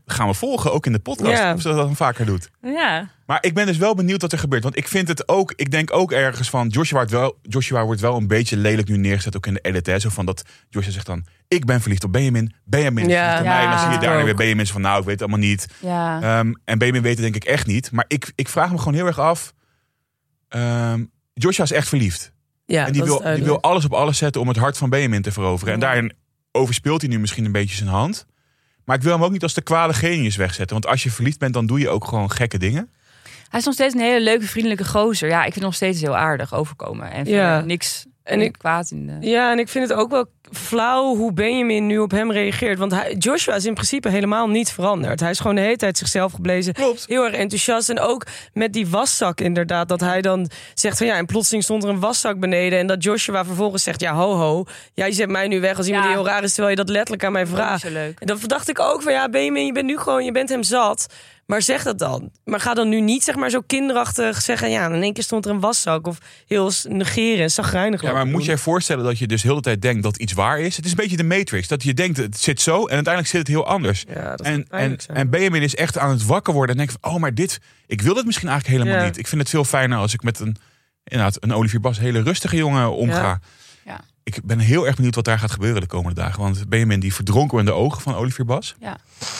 Gaan 0.05 0.27
we 0.27 0.33
volgen, 0.33 0.73
ook 0.73 0.85
in 0.85 0.91
de 0.91 0.99
podcast. 0.99 1.37
Ja. 1.37 1.53
Of 1.53 1.61
ze 1.61 1.67
dat 1.67 1.77
dan 1.77 1.95
vaker 1.95 2.25
doet. 2.25 2.49
Ja. 2.61 3.09
Maar 3.25 3.37
ik 3.41 3.53
ben 3.53 3.65
dus 3.65 3.77
wel 3.77 3.95
benieuwd 3.95 4.21
wat 4.21 4.31
er 4.31 4.39
gebeurt. 4.39 4.63
Want 4.63 4.77
ik 4.77 4.87
vind 4.87 5.07
het 5.07 5.27
ook, 5.27 5.53
ik 5.55 5.71
denk 5.71 5.93
ook 5.93 6.11
ergens 6.11 6.49
van, 6.49 6.67
Joshua 6.67 6.95
wordt 6.97 7.11
wel, 7.11 7.37
Joshua 7.41 7.85
wordt 7.85 8.01
wel 8.01 8.17
een 8.17 8.27
beetje 8.27 8.57
lelijk 8.57 8.87
nu 8.87 8.97
neergezet, 8.97 9.35
ook 9.35 9.45
in 9.47 9.53
de 9.53 9.59
edit. 9.59 9.85
Hè? 9.85 9.99
Zo 9.99 10.09
van 10.09 10.25
dat 10.25 10.43
Joshua 10.69 10.91
zegt 10.91 11.05
dan, 11.05 11.25
ik 11.47 11.65
ben 11.65 11.81
verliefd 11.81 12.03
op 12.03 12.11
Benjamin. 12.11 12.53
Benjamin 12.65 13.05
is 13.05 13.11
Ja. 13.11 13.19
verliefd 13.23 13.41
op 13.41 13.47
mij. 13.55 13.63
En 13.63 13.69
dan 13.69 13.79
zie 13.79 13.89
je 13.91 13.97
daarna 13.97 14.23
weer 14.23 14.35
Benjamin 14.35 14.67
van, 14.67 14.81
nou, 14.81 14.99
ik 14.99 15.05
weet 15.05 15.19
het 15.19 15.29
allemaal 15.29 15.47
niet. 15.47 15.67
Ja. 15.79 16.21
Ehm, 16.21 16.53
en 16.65 16.77
Benjamin 16.77 17.01
weet 17.01 17.13
het 17.13 17.21
denk 17.21 17.35
ik 17.35 17.43
echt 17.43 17.67
niet. 17.67 17.91
Maar 17.91 18.05
ik, 18.07 18.31
ik 18.35 18.47
vraag 18.49 18.71
me 18.71 18.77
gewoon 18.77 18.93
heel 18.93 19.05
erg 19.07 19.19
af. 19.19 19.53
ehm, 20.47 21.03
Joshua 21.33 21.63
is 21.63 21.71
echt 21.71 21.87
verliefd. 21.87 22.31
Ja, 22.65 22.85
en 22.85 22.91
die 22.93 23.03
wil, 23.03 23.21
die 23.35 23.43
wil 23.43 23.61
alles 23.61 23.85
op 23.85 23.93
alles 23.93 24.17
zetten 24.17 24.41
om 24.41 24.47
het 24.47 24.57
hart 24.57 24.77
van 24.77 24.89
Benjamin 24.89 25.21
te 25.21 25.31
veroveren. 25.31 25.73
En 25.73 25.79
daarin 25.79 26.13
overspeelt 26.51 27.01
hij 27.01 27.09
nu 27.09 27.19
misschien 27.19 27.45
een 27.45 27.51
beetje 27.51 27.75
zijn 27.75 27.89
hand. 27.89 28.25
Maar 28.87 28.95
ik 28.95 29.01
wil 29.03 29.13
hem 29.13 29.23
ook 29.23 29.31
niet 29.31 29.43
als 29.43 29.53
de 29.53 29.61
kwade 29.61 29.93
genius 29.93 30.35
wegzetten. 30.35 30.75
Want 30.81 30.87
als 30.87 31.03
je 31.03 31.11
verliefd 31.11 31.39
bent, 31.39 31.53
dan 31.53 31.65
doe 31.65 31.79
je 31.79 31.89
ook 31.89 32.05
gewoon 32.05 32.31
gekke 32.31 32.57
dingen. 32.57 32.89
Hij 33.49 33.59
is 33.59 33.65
nog 33.65 33.73
steeds 33.73 33.93
een 33.93 33.99
hele 33.99 34.23
leuke, 34.23 34.45
vriendelijke 34.47 34.85
gozer. 34.85 35.29
Ja, 35.29 35.37
ik 35.37 35.43
vind 35.43 35.55
hem 35.55 35.63
nog 35.63 35.75
steeds 35.75 36.01
heel 36.01 36.17
aardig 36.17 36.53
overkomen. 36.53 37.11
En 37.11 37.25
Ja. 37.25 37.59
niks 37.61 38.05
En 38.27 38.41
ik- 38.41 38.55
kwaad 38.57 38.91
in 38.91 39.07
de... 39.07 39.27
Ja, 39.27 39.51
en 39.51 39.59
ik 39.59 39.69
vind 39.69 39.89
het 39.89 39.97
ook 39.97 40.09
wel 40.09 40.25
flauw 40.51 41.15
hoe 41.15 41.33
Benjamin 41.33 41.87
nu 41.87 41.97
op 41.99 42.11
hem 42.11 42.31
reageert. 42.31 42.77
Want 42.77 42.91
hij, 42.91 43.13
Joshua 43.17 43.55
is 43.55 43.65
in 43.65 43.73
principe 43.73 44.09
helemaal 44.09 44.47
niet 44.49 44.71
veranderd. 44.71 45.19
Hij 45.19 45.29
is 45.29 45.39
gewoon 45.39 45.55
de 45.55 45.61
hele 45.61 45.75
tijd 45.75 45.97
zichzelf 45.97 46.31
geblezen. 46.31 46.73
Klopt. 46.73 47.05
Heel 47.07 47.25
erg 47.25 47.33
enthousiast. 47.35 47.89
En 47.89 47.99
ook 47.99 48.25
met 48.53 48.73
die 48.73 48.87
waszak 48.87 49.39
inderdaad. 49.41 49.87
Dat 49.89 49.99
hij 49.99 50.21
dan 50.21 50.49
zegt 50.73 50.97
van 50.97 51.07
ja, 51.07 51.15
en 51.15 51.25
plotseling 51.25 51.63
stond 51.63 51.83
er 51.83 51.89
een 51.89 51.99
waszak 51.99 52.39
beneden. 52.39 52.79
En 52.79 52.87
dat 52.87 53.03
Joshua 53.03 53.45
vervolgens 53.45 53.83
zegt, 53.83 54.01
ja 54.01 54.13
ho 54.13 54.33
ho. 54.33 54.63
Jij 54.93 55.11
zet 55.11 55.29
mij 55.29 55.47
nu 55.47 55.59
weg 55.59 55.77
als 55.77 55.85
iemand 55.87 56.05
Ja. 56.05 56.09
die 56.11 56.19
heel 56.19 56.29
raar 56.29 56.43
is. 56.43 56.53
Terwijl 56.53 56.69
je 56.75 56.83
dat 56.83 56.89
letterlijk 56.89 57.23
aan 57.23 57.31
mij 57.31 57.47
vraagt. 57.47 57.81
zo 57.81 57.89
leuk. 57.91 58.19
En 58.19 58.27
dan 58.27 58.39
dacht 58.45 58.69
ik 58.69 58.79
ook 58.79 59.01
van 59.01 59.11
ja, 59.13 59.29
Benjamin, 59.29 59.65
je 59.65 59.71
bent 59.71 59.85
nu 59.85 59.97
gewoon, 59.97 60.25
je 60.25 60.31
bent 60.31 60.49
hem 60.49 60.63
zat. 60.63 61.07
Maar 61.47 61.61
zeg 61.61 61.83
dat 61.83 61.99
dan. 61.99 62.31
Maar 62.45 62.59
ga 62.59 62.73
dan 62.73 62.89
nu 62.89 63.01
niet 63.01 63.23
zeg 63.23 63.35
maar 63.35 63.49
zo 63.49 63.61
kinderachtig 63.67 64.41
zeggen. 64.41 64.69
Ja, 64.69 64.85
in 64.89 65.01
één 65.01 65.13
keer 65.13 65.23
stond 65.23 65.45
er 65.45 65.51
een 65.51 65.59
waszak. 65.59 66.07
Of 66.07 66.17
heel 66.47 66.71
negeren 66.87 67.43
en 67.43 67.51
zagrijnig. 67.51 68.01
Ja, 68.01 68.11
maar 68.11 68.25
moet 68.25 68.41
doen. 68.41 68.49
je 68.49 68.57
voorstellen 68.57 69.03
dat 69.03 69.17
je 69.19 69.27
dus 69.27 69.43
heel 69.43 69.55
de 69.55 69.61
tijd 69.61 69.81
denkt 69.81 70.03
dat 70.03 70.17
iets 70.17 70.33
waar 70.33 70.59
is? 70.59 70.75
Het 70.75 70.85
is 70.85 70.91
een 70.91 70.97
beetje 70.97 71.17
de 71.17 71.23
Matrix. 71.23 71.67
Dat 71.67 71.83
je 71.83 71.93
denkt, 71.93 72.17
het 72.17 72.37
zit 72.39 72.61
zo 72.61 72.73
en 72.85 72.93
uiteindelijk 72.95 73.27
zit 73.27 73.39
het 73.39 73.47
heel 73.47 73.65
anders. 73.67 74.05
Ja, 74.13 74.29
dat 74.29 74.41
En, 74.41 74.65
en, 74.69 74.95
zijn. 75.01 75.17
en 75.17 75.29
Benjamin 75.29 75.61
is 75.61 75.75
echt 75.75 75.97
aan 75.97 76.09
het 76.09 76.25
wakker 76.25 76.53
worden 76.53 76.71
en 76.71 76.85
denkt 76.85 76.97
van, 77.01 77.11
oh, 77.13 77.19
maar 77.19 77.33
dit, 77.33 77.59
ik 77.87 78.01
wil 78.01 78.13
dit 78.13 78.25
misschien 78.25 78.49
eigenlijk 78.49 78.79
helemaal 78.79 79.01
Ja. 79.03 79.09
niet. 79.09 79.17
Ik 79.19 79.27
vind 79.27 79.41
het 79.41 79.49
veel 79.49 79.63
fijner 79.63 79.97
als 79.97 80.13
ik 80.13 80.23
met 80.23 80.39
een, 80.39 80.55
inderdaad, 81.03 81.37
een 81.43 81.53
Olivier 81.53 81.79
Bas, 81.81 81.99
hele 81.99 82.21
rustige 82.21 82.55
jongen 82.55 82.91
omga. 82.95 83.21
Ja. 83.21 83.39
Ja. 83.85 83.99
Ik 84.23 84.39
ben 84.43 84.59
heel 84.59 84.85
erg 84.87 84.95
benieuwd 84.95 85.15
wat 85.15 85.25
daar 85.25 85.39
gaat 85.39 85.51
gebeuren 85.51 85.81
de 85.81 85.87
komende 85.87 86.21
dagen. 86.21 86.41
Want 86.41 86.69
Benjamin 86.69 86.99
die 86.99 87.13
verdronken 87.13 87.59
in 87.59 87.65
de 87.65 87.71
ogen 87.73 88.01
van 88.01 88.15
Olivier 88.15 88.45
Bas. 88.45 88.75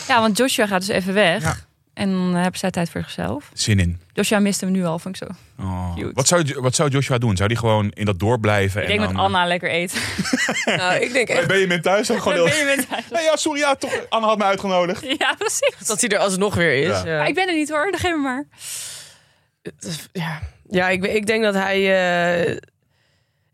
Ja, 0.08 0.20
want 0.20 0.38
Joshua 0.38 0.68
gaat 0.68 0.80
dus 0.80 0.90
even 0.96 1.14
weg. 1.14 1.67
En 1.98 2.12
dan 2.12 2.36
hebben 2.36 2.60
zij 2.60 2.72
tijd 2.72 2.90
voor 2.90 3.02
zichzelf. 3.02 3.50
Zin 3.54 3.80
in. 3.80 4.00
Joshua 4.14 4.40
mist 4.40 4.62
hem 4.62 4.72
nu 4.72 4.86
al, 4.86 5.00
vond 5.00 5.22
ik 5.22 5.28
zo. 5.28 5.34
Oh. 5.64 5.96
Wat, 6.14 6.28
zou, 6.28 6.56
wat 6.60 6.76
zou 6.76 6.90
Joshua 6.90 7.18
doen? 7.18 7.36
Zou 7.36 7.50
die 7.50 7.58
gewoon 7.58 7.92
in 7.94 8.06
dat 8.06 8.20
dorp 8.20 8.42
blijven? 8.42 8.82
Ik 8.82 8.90
en 8.90 8.98
denk 8.98 9.06
dan, 9.08 9.16
met 9.16 9.26
Anna 9.26 9.46
lekker 9.46 9.70
eten. 9.70 10.00
Nou, 10.78 10.94
ik 11.02 11.14
denk 11.14 11.28
eh, 11.30 11.38
echt 11.38 11.48
Benjamin 11.48 11.82
thuis 11.82 12.08
dan 12.08 12.22
gewoon 12.22 12.38
ben 12.50 12.58
je 12.58 12.74
met 12.76 12.90
thuis. 12.90 13.04
Nee, 13.12 13.24
ja, 13.24 13.36
sorry, 13.36 13.60
ja, 13.60 13.76
toch. 13.76 14.06
Anna 14.10 14.28
had 14.28 14.38
me 14.38 14.44
uitgenodigd. 14.44 15.02
Ja, 15.18 15.34
precies. 15.38 15.88
dat 15.88 16.02
hij 16.02 16.10
er 16.10 16.18
alsnog 16.18 16.56
weer 16.56 16.74
is. 16.82 16.88
Ja. 16.88 17.06
Ja, 17.06 17.18
Maar 17.18 17.28
ik 17.28 17.36
ben 17.36 17.48
er 17.48 17.56
niet 17.56 17.70
hoor, 17.70 17.92
dan 17.92 18.00
geef 18.00 18.12
me 18.12 18.18
maar. 18.18 18.46
ja. 20.12 20.42
ja 20.70 20.90
ik, 20.90 21.06
ik 21.06 21.26
denk 21.26 21.44
dat 21.44 21.54
hij... 21.54 21.78
eh, 22.50 22.58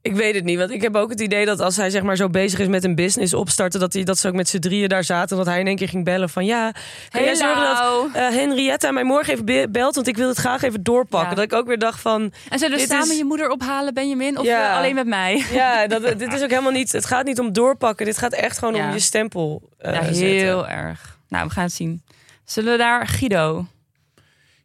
ik 0.05 0.15
weet 0.15 0.35
het 0.35 0.43
niet, 0.43 0.57
want 0.57 0.71
ik 0.71 0.81
heb 0.81 0.95
ook 0.95 1.09
het 1.09 1.19
idee 1.21 1.45
dat 1.45 1.59
als 1.59 1.75
hij 1.75 1.89
zeg 1.89 2.01
maar 2.01 2.15
zo 2.15 2.29
bezig 2.29 2.59
is 2.59 2.67
met 2.67 2.83
een 2.83 2.95
business 2.95 3.33
opstarten, 3.33 3.79
dat, 3.79 3.93
hij, 3.93 4.03
dat 4.03 4.17
ze 4.17 4.27
ook 4.27 4.33
met 4.33 4.49
z'n 4.49 4.59
drieën 4.59 4.89
daar 4.89 5.03
zaten. 5.03 5.29
En 5.37 5.43
dat 5.43 5.53
hij 5.53 5.59
in 5.59 5.67
één 5.67 5.75
keer 5.75 5.89
ging 5.89 6.03
bellen 6.05 6.29
van 6.29 6.45
ja, 6.45 6.73
kan 7.09 7.23
jij 7.23 7.35
zorgen 7.35 7.61
dat 7.63 8.05
eh, 8.13 8.29
Henrietta 8.29 8.91
mij 8.91 9.03
morgen 9.03 9.33
even 9.33 9.45
be- 9.45 9.67
belt, 9.69 9.95
want 9.95 10.07
ik 10.07 10.17
wil 10.17 10.27
het 10.27 10.37
graag 10.37 10.61
even 10.61 10.83
doorpakken. 10.83 11.29
Ja. 11.29 11.35
Dat 11.35 11.43
ik 11.43 11.53
ook 11.53 11.67
weer 11.67 11.77
dacht 11.79 12.01
van, 12.01 12.33
En 12.49 12.59
zullen 12.59 12.73
we 12.75 12.81
Dit 12.81 12.91
samen 12.91 13.09
is- 13.11 13.17
je 13.17 13.23
moeder 13.25 13.49
ophalen, 13.49 13.93
Benjamin? 13.93 14.37
Of 14.39 14.45
Ja. 14.45 14.69
eh, 14.71 14.77
alleen 14.77 14.95
met 14.95 15.07
mij? 15.07 15.45
ja, 15.51 15.87
dat, 15.87 16.01
dit 16.19 16.33
is 16.33 16.41
ook 16.43 16.49
helemaal 16.49 16.71
niet, 16.71 16.91
het 16.91 17.05
gaat 17.05 17.25
niet 17.25 17.39
om 17.39 17.53
doorpakken. 17.53 18.05
Dit 18.05 18.17
gaat 18.17 18.33
echt 18.33 18.57
gewoon 18.57 18.75
Ja. 18.75 18.87
om 18.87 18.93
je 18.93 18.99
stempel 18.99 19.69
eh, 19.77 19.93
Ja, 19.93 20.03
zetten. 20.03 20.23
heel 20.25 20.67
erg. 20.67 21.17
Nou, 21.29 21.47
we 21.47 21.53
gaan 21.53 21.63
het 21.63 21.73
zien. 21.73 22.03
Zullen 22.45 22.71
we 22.71 22.77
daar 22.77 23.07
Guido? 23.07 23.65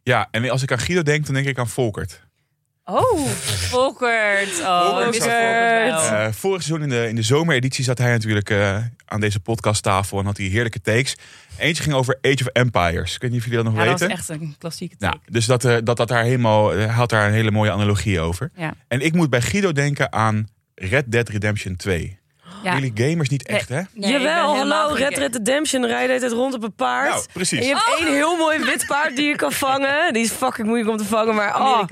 Ja, 0.03 0.27
en 0.31 0.49
als 0.49 0.63
ik 0.63 0.71
aan 0.71 0.79
Guido 0.79 1.01
denk, 1.03 1.25
dan 1.25 1.33
denk 1.33 1.47
ik 1.47 1.57
aan 1.59 1.67
Volkert. 1.67 2.27
Oh, 2.89 3.27
Volkert. 3.69 4.59
Oh, 4.61 4.95
Volkert. 5.01 5.21
Eh, 5.23 6.27
vorig 6.31 6.63
seizoen 6.63 6.81
in 6.81 6.89
de, 6.89 7.07
in 7.07 7.15
de 7.15 7.21
zomereditie 7.21 7.83
zat 7.83 7.97
hij 7.97 8.11
natuurlijk 8.11 8.49
eh, 8.49 8.77
aan 9.05 9.19
deze 9.19 9.39
podcasttafel 9.39 10.19
en 10.19 10.25
had 10.25 10.37
hij 10.37 10.45
heerlijke 10.45 10.81
takes. 10.81 11.15
Eentje 11.57 11.83
ging 11.83 11.95
over 11.95 12.17
Age 12.21 12.37
of 12.41 12.47
Empires. 12.53 13.15
Ik 13.15 13.21
weet 13.21 13.31
niet 13.31 13.39
of 13.39 13.45
jullie 13.45 13.63
dat 13.63 13.73
nog 13.73 13.83
Ja, 13.83 13.89
dat 13.89 13.99
weten. 13.99 14.17
was 14.17 14.29
echt 14.29 14.41
een 14.41 14.55
klassieke 14.57 14.95
Ja, 14.99 15.09
take. 15.09 15.31
dus 15.31 15.45
dat, 15.45 15.65
eh, 15.65 15.77
dat, 15.83 15.97
dat 15.97 16.07
daar 16.07 16.23
helemaal, 16.23 16.69
hij 16.69 16.87
had 16.87 17.09
daar 17.09 17.27
een 17.27 17.33
hele 17.33 17.51
mooie 17.51 17.71
analogie 17.71 18.19
over. 18.19 18.51
Ja. 18.55 18.73
En 18.87 19.01
ik 19.01 19.13
moet 19.13 19.29
bij 19.29 19.41
Guido 19.41 19.71
denken 19.71 20.11
aan 20.13 20.47
Red 20.75 21.11
Dead 21.11 21.29
Redemption 21.29 21.75
2. 21.75 22.17
Ja. 22.63 22.73
Jullie 22.73 22.91
gamers 22.95 23.29
niet 23.29 23.47
echt, 23.47 23.69
hè? 23.69 23.81
Nee, 23.93 24.11
Jawel, 24.11 24.55
hallo, 24.57 24.93
Red 24.93 25.17
Red 25.17 25.33
Redemption 25.35 25.85
rijdt 25.85 26.21
het 26.23 26.31
rond 26.31 26.53
op 26.53 26.63
een 26.63 26.73
paard. 26.75 27.09
Nou, 27.09 27.25
precies. 27.33 27.59
En 27.59 27.65
je 27.65 27.73
hebt 27.73 27.99
één 27.99 28.13
heel 28.13 28.37
mooi 28.37 28.59
wit 28.59 28.85
paard 28.87 29.15
die 29.15 29.27
je 29.27 29.35
kan 29.35 29.51
vangen. 29.51 29.97
Die 30.13 30.23
is 30.23 30.31
fucking 30.31 30.67
moeilijk 30.67 30.89
om 30.89 30.97
te 30.97 31.05
vangen, 31.05 31.35
maar 31.35 31.55
oh. 31.61 31.83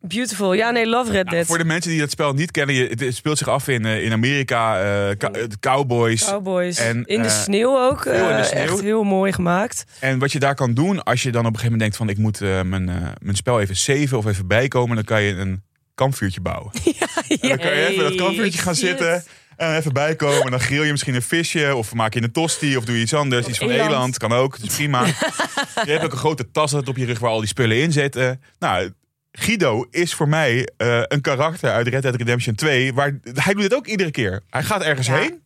Beautiful. 0.00 0.52
Ja, 0.52 0.70
nee, 0.70 0.86
love 0.86 1.10
Red 1.12 1.24
Nou, 1.24 1.36
Dead. 1.36 1.46
voor 1.46 1.58
de 1.58 1.64
mensen 1.64 1.90
die 1.90 2.00
dat 2.00 2.10
spel 2.10 2.32
niet 2.32 2.50
kennen, 2.50 2.76
het 2.76 3.14
speelt 3.14 3.38
zich 3.38 3.48
af 3.48 3.68
in, 3.68 3.84
eh, 3.84 4.04
in 4.04 4.12
Amerika. 4.12 4.78
de 5.14 5.48
cowboys. 5.60 6.24
Cowboys. 6.24 6.78
En, 6.78 7.04
in 7.04 7.22
de 7.22 7.28
eh, 7.28 7.34
sneeuw 7.34 7.78
ook. 7.78 8.02
veel 8.02 8.30
in 8.30 8.36
de 8.36 8.44
sneeuw. 8.44 8.62
Echt 8.62 8.80
heel 8.80 9.02
mooi 9.02 9.32
gemaakt. 9.32 9.84
En 10.00 10.18
wat 10.18 10.32
je 10.32 10.38
daar 10.38 10.54
kan 10.54 10.74
doen, 10.74 11.02
als 11.02 11.22
je 11.22 11.32
dan 11.32 11.46
op 11.46 11.52
een 11.52 11.58
gegeven 11.58 11.78
moment 11.78 11.80
denkt 11.80 11.96
van 11.96 12.08
ik 12.08 12.18
moet 12.18 12.40
mijn, 12.68 13.14
mijn 13.22 13.36
spel 13.36 13.60
even 13.60 13.76
saven 13.76 14.18
of 14.18 14.26
even 14.26 14.46
bijkomen, 14.46 14.96
dan 14.96 15.04
kan 15.04 15.22
je 15.22 15.34
een 15.34 15.62
kampvuurtje 15.94 16.40
bouwen. 16.40 16.72
En 17.28 17.48
dan 17.48 17.58
kan 17.58 17.66
je 17.66 17.86
even 17.86 18.02
dat 18.02 18.14
kampvuurtje 18.14 18.60
gaan 18.60 18.74
zitten. 18.74 19.24
En 19.56 19.76
even 19.76 19.92
bijkomen. 19.92 20.42
En 20.42 20.50
dan 20.50 20.60
grill 20.60 20.84
je 20.84 20.90
misschien 20.90 21.14
een 21.14 21.22
visje. 21.22 21.74
Of 21.76 21.94
maak 21.94 22.14
je 22.14 22.22
een 22.22 22.32
tosti. 22.32 22.76
Of 22.76 22.84
doe 22.84 22.96
je 22.96 23.02
iets 23.02 23.14
anders. 23.14 23.46
Iets 23.46 23.58
van 23.58 23.70
eland. 23.70 23.90
eland. 23.90 24.18
Kan 24.18 24.32
ook. 24.32 24.60
Dat 24.60 24.70
is 24.70 24.74
prima. 24.74 25.04
je 25.84 25.90
hebt 25.90 26.04
ook 26.04 26.12
een 26.12 26.18
grote 26.18 26.50
tas 26.50 26.74
op 26.74 26.96
je 26.96 27.04
rug 27.04 27.18
waar 27.18 27.30
al 27.30 27.38
die 27.38 27.48
spullen 27.48 27.76
in 27.82 27.92
zitten. 27.92 28.40
Nou, 28.58 28.92
Guido 29.38 29.86
is 29.90 30.14
voor 30.14 30.28
mij 30.28 30.68
eh, 30.76 31.02
een 31.04 31.20
karakter 31.20 31.70
uit 31.70 31.86
Red 31.88 32.02
Dead 32.02 32.14
Redemption 32.14 32.54
2. 32.54 32.94
Waar, 32.94 33.18
hij 33.34 33.54
doet 33.54 33.62
het 33.62 33.74
ook 33.74 33.86
iedere 33.86 34.10
keer. 34.10 34.40
Hij 34.50 34.62
gaat 34.62 34.82
ergens 34.82 35.06
Ja. 35.06 35.16
heen. 35.16 35.42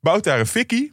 Bouwt 0.00 0.24
daar 0.24 0.38
een 0.40 0.46
fikkie. 0.46 0.92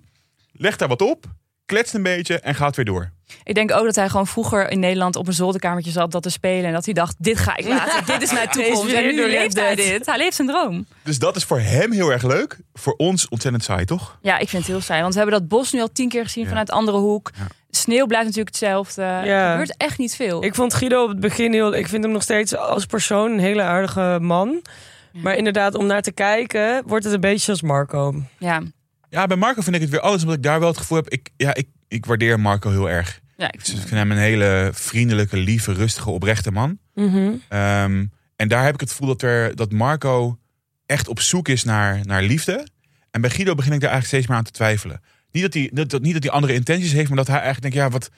Legt 0.51 0.79
daar 0.79 0.87
wat 0.87 1.01
op. 1.01 1.25
Kletst 1.67 1.93
een 1.93 2.03
beetje. 2.03 2.39
En 2.39 2.55
gaat 2.55 2.75
weer 2.75 2.85
door. 2.85 3.09
Ik 3.43 3.55
denk 3.55 3.71
ook 3.71 3.85
dat 3.85 3.95
hij 3.95 4.09
gewoon 4.09 4.27
vroeger 4.27 4.71
in 4.71 4.79
Nederland 4.79 5.15
op 5.15 5.27
een 5.27 5.33
zolderkamertje 5.33 5.91
zat 5.91 6.11
dat 6.11 6.23
te 6.23 6.29
spelen. 6.29 6.65
En 6.65 6.73
dat 6.73 6.85
hij 6.85 6.93
dacht, 6.93 7.15
dit 7.19 7.37
ga 7.37 7.57
ik 7.57 7.67
laten. 7.67 8.05
dit 8.05 8.21
is 8.21 8.31
mijn 8.33 8.49
toekomst. 8.49 8.93
En 8.93 9.03
nu 9.15 9.27
leeft 9.29 9.55
hij 9.59 9.75
dit. 9.75 10.05
Hij 10.05 10.17
leeft 10.17 10.35
zijn 10.35 10.47
droom. 10.47 10.85
Dus 11.03 11.19
dat 11.19 11.35
is 11.35 11.43
voor 11.43 11.59
hem 11.59 11.91
heel 11.91 12.11
erg 12.11 12.23
leuk. 12.23 12.57
Voor 12.73 12.93
ons 12.93 13.27
ontzettend 13.27 13.63
saai, 13.63 13.85
toch? 13.85 14.17
Ja, 14.21 14.37
ik 14.37 14.49
vind 14.49 14.61
het 14.63 14.71
heel 14.71 14.81
saai. 14.81 15.01
Want 15.01 15.13
we 15.13 15.19
hebben 15.19 15.39
dat 15.39 15.47
bos 15.49 15.71
nu 15.71 15.81
al 15.81 15.91
tien 15.91 16.09
keer 16.09 16.23
gezien 16.23 16.43
Ja. 16.43 16.49
vanuit 16.49 16.71
andere 16.71 16.97
hoek. 16.97 17.31
Ja. 17.37 17.47
Sneeuw 17.69 18.05
blijft 18.05 18.25
natuurlijk 18.25 18.55
hetzelfde. 18.55 19.01
Ja. 19.01 19.23
Er 19.45 19.49
gebeurt 19.51 19.77
echt 19.77 19.97
niet 19.97 20.15
veel. 20.15 20.43
Ik 20.43 20.55
vond 20.55 20.73
Guido 20.73 21.03
op 21.03 21.09
het 21.09 21.19
begin 21.19 21.53
heel... 21.53 21.75
Ik 21.75 21.87
vind 21.87 22.03
hem 22.03 22.13
nog 22.13 22.21
steeds 22.23 22.55
als 22.57 22.85
persoon 22.85 23.31
een 23.31 23.39
hele 23.39 23.61
aardige 23.61 24.17
man. 24.21 24.61
Maar 25.13 25.35
inderdaad, 25.35 25.75
om 25.75 25.85
naar 25.85 26.01
te 26.01 26.11
kijken, 26.11 26.83
wordt 26.85 27.05
het 27.05 27.13
een 27.13 27.19
beetje 27.19 27.51
als 27.51 27.61
Marco. 27.61 28.23
ja. 28.37 28.61
Ja, 29.17 29.27
bij 29.27 29.37
Marco 29.37 29.61
vind 29.61 29.75
ik 29.75 29.81
het 29.81 29.89
weer 29.89 29.99
alles. 29.99 30.21
Omdat 30.21 30.37
ik 30.37 30.43
daar 30.43 30.59
wel 30.59 30.67
het 30.69 30.77
gevoel 30.77 30.97
heb. 30.97 31.09
Ik, 31.09 31.29
ja, 31.37 31.53
ik, 31.53 31.67
ik 31.87 32.05
waardeer 32.05 32.39
Marco 32.39 32.69
heel 32.69 32.89
erg. 32.89 33.19
ja, 33.37 33.45
ik 33.51 33.59
Dus 33.59 33.67
vind 33.67 33.81
ik 33.81 33.87
vind 33.87 33.99
hem 33.99 34.11
een 34.11 34.17
hele 34.17 34.69
vriendelijke, 34.73 35.37
lieve, 35.37 35.73
rustige, 35.73 36.09
oprechte 36.09 36.51
man. 36.51 36.77
Mhm. 36.93 37.31
Ehm, 37.49 38.05
en 38.35 38.47
daar 38.47 38.63
heb 38.63 38.73
ik 38.73 38.79
het 38.79 38.89
gevoel 38.89 39.07
dat, 39.07 39.21
er, 39.21 39.55
dat 39.55 39.71
Marco 39.71 40.37
echt 40.85 41.07
op 41.07 41.19
zoek 41.19 41.47
is 41.47 41.63
naar, 41.63 41.99
naar 42.03 42.21
liefde. 42.23 42.67
En 43.11 43.21
bij 43.21 43.29
Guido 43.29 43.55
begin 43.55 43.73
ik 43.73 43.79
daar 43.81 43.89
eigenlijk 43.91 44.07
steeds 44.07 44.27
meer 44.27 44.37
aan 44.37 44.43
te 44.43 44.57
twijfelen. 44.57 45.01
Niet 45.31 45.43
dat 45.43 45.53
hij, 45.53 45.69
dat, 45.73 45.89
dat- 45.89 46.01
niet 46.01 46.13
dat 46.13 46.23
hij 46.23 46.31
andere 46.31 46.53
intenties 46.53 46.91
heeft, 46.91 47.07
maar 47.07 47.17
dat 47.17 47.27
hij 47.27 47.39
eigenlijk 47.41 47.73
denkt, 47.73 47.77
ja, 47.87 47.99
wat, 47.99 48.09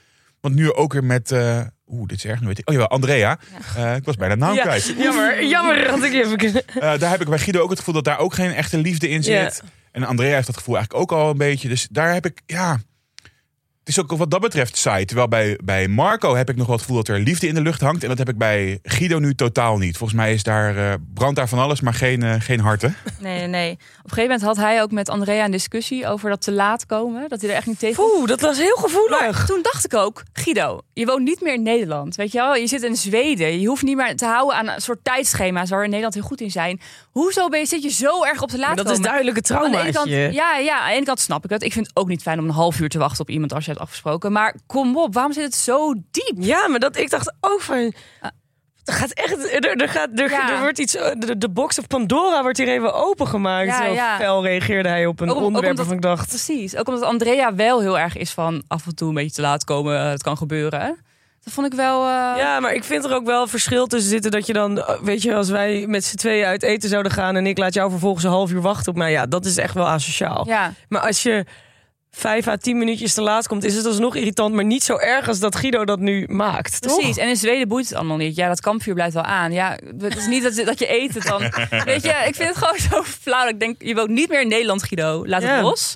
wat 0.41 0.51
nu 0.51 0.73
ook 0.73 0.93
weer 0.93 1.03
met... 1.03 1.31
eh, 1.31 1.61
Oeh, 1.87 2.07
dit 2.07 2.17
is 2.17 2.25
erg, 2.25 2.39
nu 2.41 2.47
weet 2.47 2.59
ik. 2.59 2.67
Oh 2.67 2.73
jawel, 2.73 2.89
Andrea. 2.89 3.39
Eh, 3.75 3.95
ik 3.95 4.03
was 4.05 4.15
bijna 4.15 4.35
naam 4.35 4.53
Ja, 4.55 4.61
kwijt. 4.61 4.93
jammer, 4.97 5.45
jammer 5.45 5.89
had 5.89 6.03
ik 6.03 6.13
even 6.13 6.37
kunnen. 6.37 6.63
Eh, 6.67 6.99
daar 6.99 7.09
heb 7.09 7.21
ik 7.21 7.27
bij 7.29 7.39
Guido 7.39 7.61
ook 7.61 7.69
het 7.69 7.77
gevoel 7.79 7.93
dat 7.93 8.03
daar 8.03 8.17
ook 8.19 8.33
geen 8.33 8.51
echte 8.53 8.77
liefde 8.77 9.09
in 9.09 9.21
Ja. 9.21 9.51
En 9.91 10.03
Andrea 10.03 10.33
heeft 10.33 10.47
dat 10.47 10.57
gevoel 10.57 10.77
eigenlijk 10.77 11.11
ook 11.11 11.19
al 11.19 11.29
een 11.29 11.37
beetje. 11.37 11.67
Dus 11.69 11.87
daar 11.91 12.13
heb 12.13 12.25
ik, 12.25 12.41
ja... 12.45 12.79
Het 13.79 13.97
is 13.97 14.03
ook 14.03 14.17
wat 14.17 14.31
dat 14.31 14.41
betreft 14.41 14.77
saai. 14.77 15.05
Terwijl 15.05 15.27
bij, 15.27 15.59
bij 15.63 15.87
Marco 15.87 16.35
heb 16.35 16.49
ik 16.49 16.55
nog 16.55 16.65
wel 16.67 16.75
het 16.75 16.85
gevoel 16.85 17.03
dat 17.03 17.15
er 17.15 17.19
liefde 17.23 17.47
in 17.47 17.53
de 17.53 17.61
lucht 17.61 17.81
hangt. 17.81 18.03
En 18.03 18.09
dat 18.09 18.17
heb 18.17 18.29
ik 18.29 18.37
bij 18.37 18.79
Guido 18.83 19.19
nu 19.19 19.35
totaal 19.35 19.77
niet. 19.77 19.97
Volgens 19.97 20.19
mij 20.19 20.33
is 20.33 20.43
daar, 20.43 20.77
eh 20.77 20.93
brandt 21.13 21.35
daar 21.35 21.49
van 21.49 21.59
alles, 21.59 21.81
maar 21.81 21.93
geen, 21.93 22.23
eh, 22.23 22.33
geen 22.39 22.59
harten. 22.59 22.95
Nee, 23.19 23.37
nee, 23.37 23.47
nee. 23.47 23.71
Op 23.71 23.77
een 23.79 23.85
gegeven 24.01 24.21
moment 24.21 24.41
had 24.41 24.57
hij 24.57 24.81
ook 24.81 24.91
met 24.91 25.09
Andrea 25.09 25.45
een 25.45 25.51
discussie 25.51 26.07
over 26.07 26.29
dat 26.29 26.41
te 26.41 26.51
laat 26.51 26.85
komen. 26.85 27.29
Dat 27.29 27.41
hij 27.41 27.49
er 27.49 27.55
echt 27.55 27.65
niet 27.65 27.79
tegen 27.79 28.03
Oeh, 28.03 28.27
dat 28.27 28.41
was 28.41 28.57
heel 28.57 28.75
gevoelig. 28.75 29.45
Toen 29.45 29.59
dacht 29.61 29.85
ik 29.85 29.93
ook, 29.93 30.23
Guido, 30.33 30.81
je 30.93 31.05
woont 31.05 31.23
niet 31.23 31.41
meer 31.41 31.53
in 31.53 31.63
Nederland. 31.63 32.15
Weet 32.15 32.31
je 32.31 32.37
wel, 32.37 32.55
je 32.55 32.67
zit 32.67 32.83
in 32.83 32.95
Zweden. 32.95 33.59
Je 33.59 33.67
hoeft 33.67 33.83
niet 33.83 33.95
meer 33.95 34.15
te 34.15 34.25
houden 34.25 34.55
aan 34.57 34.67
een 34.69 34.81
soort 34.81 35.03
tijdschema's 35.03 35.69
waar 35.69 35.77
we 35.79 35.83
in 35.83 35.89
Nederland 35.89 36.15
heel 36.15 36.23
goed 36.27 36.41
in 36.41 36.51
zijn. 36.51 36.81
Hoezo 37.11 37.47
ben 37.47 37.59
je, 37.59 37.65
zit 37.65 37.83
je 37.83 37.91
zo 37.91 38.23
erg 38.23 38.41
op 38.41 38.49
te 38.49 38.57
laat 38.57 38.67
Maar 38.67 38.75
dat 38.75 38.85
is 38.85 38.91
komen? 38.91 39.09
duidelijk 39.09 39.37
een 39.49 39.55
Aan 39.57 39.71
de 39.71 39.77
ene 39.77 39.91
kant, 39.91 39.93
traumaatje. 40.07 40.33
ja, 40.33 40.57
ja, 40.57 40.79
aan 40.79 40.89
de 40.89 40.95
ene 40.95 41.05
kant 41.05 41.19
snap 41.19 41.43
ik 41.43 41.49
het. 41.49 41.63
Ik 41.63 41.73
vind 41.73 41.87
het 41.87 41.95
ook 41.95 42.07
niet 42.07 42.21
fijn 42.21 42.39
om 42.39 42.45
een 42.45 42.51
half 42.51 42.79
uur 42.79 42.89
te 42.89 42.97
wachten 42.97 43.21
op 43.21 43.29
iemand 43.29 43.53
als 43.53 43.65
je 43.65 43.77
afgesproken. 43.79 44.31
Maar 44.31 44.55
kom 44.67 44.97
op, 44.97 45.13
waarom 45.13 45.33
zit 45.33 45.43
het 45.43 45.55
zo 45.55 45.93
diep? 46.11 46.35
Ja, 46.37 46.67
maar 46.67 46.79
dat, 46.79 46.97
ik 46.97 47.09
dacht 47.09 47.33
ook 47.41 47.61
van... 47.61 47.93
Er 48.85 48.93
gaat 48.95 49.11
echt, 49.11 49.53
er, 49.53 49.81
er, 49.81 49.89
gaat, 49.89 50.09
er, 50.15 50.29
Ja. 50.29 50.51
er 50.53 50.59
wordt 50.59 50.77
iets, 50.79 50.91
de, 50.93 51.35
de 51.37 51.49
box 51.49 51.79
of 51.79 51.87
Pandora 51.87 52.41
wordt 52.41 52.57
hier 52.57 52.67
even 52.67 52.93
opengemaakt. 52.93 53.67
Ja, 53.67 53.85
Zo 53.85 53.91
ja. 53.93 54.17
fel 54.17 54.43
reageerde 54.43 54.89
hij 54.89 55.05
op 55.05 55.19
een 55.19 55.29
Ook- 55.29 55.35
ook 55.37 55.43
onderwerp 55.43 55.79
omdat- 55.79 55.93
ik 55.93 56.01
dacht... 56.01 56.27
Precies. 56.27 56.75
Ook 56.75 56.87
omdat 56.87 57.03
Andrea 57.03 57.55
wel 57.55 57.79
heel 57.81 57.99
erg 57.99 58.17
is 58.17 58.31
van 58.31 58.63
af 58.67 58.85
en 58.85 58.95
toe 58.95 59.07
een 59.07 59.13
beetje 59.13 59.31
te 59.35 59.41
laat 59.41 59.63
komen. 59.63 59.99
eh, 59.99 60.09
Het 60.09 60.23
kan 60.23 60.37
gebeuren. 60.37 60.97
Dat 61.43 61.53
vond 61.53 61.67
ik 61.67 61.73
wel... 61.73 62.01
eh, 62.03 62.09
Ja, 62.37 62.59
maar 62.59 62.73
ik 62.73 62.83
vind 62.83 63.05
er 63.05 63.13
ook 63.13 63.25
wel 63.25 63.47
verschil 63.47 63.87
tussen 63.87 64.09
zitten 64.09 64.31
dat 64.31 64.45
je 64.45 64.53
dan, 64.53 64.77
eh, 64.81 64.99
weet 65.01 65.21
je, 65.21 65.35
als 65.35 65.49
wij 65.49 65.85
met 65.87 66.03
z'n 66.05 66.15
tweeën 66.15 66.45
uit 66.45 66.63
eten 66.63 66.89
zouden 66.89 67.11
gaan 67.11 67.35
en 67.35 67.47
ik 67.47 67.57
laat 67.57 67.73
jou 67.73 67.89
vervolgens 67.89 68.23
een 68.23 68.29
half 68.31 68.51
uur 68.51 68.61
wachten 68.61 68.91
op 68.91 68.97
mij, 68.97 69.11
ja, 69.11 69.25
dat 69.25 69.45
is 69.45 69.57
echt 69.57 69.73
wel 69.73 69.87
asociaal. 69.87 70.47
ja. 70.47 70.73
Maar 70.89 71.01
als 71.01 71.23
je 71.23 71.45
vijf 72.11 72.47
à 72.47 72.55
tien 72.57 72.77
minuutjes 72.77 73.13
te 73.13 73.21
laat 73.21 73.47
komt, 73.47 73.63
is 73.63 73.75
het 73.75 73.85
alsnog 73.85 74.15
irritant, 74.15 74.53
maar 74.55 74.65
niet 74.65 74.83
zo 74.83 74.97
erg 74.97 75.27
als 75.27 75.39
dat 75.39 75.55
Guido 75.55 75.85
dat 75.85 75.99
nu 75.99 76.25
maakt. 76.29 76.81
toch? 76.81 76.95
Precies, 76.97 77.17
en 77.17 77.27
in 77.29 77.35
Zweden 77.35 77.67
boeit 77.67 77.87
het 77.89 77.97
allemaal 77.97 78.17
niet. 78.17 78.35
Ja, 78.35 78.47
dat 78.47 78.61
kampvuur 78.61 78.93
blijft 78.93 79.13
wel 79.13 79.23
aan. 79.23 79.51
Ja, 79.51 79.77
het 79.99 80.17
is 80.17 80.27
niet 80.27 80.43
dat, 80.43 80.65
dat 80.65 80.79
je 80.79 81.01
eet 81.01 81.13
het 81.13 81.23
dan. 81.23 81.39
Weet 81.85 82.03
je, 82.03 82.23
ik 82.27 82.35
vind 82.35 82.49
het 82.49 82.57
gewoon 82.57 82.79
zo 82.91 83.03
flauw. 83.03 83.43
dat 83.43 83.53
Ik 83.53 83.59
denk, 83.59 83.81
je 83.83 83.95
woont 83.95 84.09
niet 84.09 84.29
meer 84.29 84.41
in 84.41 84.47
Nederland, 84.47 84.83
Guido. 84.83 85.27
Laat 85.27 85.43
het 85.43 85.61
los. 85.61 85.95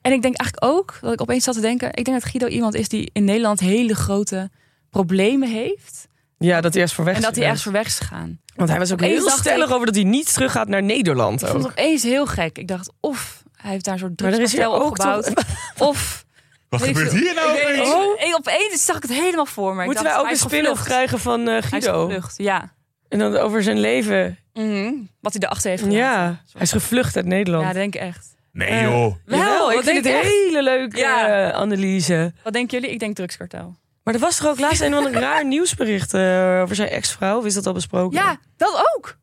En 0.00 0.12
ik 0.12 0.22
denk 0.22 0.36
eigenlijk 0.36 0.72
ook, 0.78 0.98
dat 1.00 1.12
ik 1.12 1.20
opeens 1.20 1.44
zat 1.44 1.54
te 1.54 1.60
denken... 1.60 1.88
ik 1.88 2.04
denk 2.04 2.20
dat 2.20 2.30
Guido 2.30 2.46
iemand 2.46 2.74
is 2.74 2.88
die 2.88 3.10
in 3.12 3.24
Nederland 3.24 3.60
hele 3.60 3.94
grote 3.94 4.50
problemen 4.90 5.48
heeft. 5.50 6.08
Ja, 6.38 6.60
dat 6.60 6.72
hij 6.72 6.82
eerst 6.82 6.94
voor 6.94 7.04
weg 7.04 7.16
En 7.16 7.22
dat 7.22 7.34
hij 7.36 7.44
ergens 7.44 7.62
voor 7.62 7.72
weg 7.72 7.86
is 7.86 7.98
gegaan. 7.98 8.40
Want 8.54 8.68
hij 8.68 8.78
was 8.78 8.92
ook 8.92 9.02
Opeens 9.02 9.18
heel 9.18 9.30
stellig 9.30 9.68
ik- 9.68 9.74
over 9.74 9.86
dat 9.86 9.94
hij 9.94 10.04
niet 10.04 10.32
terug 10.34 10.52
gaat 10.52 10.68
naar 10.68 10.82
Nederland 10.82 11.42
Ik 11.42 11.48
vond 11.48 11.64
ook. 11.64 11.70
het 11.70 11.78
opeens 11.78 12.02
heel 12.02 12.26
gek. 12.26 12.58
Ik 12.58 12.68
dacht, 12.68 12.92
of 13.00 13.42
hij 13.56 13.70
heeft 13.70 13.84
daar 13.84 13.94
een 13.94 14.00
soort 14.00 14.20
er 14.20 14.32
drugskartel 14.32 14.72
opgebouwd. 14.80 15.32
Of... 15.78 16.24
Wat 16.68 16.82
gebeurt 16.82 17.12
hier 17.12 17.34
nou? 17.34 17.50
Opeens? 17.50 17.88
Oh. 17.94 18.20
Ik- 18.20 18.34
Opeens 18.36 18.84
zag 18.84 18.96
ik 18.96 19.02
het 19.02 19.12
helemaal 19.12 19.46
voor 19.46 19.74
me. 19.74 19.80
Ik 19.80 19.86
Moeten 19.86 20.04
dacht, 20.04 20.16
wij 20.16 20.24
ook 20.24 20.30
hij 20.30 20.40
een 20.42 20.50
spin-off 20.50 20.82
krijgen 20.84 21.18
van 21.18 21.40
eh, 21.40 21.46
Hij 21.46 21.56
is 21.58 21.66
Guido? 21.66 22.04
gevlucht, 22.06 22.34
ja. 22.36 22.72
En 23.08 23.18
dan 23.18 23.36
over 23.36 23.62
zijn 23.62 23.78
leven. 23.80 24.38
Mhm. 24.52 24.92
Wat 25.20 25.32
hij 25.32 25.42
erachter 25.42 25.70
heeft 25.70 25.82
gedaan. 25.82 25.98
Ja, 25.98 26.40
hij 26.52 26.62
is 26.62 26.72
gevlucht 26.72 27.16
uit 27.16 27.24
Nederland. 27.26 27.64
Ja, 27.66 27.72
denk 27.72 27.94
ik 27.94 28.00
echt. 28.00 28.34
Nee 28.52 28.68
Eh, 28.68 28.82
joh. 28.82 29.14
Wel, 29.24 29.38
Jawel, 29.38 29.72
ik 29.72 29.80
vind 29.82 29.96
het 29.96 30.06
een 30.06 30.12
echt? 30.20 30.24
hele 30.26 30.62
leuke 30.62 30.98
Ja. 30.98 31.48
eh, 31.48 31.54
analyse. 31.56 32.32
Wat 32.42 32.52
denken 32.52 32.78
jullie? 32.78 32.94
Ik 32.94 33.00
denk 33.00 33.16
drugskartel. 33.16 33.76
Maar 34.02 34.14
er 34.14 34.20
was 34.20 34.36
toch 34.36 34.46
ook 34.48 34.58
laatst 34.60 34.80
een 34.80 34.92
van 34.92 35.06
een 35.06 35.20
raar 35.28 35.46
nieuwsbericht 35.46 36.14
over 36.62 36.74
zijn 36.74 36.88
ex-vrouw? 36.88 37.38
Of 37.38 37.44
is 37.44 37.54
dat 37.54 37.66
al 37.66 37.72
besproken? 37.72 38.18
Ja, 38.18 38.36
dat 38.56 38.86
ook. 38.96 39.16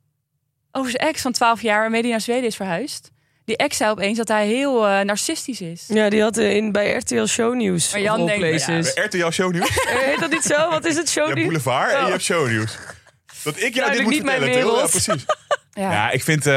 Over 0.71 0.91
zijn 0.91 1.07
ex 1.07 1.21
van 1.21 1.31
12 1.31 1.61
jaar 1.61 1.79
waarmee 1.79 2.01
hij 2.01 2.09
naar 2.09 2.21
Zweden 2.21 2.43
is 2.45 2.55
verhuisd. 2.55 3.11
Die 3.45 3.57
ex 3.57 3.77
zei 3.77 3.91
opeens 3.91 4.17
dat 4.17 4.27
hij 4.27 4.47
heel 4.47 4.87
eh, 4.87 4.99
narcistisch 5.01 5.61
is. 5.61 5.85
Ja, 5.87 6.09
die 6.09 6.21
had 6.21 6.37
eh, 6.37 6.55
in, 6.55 6.71
bij 6.71 6.93
RTL 6.93 7.25
Show 7.25 7.55
Nieuws. 7.55 7.91
Maar 7.91 8.01
Jan 8.01 8.25
denkt, 8.25 8.39
places. 8.47 8.93
Bij 8.93 9.03
RTL 9.05 9.29
Shownieuws. 9.29 9.69
Eh, 9.89 9.97
Heet 9.97 10.19
dat 10.19 10.29
niet 10.31 10.43
zo? 10.43 10.69
Wat 10.69 10.85
is 10.85 10.95
het 10.97 11.11
Je 11.13 11.19
hebt 11.19 11.27
Shownieuws? 11.29 11.43
Boulevard 11.63 11.91
en 11.91 11.97
Oh. 11.99 12.05
je 12.05 12.11
hebt 12.11 12.23
Shownieuws. 12.23 12.77
Dat 13.43 13.53
ik 13.55 13.59
jou 13.61 13.71
dit 13.71 13.75
Duidelijk 13.75 14.03
moet 14.03 14.13
niet 14.13 14.23
mijn 14.23 14.41
vertellen, 14.41 14.67
Til. 14.67 14.79
Ja, 14.79 14.87
precies. 14.87 15.25
Ja. 15.83 15.91
Ja, 15.91 16.11
ik 16.11 16.23
vind... 16.23 16.47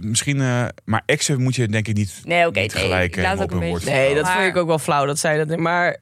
misschien... 0.00 0.40
eh, 0.40 0.64
maar 0.84 1.02
exen 1.06 1.42
moet 1.42 1.54
je 1.54 1.68
denk 1.68 1.88
ik 1.88 1.96
niet, 1.96 2.20
Nee, 2.24 2.46
oké. 2.46 2.60
niet 2.60 2.74
nee, 2.74 2.82
gelijk 2.82 3.16
eh, 3.16 3.22
laat 3.22 3.40
ook 3.42 3.50
een 3.50 3.58
beetje- 3.58 3.90
Nee, 3.90 4.14
dat 4.14 4.24
Maar- 4.24 4.34
vond 4.34 4.46
ik 4.46 4.56
ook 4.56 4.66
wel 4.66 4.78
flauw 4.78 5.04
dat 5.06 5.18
zij 5.18 5.44
dat. 5.44 5.58
Maar 5.58 6.00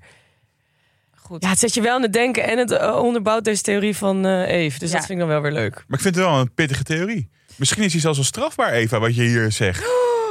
Goed. 1.16 1.42
ja, 1.42 1.48
het 1.48 1.58
zet 1.58 1.74
je 1.74 1.80
wel 1.80 1.94
aan 1.94 2.02
het 2.02 2.12
denken 2.12 2.42
en 2.44 2.58
het 2.58 2.92
onderbouwt 2.92 3.44
deze 3.44 3.62
theorie 3.62 3.96
van 3.96 4.26
eh 4.26 4.48
Eve. 4.48 4.78
Dus 4.78 4.90
Ja. 4.90 4.96
dat 4.96 5.06
vind 5.06 5.18
ik 5.20 5.26
dan 5.26 5.34
wel 5.34 5.42
weer 5.42 5.52
leuk. 5.52 5.74
Maar 5.74 5.98
ik 5.98 6.00
vind 6.04 6.14
het 6.14 6.24
wel 6.24 6.34
een 6.38 6.54
pittige 6.54 6.82
theorie. 6.82 7.30
Misschien 7.58 7.82
is 7.82 7.92
hij 7.92 8.00
zelfs 8.00 8.16
wel 8.16 8.26
strafbaar, 8.26 8.72
Eva, 8.72 8.98
wat 9.00 9.14
je 9.14 9.22
hier 9.22 9.52
zegt. 9.52 9.80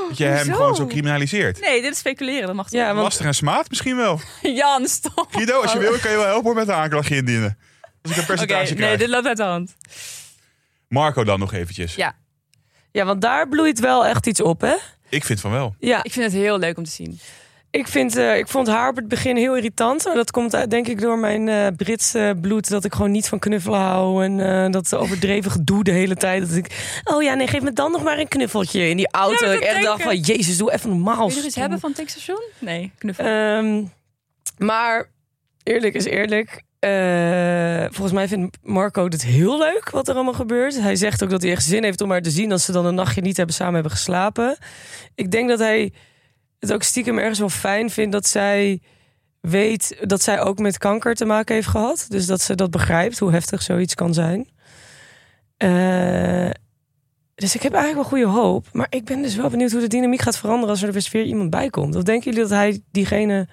Dat 0.08 0.18
je 0.18 0.24
hem 0.24 0.38
hoezo? 0.38 0.54
gewoon 0.54 0.76
zo 0.76 0.86
criminaliseert. 0.86 1.60
Nee, 1.60 1.82
dit 1.82 1.92
is 1.92 1.98
speculeren. 1.98 2.48
Dat 2.48 2.56
mag 2.56 2.70
toch? 2.70 2.80
Ja, 2.80 2.88
want 2.88 3.04
Lastig 3.04 3.26
en 3.26 3.34
smaad 3.36 3.70
misschien 3.70 3.96
wel. 3.96 4.20
Jan, 4.42 4.88
stop. 4.88 5.28
Guido, 5.32 5.62
als 5.62 5.72
je 5.72 5.80
wil, 5.80 5.98
kan 6.00 6.12
je 6.12 6.18
wel 6.18 6.26
helpen 6.26 6.44
hoor 6.44 6.56
met 6.56 6.68
een 6.68 6.74
aanklachtje 6.74 7.16
indienen. 7.16 7.58
Als 8.02 8.12
ik 8.12 8.18
een 8.18 8.24
Oké, 8.24 8.26
percentage 8.26 8.66
nee, 8.74 8.76
krijg. 8.76 9.00
dit 9.00 9.10
loopt 9.10 9.26
uit 9.28 9.38
de 9.38 9.44
hand. 9.44 9.76
Marco 10.88 11.24
dan 11.24 11.40
nog 11.40 11.54
eventjes. 11.54 11.96
Ja, 11.96 12.16
ja, 12.92 13.06
want 13.06 13.22
daar 13.22 13.48
bloeit 13.48 13.80
wel 13.80 14.06
echt 14.06 14.28
iets 14.28 14.42
op, 14.42 14.62
hè? 14.62 14.76
Ik 15.10 15.24
vind 15.24 15.40
van 15.40 15.52
wel. 15.52 15.76
Ja, 15.80 16.04
ik 16.04 16.12
vind 16.12 16.26
het 16.26 16.42
heel 16.42 16.60
leuk 16.60 16.78
om 16.78 16.84
te 16.84 16.92
zien. 16.92 17.20
Ik, 17.78 17.88
vind, 17.88 18.16
eh, 18.16 18.38
ik 18.38 18.48
vond 18.48 18.68
haar 18.68 18.90
op 18.90 18.96
het 18.96 19.08
begin 19.08 19.36
heel 19.36 19.56
irritant. 19.56 20.06
Maar 20.06 20.16
dat 20.16 20.32
komt 20.32 20.56
uit, 20.56 20.70
denk 20.70 20.88
ik 20.88 21.02
door 21.02 21.20
mijn 21.20 21.48
eh 21.50 21.68
Britse 21.78 22.38
bloed. 22.42 22.70
Dat 22.70 22.84
ik 22.86 22.94
gewoon 22.94 23.12
niet 23.12 23.28
van 23.28 23.40
knuffelen 23.40 23.80
hou. 23.80 24.24
En 24.24 24.40
eh, 24.66 24.72
dat 24.72 24.96
overdreven 24.96 25.52
gedoe 25.52 25.84
de 25.90 25.92
hele 25.92 26.16
tijd. 26.16 26.48
Dat 26.48 26.58
ik, 26.58 27.00
oh 27.04 27.24
ja, 27.24 27.34
nee, 27.34 27.48
geef 27.48 27.62
me 27.62 27.74
dan 27.74 27.92
nog 27.92 28.04
maar 28.04 28.20
een 28.20 28.28
knuffeltje 28.28 28.90
in 28.90 28.98
die 28.98 29.12
auto. 29.12 29.46
Ja, 29.46 29.52
ik 29.52 29.60
dat 29.60 29.70
echt 29.70 29.84
dacht 29.84 30.02
van, 30.02 30.18
jezus, 30.18 30.58
doe 30.58 30.72
even 30.72 30.90
normaal. 30.90 31.28
Wil 31.28 31.38
je 31.38 31.46
iets 31.46 31.56
hebben 31.56 31.80
van 31.80 31.94
Tankstation? 31.94 32.42
Nee, 32.60 32.92
knuffel. 32.98 33.26
Ehm, 33.26 33.84
maar 34.58 35.10
eerlijk 35.64 35.94
is 35.94 36.06
eerlijk. 36.06 36.66
eh, 36.80 37.82
volgens 37.84 38.12
mij 38.12 38.28
vindt 38.28 38.58
Marco 38.62 39.04
het 39.04 39.24
heel 39.24 39.58
leuk 39.58 39.90
wat 39.90 40.08
er 40.08 40.16
allemaal 40.16 40.34
gebeurt. 40.34 40.82
Hij 40.82 40.96
zegt 40.96 41.24
ook 41.24 41.30
dat 41.30 41.42
hij 41.42 41.52
echt 41.52 41.64
zin 41.64 41.84
heeft 41.84 42.02
om 42.02 42.12
haar 42.12 42.22
te 42.22 42.30
zien 42.30 42.52
als 42.52 42.66
ze 42.66 42.72
dan 42.72 42.86
een 42.86 42.96
nachtje 42.96 43.22
niet 43.22 43.38
hebben 43.38 43.56
samen 43.56 43.74
hebben 43.74 43.92
geslapen. 43.92 44.58
Ik 45.16 45.32
denk 45.32 45.50
dat 45.50 45.60
hij 45.60 45.94
het 46.60 46.74
ook 46.74 46.84
stiekem 46.84 47.18
ergens 47.18 47.40
wel 47.40 47.50
fijn 47.50 47.90
vindt 47.90 48.12
dat 48.12 48.28
zij 48.28 48.82
weet 49.42 49.98
dat 50.02 50.22
zij 50.22 50.42
ook 50.42 50.60
met 50.60 50.78
kanker 50.78 51.16
te 51.16 51.26
maken 51.26 51.56
heeft 51.56 51.68
gehad. 51.68 52.06
Dus 52.10 52.26
dat 52.26 52.42
ze 52.42 52.56
dat 52.56 52.72
begrijpt 52.72 53.20
hoe 53.20 53.32
heftig 53.32 53.62
zoiets 53.62 53.96
kan 53.96 54.14
zijn. 54.14 54.50
Eh, 55.58 56.50
dus 57.36 57.56
ik 57.56 57.62
heb 57.62 57.74
eigenlijk 57.74 58.10
wel 58.10 58.20
goede 58.20 58.40
hoop. 58.40 58.66
Maar 58.72 58.88
ik 58.90 59.06
ben 59.06 59.22
dus 59.22 59.36
wel 59.36 59.50
benieuwd 59.50 59.72
hoe 59.72 59.82
de 59.82 59.88
dynamiek 59.88 60.22
gaat 60.22 60.38
veranderen 60.38 60.70
als 60.70 60.84
er 60.84 60.92
dus 60.92 61.12
weer 61.12 61.24
iemand 61.24 61.50
bij 61.50 61.70
komt. 61.70 61.96
Of 61.96 62.04
denken 62.04 62.26
jullie 62.32 62.48
dat 62.48 62.58
hij 62.58 62.82
diegene. 62.92 63.48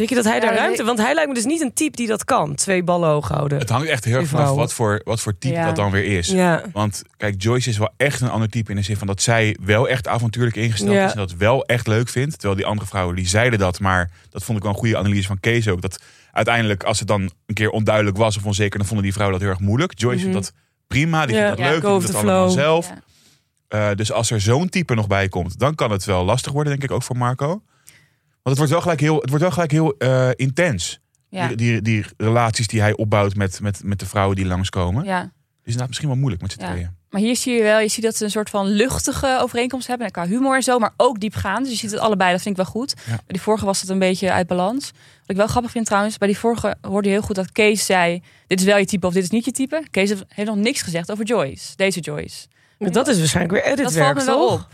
Denk 0.00 0.12
je 0.12 0.18
dat 0.18 0.24
hij 0.24 0.34
Ja, 0.34 0.40
daar 0.40 0.54
ruimte? 0.54 0.84
Want 0.84 0.98
hij 0.98 1.14
lijkt 1.14 1.28
me 1.28 1.34
dus 1.34 1.44
niet 1.44 1.60
een 1.60 1.72
type 1.72 1.96
die 1.96 2.06
dat 2.06 2.24
kan. 2.24 2.54
Twee 2.54 2.82
ballen 2.82 3.08
hoog 3.08 3.28
houden. 3.28 3.58
Het 3.58 3.68
hangt 3.68 3.88
echt 3.88 4.04
heel 4.04 4.16
erg 4.16 4.28
vanaf 4.28 4.54
wat 4.54 4.72
voor, 4.72 5.00
wat 5.04 5.20
voor 5.20 5.38
type 5.38 5.54
Ja. 5.54 5.64
dat 5.64 5.76
dan 5.76 5.90
weer 5.90 6.04
is. 6.18 6.28
Ja. 6.28 6.62
Want 6.72 7.02
kijk, 7.16 7.42
Joyce 7.42 7.68
is 7.68 7.78
wel 7.78 7.90
echt 7.96 8.20
een 8.20 8.30
ander 8.30 8.48
type 8.48 8.70
in 8.70 8.76
de 8.76 8.82
zin 8.82 8.96
van 8.96 9.06
dat 9.06 9.22
zij 9.22 9.56
wel 9.62 9.88
echt 9.88 10.08
avontuurlijk 10.08 10.56
ingesteld 10.56 10.92
Ja. 10.92 11.04
is. 11.04 11.10
En 11.12 11.16
dat 11.18 11.32
wel 11.34 11.64
echt 11.66 11.86
leuk 11.86 12.08
vindt. 12.08 12.32
Terwijl 12.32 12.56
die 12.56 12.66
andere 12.66 12.88
vrouwen 12.88 13.16
die 13.16 13.28
zeiden 13.28 13.58
dat. 13.58 13.80
Maar 13.80 14.10
dat 14.30 14.42
vond 14.44 14.56
ik 14.58 14.64
wel 14.64 14.72
een 14.72 14.78
goede 14.78 14.96
analyse 14.98 15.26
van 15.26 15.40
Kees 15.40 15.68
ook. 15.68 15.80
Dat 15.82 16.00
uiteindelijk 16.32 16.82
als 16.84 16.98
het 16.98 17.08
dan 17.08 17.30
een 17.46 17.54
keer 17.54 17.70
onduidelijk 17.70 18.16
was 18.16 18.36
of 18.36 18.44
onzeker. 18.44 18.78
Dan 18.78 18.86
vonden 18.86 19.04
die 19.04 19.12
vrouwen 19.14 19.38
dat 19.38 19.48
heel 19.48 19.56
erg 19.56 19.66
moeilijk. 19.66 19.92
Joyce 19.98 20.16
Mhm. 20.24 20.30
vindt 20.32 20.46
dat 20.46 20.52
prima. 20.86 21.26
Die 21.26 21.36
Ja. 21.36 21.42
vindt 21.42 21.56
dat 21.56 21.66
Ja, 21.66 21.72
leuk. 21.72 21.82
Die 21.82 21.90
doet 21.90 22.02
het 22.02 22.14
allemaal 22.14 22.50
zelf. 22.50 22.88
Ja. 23.68 23.88
Eh, 23.90 23.96
dus 23.96 24.12
als 24.12 24.30
er 24.30 24.40
zo'n 24.40 24.68
type 24.68 24.94
nog 24.94 25.06
bij 25.06 25.28
komt. 25.28 25.58
Dan 25.58 25.74
kan 25.74 25.90
het 25.90 26.04
wel 26.04 26.24
lastig 26.24 26.52
worden 26.52 26.72
denk 26.72 26.84
ik 26.90 26.96
ook 26.96 27.02
voor 27.02 27.16
Marco. 27.16 27.62
Want 28.42 28.56
het 28.56 28.56
wordt 28.56 28.70
wel 28.72 28.80
gelijk 28.80 29.00
heel, 29.00 29.20
het 29.20 29.28
wordt 29.28 29.44
wel 29.44 29.52
gelijk 29.52 29.70
heel 29.70 29.94
eh, 29.98 30.28
intens. 30.34 31.00
Ja. 31.28 31.46
Die, 31.46 31.56
die, 31.56 31.82
die 31.82 32.04
relaties 32.16 32.66
die 32.66 32.80
hij 32.80 32.96
opbouwt 32.96 33.34
met, 33.34 33.60
met, 33.60 33.80
met 33.84 33.98
de 33.98 34.06
vrouwen 34.06 34.36
die 34.36 34.46
langskomen. 34.46 35.04
ja. 35.04 35.20
Dus 35.62 35.78
inderdaad 35.78 35.88
misschien 35.88 36.08
wel 36.08 36.18
moeilijk 36.18 36.42
met 36.42 36.52
z'n 36.52 36.60
Ja. 36.60 36.70
tweeën. 36.70 36.98
Maar 37.10 37.20
hier 37.20 37.36
zie 37.36 37.54
je 37.54 37.62
wel, 37.62 37.78
je 37.80 37.88
ziet 37.88 38.04
dat 38.04 38.16
ze 38.16 38.24
een 38.24 38.30
soort 38.30 38.50
van 38.50 38.66
luchtige 38.66 39.38
overeenkomst 39.40 39.86
hebben. 39.86 40.06
en 40.06 40.12
Qua 40.12 40.26
humor 40.26 40.54
en 40.56 40.62
zo, 40.62 40.78
maar 40.78 40.92
ook 40.96 41.20
diepgaand. 41.20 41.62
Dus 41.64 41.70
je 41.72 41.78
ziet 41.78 41.90
het 41.90 42.00
allebei, 42.00 42.32
dat 42.32 42.42
vind 42.42 42.58
ik 42.58 42.62
wel 42.64 42.72
goed. 42.72 42.94
Ja. 43.06 43.12
Bij 43.14 43.22
die 43.26 43.40
vorige 43.40 43.64
was 43.64 43.80
het 43.80 43.90
een 43.90 43.98
beetje 43.98 44.32
uit 44.32 44.46
balans. 44.46 44.84
Wat 45.20 45.26
ik 45.30 45.36
wel 45.36 45.46
grappig 45.46 45.70
vind 45.70 45.86
trouwens, 45.86 46.18
bij 46.18 46.28
die 46.28 46.38
vorige 46.38 46.76
hoorde 46.80 47.08
je 47.08 47.14
heel 47.14 47.22
goed 47.24 47.34
dat 47.36 47.52
Kees 47.52 47.86
zei... 47.86 48.22
dit 48.46 48.60
is 48.60 48.66
wel 48.66 48.76
je 48.76 48.84
type 48.84 49.06
of 49.06 49.12
dit 49.12 49.22
is 49.22 49.30
niet 49.30 49.44
je 49.44 49.50
type. 49.52 49.84
Kees 49.90 50.08
heeft 50.28 50.48
nog 50.48 50.56
niks 50.56 50.82
gezegd 50.82 51.10
over 51.12 51.24
Joyce, 51.24 51.76
deze 51.76 52.00
Joyce. 52.00 52.46
Maar 52.78 52.90
dat 52.92 53.08
is 53.08 53.18
waarschijnlijk 53.18 53.54
weer 53.64 53.70
Dat 53.76 53.78
editwerk, 53.80 54.04
valt 54.20 54.26
me 54.26 54.32
wel 54.34 54.48
toch? 54.48 54.60
op. 54.64 54.68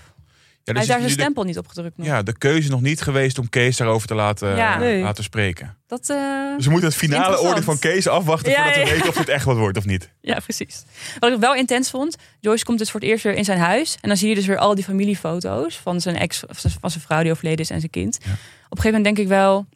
Ja, 0.67 0.73
Hij 0.73 0.83
dus 0.83 0.91
heeft 0.93 1.01
daar 1.01 1.09
zijn 1.09 1.17
de- 1.17 1.23
stempel 1.23 1.45
niet 1.45 1.59
op 1.59 1.69
gedrukt 1.69 1.97
nog. 1.97 2.07
Ja, 2.07 2.23
de 2.23 2.39
keuze 2.39 2.71
nog 2.71 2.81
niet 2.81 3.01
geweest 3.01 3.39
om 3.39 3.49
Kees 3.49 3.77
daarover 3.77 4.09
te 4.09 4.15
laten, 4.15 4.57
Ja. 4.57 4.79
Nee. 4.79 5.03
laten 5.03 5.25
spreken. 5.25 5.77
Dat, 5.87 6.11
eh, 6.11 6.17
Dus 6.57 6.65
we 6.65 6.71
moeten 6.71 6.89
het 6.89 6.99
finale 6.99 7.41
oordeel 7.41 7.63
van 7.63 7.79
Kees 7.79 8.09
afwachten 8.09 8.51
Ja, 8.51 8.57
voordat 8.57 8.75
we 8.83 8.89
ja. 8.89 8.93
weten 8.95 9.09
of 9.09 9.15
dit 9.15 9.29
echt 9.29 9.45
wat 9.45 9.57
wordt 9.57 9.79
of 9.79 9.85
niet. 9.85 10.11
Ja, 10.21 10.39
precies. 10.39 10.85
Wat 11.19 11.33
ik 11.33 11.39
wel 11.39 11.55
intens 11.55 11.91
vond, 11.91 12.17
Joyce 12.41 12.65
komt 12.65 12.79
dus 12.79 12.91
voor 12.91 13.01
het 13.01 13.09
eerst 13.09 13.25
weer 13.25 13.35
in 13.35 13.45
zijn 13.45 13.59
huis. 13.59 13.99
En 14.01 14.09
dan 14.09 14.19
zie 14.19 14.29
je 14.29 14.35
dus 14.35 14.47
weer 14.47 14.59
al 14.59 14.75
die 14.75 14.85
familiefoto's 14.85 15.77
van 15.79 16.01
zijn 16.01 16.17
ex, 16.17 16.47
of 16.47 16.65
van 16.81 16.91
zijn 16.91 17.03
vrouw 17.05 17.23
die 17.23 17.31
overleden 17.33 17.59
is 17.61 17.71
en 17.71 17.79
zijn 17.81 17.91
kind. 17.91 18.19
Ja. 18.25 18.31
Op 18.31 18.31
een 18.31 18.39
gegeven 18.69 18.87
moment 18.97 19.05
denk 19.05 19.19
ik 19.19 19.29
wel, 19.29 19.67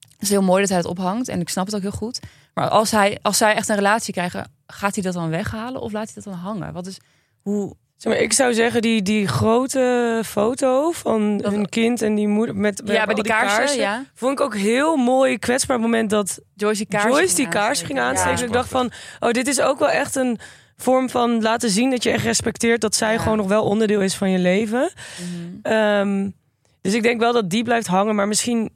het 0.00 0.22
is 0.22 0.28
heel 0.30 0.42
mooi 0.42 0.60
dat 0.60 0.68
hij 0.68 0.78
het 0.78 0.86
ophangt. 0.86 1.28
En 1.28 1.40
ik 1.40 1.48
snap 1.48 1.66
het 1.66 1.74
ook 1.74 1.82
heel 1.82 1.90
goed. 1.90 2.20
Maar 2.54 2.68
als, 2.68 2.90
hij, 2.90 3.18
als 3.22 3.36
zij 3.36 3.54
echt 3.54 3.68
een 3.68 3.76
relatie 3.76 4.12
krijgen, 4.12 4.50
gaat 4.66 4.94
hij 4.94 5.02
dat 5.04 5.14
dan 5.14 5.28
weghalen 5.30 5.80
of 5.80 5.92
laat 5.92 6.04
hij 6.04 6.14
dat 6.14 6.24
dan 6.24 6.32
hangen? 6.42 6.72
Wat 6.72 6.86
is, 6.86 6.98
hoe, 7.40 7.76
Zeg 8.00 8.12
maar, 8.12 8.22
ik 8.22 8.32
zou 8.32 8.54
zeggen, 8.54 8.82
die, 8.82 9.02
die 9.02 9.26
grote 9.28 10.22
foto 10.24 10.90
van 10.90 11.36
Dat- 11.38 11.52
hun 11.52 11.68
kind 11.68 12.02
en 12.02 12.14
die 12.14 12.28
moeder 12.28 12.56
met, 12.56 12.80
met 12.84 12.96
ja, 12.96 13.04
bij 13.04 13.14
die 13.14 13.24
kaarsen, 13.24 13.80
ja. 13.80 14.04
Vond 14.14 14.32
ik 14.32 14.40
ook 14.40 14.56
heel 14.56 14.96
mooi 14.96 15.38
kwetsbaar 15.38 15.80
moment 15.80 16.10
dat 16.10 16.40
Joyce 16.54 16.76
die 16.76 16.86
kaars 16.98 17.04
Joyce 17.16 17.34
die 17.34 17.48
kaars 17.48 17.82
ging 17.82 18.00
aansteken. 18.00 18.38
Ja. 18.38 18.44
Ik 18.44 18.52
dacht 18.52 18.68
van, 18.68 18.90
oh, 19.20 19.30
dit 19.30 19.46
is 19.46 19.60
ook 19.60 19.78
wel 19.78 19.90
echt 19.90 20.14
een 20.16 20.38
vorm 20.76 21.10
van 21.10 21.42
laten 21.42 21.70
zien 21.70 21.90
dat 21.90 22.02
je 22.02 22.10
echt 22.10 22.24
respecteert 22.24 22.80
dat 22.80 22.94
zij 22.94 23.12
Ja. 23.12 23.18
gewoon 23.18 23.36
nog 23.36 23.48
wel 23.48 23.64
onderdeel 23.64 24.00
is 24.00 24.14
van 24.14 24.30
je 24.30 24.38
leven. 24.38 24.90
Mhm. 25.20 25.72
Ehm, 25.74 26.30
dus 26.80 26.94
ik 26.94 27.02
denk 27.02 27.20
wel 27.20 27.32
dat 27.32 27.50
die 27.50 27.64
blijft 27.64 27.86
hangen, 27.86 28.14
maar 28.14 28.28
misschien, 28.28 28.70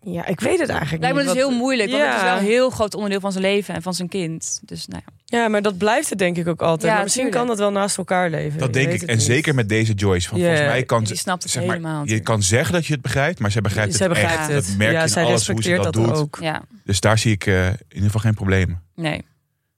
ja, 0.00 0.26
ik 0.26 0.40
weet 0.40 0.60
het 0.60 0.68
eigenlijk 0.68 1.02
Lijkt 1.02 1.16
me 1.16 1.22
niet. 1.22 1.32
dus 1.32 1.42
Wat- 1.42 1.50
heel 1.50 1.58
moeilijk, 1.60 1.90
want 1.90 2.02
het 2.02 2.14
is 2.14 2.20
Ja. 2.20 2.26
wel 2.26 2.36
een 2.36 2.44
heel 2.44 2.70
groot 2.70 2.94
onderdeel 2.94 3.20
van 3.20 3.32
zijn 3.32 3.44
leven 3.44 3.74
en 3.74 3.82
van 3.82 3.94
zijn 3.94 4.08
kind. 4.08 4.60
Dus 4.64 4.86
nou 4.86 5.02
ja. 5.06 5.12
Ja, 5.30 5.48
maar 5.48 5.62
dat 5.62 5.78
blijft 5.78 6.10
het 6.10 6.18
denk 6.18 6.36
ik 6.36 6.48
ook 6.48 6.62
altijd. 6.62 6.82
Ja, 6.88 6.92
maar 6.94 7.02
misschien 7.02 7.24
tuurlijk. 7.24 7.46
kan 7.46 7.56
dat 7.56 7.64
wel 7.66 7.80
naast 7.80 7.98
elkaar 7.98 8.30
leven. 8.30 8.58
Dat 8.58 8.72
denk 8.72 8.92
ik. 8.92 9.00
het 9.00 9.08
En 9.10 9.16
niet. 9.16 9.24
zeker 9.24 9.54
met 9.54 9.68
deze 9.68 9.92
Joyce. 9.92 10.28
Van, 10.28 10.38
Ja. 10.38 10.44
Volgens 10.46 10.66
mij 10.68 10.82
kan 10.82 11.06
ze, 11.06 11.12
het 11.30 11.42
zeg 11.50 11.64
maar, 11.64 11.74
helemaal 11.76 12.06
je 12.06 12.20
kan 12.20 12.42
zeggen 12.42 12.72
dat 12.74 12.86
je 12.86 12.92
het 12.92 13.02
begrijpt, 13.02 13.38
maar 13.38 13.50
zij 13.50 13.60
begrijpt 13.60 13.94
Zij 13.94 14.06
het 14.06 14.14
begrijpt 14.14 14.40
echt. 14.40 14.50
het. 14.52 14.66
Dat 14.66 14.76
merk 14.76 14.92
ja, 14.92 15.02
je 15.02 15.08
zij 15.08 15.22
in 15.22 15.28
alles 15.28 15.46
hoe 15.46 15.62
ze 15.62 15.68
respecteert 15.68 15.94
dat, 15.94 16.04
dat, 16.06 16.14
doet. 16.14 16.22
ook. 16.22 16.38
Ja, 16.40 16.62
Dus 16.84 17.00
daar 17.00 17.18
zie 17.18 17.32
ik 17.32 17.46
eh, 17.46 17.66
in 17.66 17.76
ieder 17.88 18.04
geval 18.04 18.20
geen 18.20 18.34
problemen. 18.34 18.82
nee. 18.94 19.24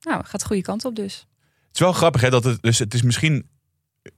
Nou, 0.01 0.25
gaat 0.25 0.41
de 0.41 0.47
goede 0.47 0.63
kant 0.63 0.85
op 0.85 0.97
dus. 0.97 1.15
Het 1.67 1.75
is 1.75 1.81
wel 1.81 1.93
grappig, 1.93 2.21
hè, 2.21 2.31
dat 2.31 2.45
het, 2.45 2.63
dus 2.63 2.79
het 2.79 2.95
is 2.95 3.03
misschien, 3.03 3.49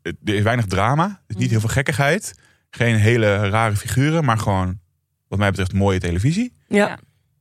er 0.03 0.15
is 0.35 0.43
weinig 0.43 0.67
drama, 0.67 1.05
het 1.05 1.13
is 1.27 1.35
niet 1.35 1.39
Mhm. 1.39 1.51
heel 1.51 1.61
veel 1.61 1.69
gekkigheid, 1.69 2.35
geen 2.71 2.97
hele 2.97 3.49
rare 3.49 3.77
figuren, 3.77 4.25
maar 4.25 4.39
gewoon, 4.39 4.79
wat 5.29 5.39
mij 5.39 5.49
betreft, 5.49 5.73
mooie 5.73 5.99
televisie. 6.01 6.57
Ja. 6.69 6.77
Ja. 6.87 6.99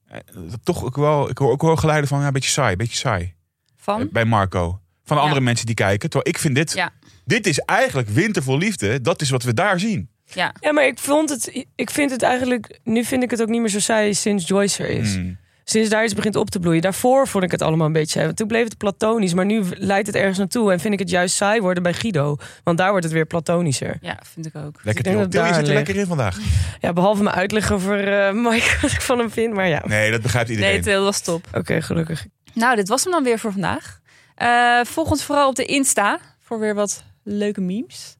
Eh, 0.08 0.20
dat 0.50 0.60
toch 0.64 0.84
ook 0.86 0.96
wel, 0.96 1.30
ik 1.30 1.38
hoor 1.38 1.52
ook 1.52 1.62
wel 1.62 1.76
geluiden 1.76 2.08
van, 2.10 2.20
ja, 2.20 2.28
een 2.28 2.34
beetje 2.34 2.50
saai, 2.50 2.72
een 2.72 2.78
beetje 2.78 2.98
saai. 2.98 3.34
Van? 3.82 4.02
Eh, 4.02 4.08
Bij 4.12 4.26
Marco. 4.26 4.80
Van 5.04 5.18
Ja. 5.18 5.24
andere 5.24 5.42
mensen 5.42 5.66
die 5.66 5.76
kijken. 5.76 6.10
Terwijl 6.10 6.36
ik 6.36 6.42
vind 6.42 6.56
dit, 6.56 6.72
Ja. 6.74 6.90
dit 7.26 7.48
is 7.48 7.60
eigenlijk 7.60 8.10
winter 8.10 8.44
vol 8.44 8.58
liefde. 8.58 9.02
Dat 9.02 9.22
is 9.22 9.30
wat 9.30 9.44
we 9.44 9.54
daar 9.54 9.80
zien. 9.80 10.10
Ja. 10.26 10.54
Ja, 10.60 10.72
maar 10.72 10.86
ik 10.86 11.00
vond 11.00 11.30
het, 11.30 11.66
ik 11.76 11.90
vind 11.90 12.12
het 12.12 12.22
eigenlijk, 12.22 12.80
nu 12.84 13.04
vind 13.04 13.24
ik 13.24 13.32
het 13.32 13.42
ook 13.42 13.48
niet 13.50 13.60
meer 13.62 13.70
zo 13.70 13.80
saai 13.80 14.14
sinds 14.14 14.48
Joyce 14.48 14.84
er 14.84 14.90
is. 14.90 15.14
Hmm. 15.16 15.40
Sinds 15.64 15.90
daar 15.90 16.04
iets 16.04 16.14
begint 16.14 16.36
op 16.36 16.50
te 16.50 16.60
bloeien. 16.60 16.82
Daarvoor 16.82 17.28
vond 17.28 17.44
ik 17.44 17.52
het 17.52 17.62
allemaal 17.62 17.88
een 17.88 17.94
beetje 17.94 18.12
saai. 18.12 18.26
want 18.26 18.38
Toen 18.38 18.48
bleef 18.48 18.64
het 18.64 18.78
platonisch, 18.78 19.34
maar 19.34 19.46
nu 19.46 19.64
leidt 19.70 20.08
het 20.08 20.16
ergens 20.16 20.38
naartoe. 20.38 20.72
En 20.72 20.80
vind 20.80 20.94
ik 20.94 21.00
het 21.00 21.10
juist 21.10 21.36
saai 21.36 21.62
worden 21.62 21.84
bij 21.84 21.94
Guido. 21.94 22.36
Want 22.64 22.78
daar 22.78 22.90
wordt 22.90 23.04
het 23.04 23.14
weer 23.14 23.26
platonischer. 23.26 23.98
ja, 24.02 24.20
vind 24.34 24.46
ik 24.46 24.56
ook. 24.56 24.80
Lekker 24.84 25.04
dat 25.04 25.32
Til, 25.32 25.46
je 25.46 25.54
zit 25.54 25.68
er 25.68 25.74
lekker 25.74 25.96
in 25.96 26.06
vandaag. 26.06 26.38
Ja, 26.80 26.94
behalve 26.94 27.24
mijn 27.24 27.36
uitleg 27.36 27.72
over 27.72 28.28
eh, 28.28 28.34
Mike, 28.52 28.78
wat 28.82 28.92
ik 28.92 29.02
van 29.02 29.20
hem 29.20 29.32
vind. 29.32 29.54
Maar 29.54 29.68
ja, 29.68 29.78
oké, 29.78 29.88
Nee, 29.88 30.12
dat 30.12 30.22
begrijpt 30.22 30.50
iedereen. 30.50 30.82
Nee, 30.84 30.94
het 30.94 31.04
was 31.04 31.22
top. 31.22 31.48
gelukkig. 31.64 32.26
Nou, 32.54 32.76
dit 32.76 32.88
was 32.88 33.04
hem 33.04 33.12
dan 33.14 33.24
weer 33.24 33.40
voor 33.40 33.52
vandaag. 33.52 34.00
Eh, 34.36 34.80
volg 34.84 35.10
ons 35.12 35.24
vooral 35.24 35.50
op 35.50 35.56
de 35.56 35.66
Insta 35.66 36.20
voor 36.40 36.60
weer 36.60 36.76
wat 36.76 37.04
leuke 37.24 37.62
memes. 37.62 38.18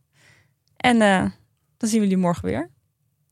En 0.78 1.02
eh, 1.02 1.20
dan 1.78 1.90
zien 1.90 2.00
we 2.00 2.06
jullie 2.08 2.18
morgen 2.18 2.46
weer. 2.46 2.70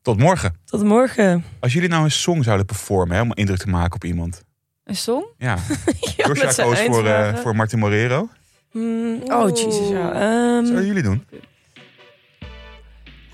Tot 0.02 0.18
morgen. 0.20 0.56
Tot 0.66 0.84
morgen. 0.84 1.45
Als 1.60 1.74
jullie 1.74 1.89
nou 1.89 2.04
een 2.04 2.12
song 2.12 2.43
zouden 2.43 2.66
performen, 2.66 3.16
hè, 3.16 3.22
om 3.22 3.34
indruk 3.34 3.58
te 3.60 3.68
maken 3.70 3.93
op 3.95 4.04
iemand. 4.04 4.43
Een 4.84 4.95
song? 4.95 5.24
Ja, 5.38 5.58
Ja, 6.18 6.26
Joshua 6.28 6.43
koos 6.45 6.56
voor, 6.56 6.74
eh, 6.74 6.80
eindvragen. 6.80 7.38
voor 7.38 7.56
Martin 7.56 7.80
Morero. 7.80 8.30
Hmm, 8.72 9.22
oh, 9.26 9.50
jezus, 9.50 9.89
ja. 9.89 10.12
Ehm, 10.12 10.66
Zouden 10.66 10.86
jullie 10.86 11.04
doen? 11.04 11.26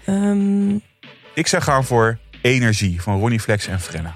ehm, 0.06 0.76
Ik 1.34 1.48
zou 1.48 1.64
gaan 1.64 1.84
voor 1.84 2.18
Energie 2.42 3.02
van 3.02 3.20
Ronnie 3.20 3.40
Flex 3.40 3.68
en 3.68 3.80
Frenna. 3.80 4.16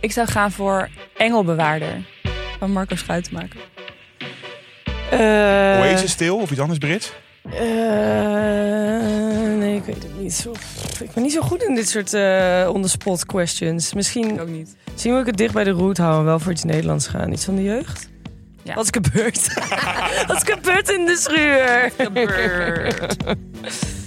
Ik 0.00 0.12
zou 0.12 0.28
gaan 0.28 0.52
voor 0.52 0.88
Engelbewaarder 1.16 2.04
van 2.60 2.72
Marco 2.72 2.96
Schuitenmaker. 2.96 3.60
eh, 5.10 5.18
Oasis 5.80 6.10
stil 6.10 6.36
of 6.36 6.50
iets 6.50 6.60
anders 6.60 6.78
Brits? 6.78 7.12
eh, 7.44 7.58
nee, 9.58 9.76
ik 9.76 9.84
weet 9.84 10.02
het 10.02 10.18
niet. 10.20 10.32
Zo, 10.34 10.52
ik 11.00 11.10
ben 11.14 11.22
niet 11.22 11.32
zo 11.32 11.40
goed 11.40 11.62
in 11.62 11.74
dit 11.74 11.88
soort 11.88 12.14
eh 12.14 12.68
on-the-spot 12.72 13.26
questions. 13.26 13.94
Misschien 13.94 14.40
ook 14.40 14.48
niet. 14.48 14.76
zien 14.94 15.14
we 15.14 15.20
ik 15.20 15.26
het 15.26 15.36
dicht 15.36 15.54
bij 15.54 15.64
de 15.64 15.70
root 15.70 15.96
houden. 15.96 16.24
Wel 16.24 16.38
voor 16.38 16.52
iets 16.52 16.64
Nederlands 16.64 17.06
gaan. 17.06 17.32
Iets 17.32 17.44
van 17.44 17.54
de 17.56 17.62
jeugd? 17.62 18.08
Ja. 18.62 18.74
Wat 18.74 18.84
is 18.84 18.90
gebeurd? 19.02 19.54
Wat 20.26 20.36
is 20.46 20.54
gebeurd 20.54 20.90
in 20.90 21.06
de 21.06 21.16
schuur? 21.16 21.92
Gebeurd. 21.98 23.16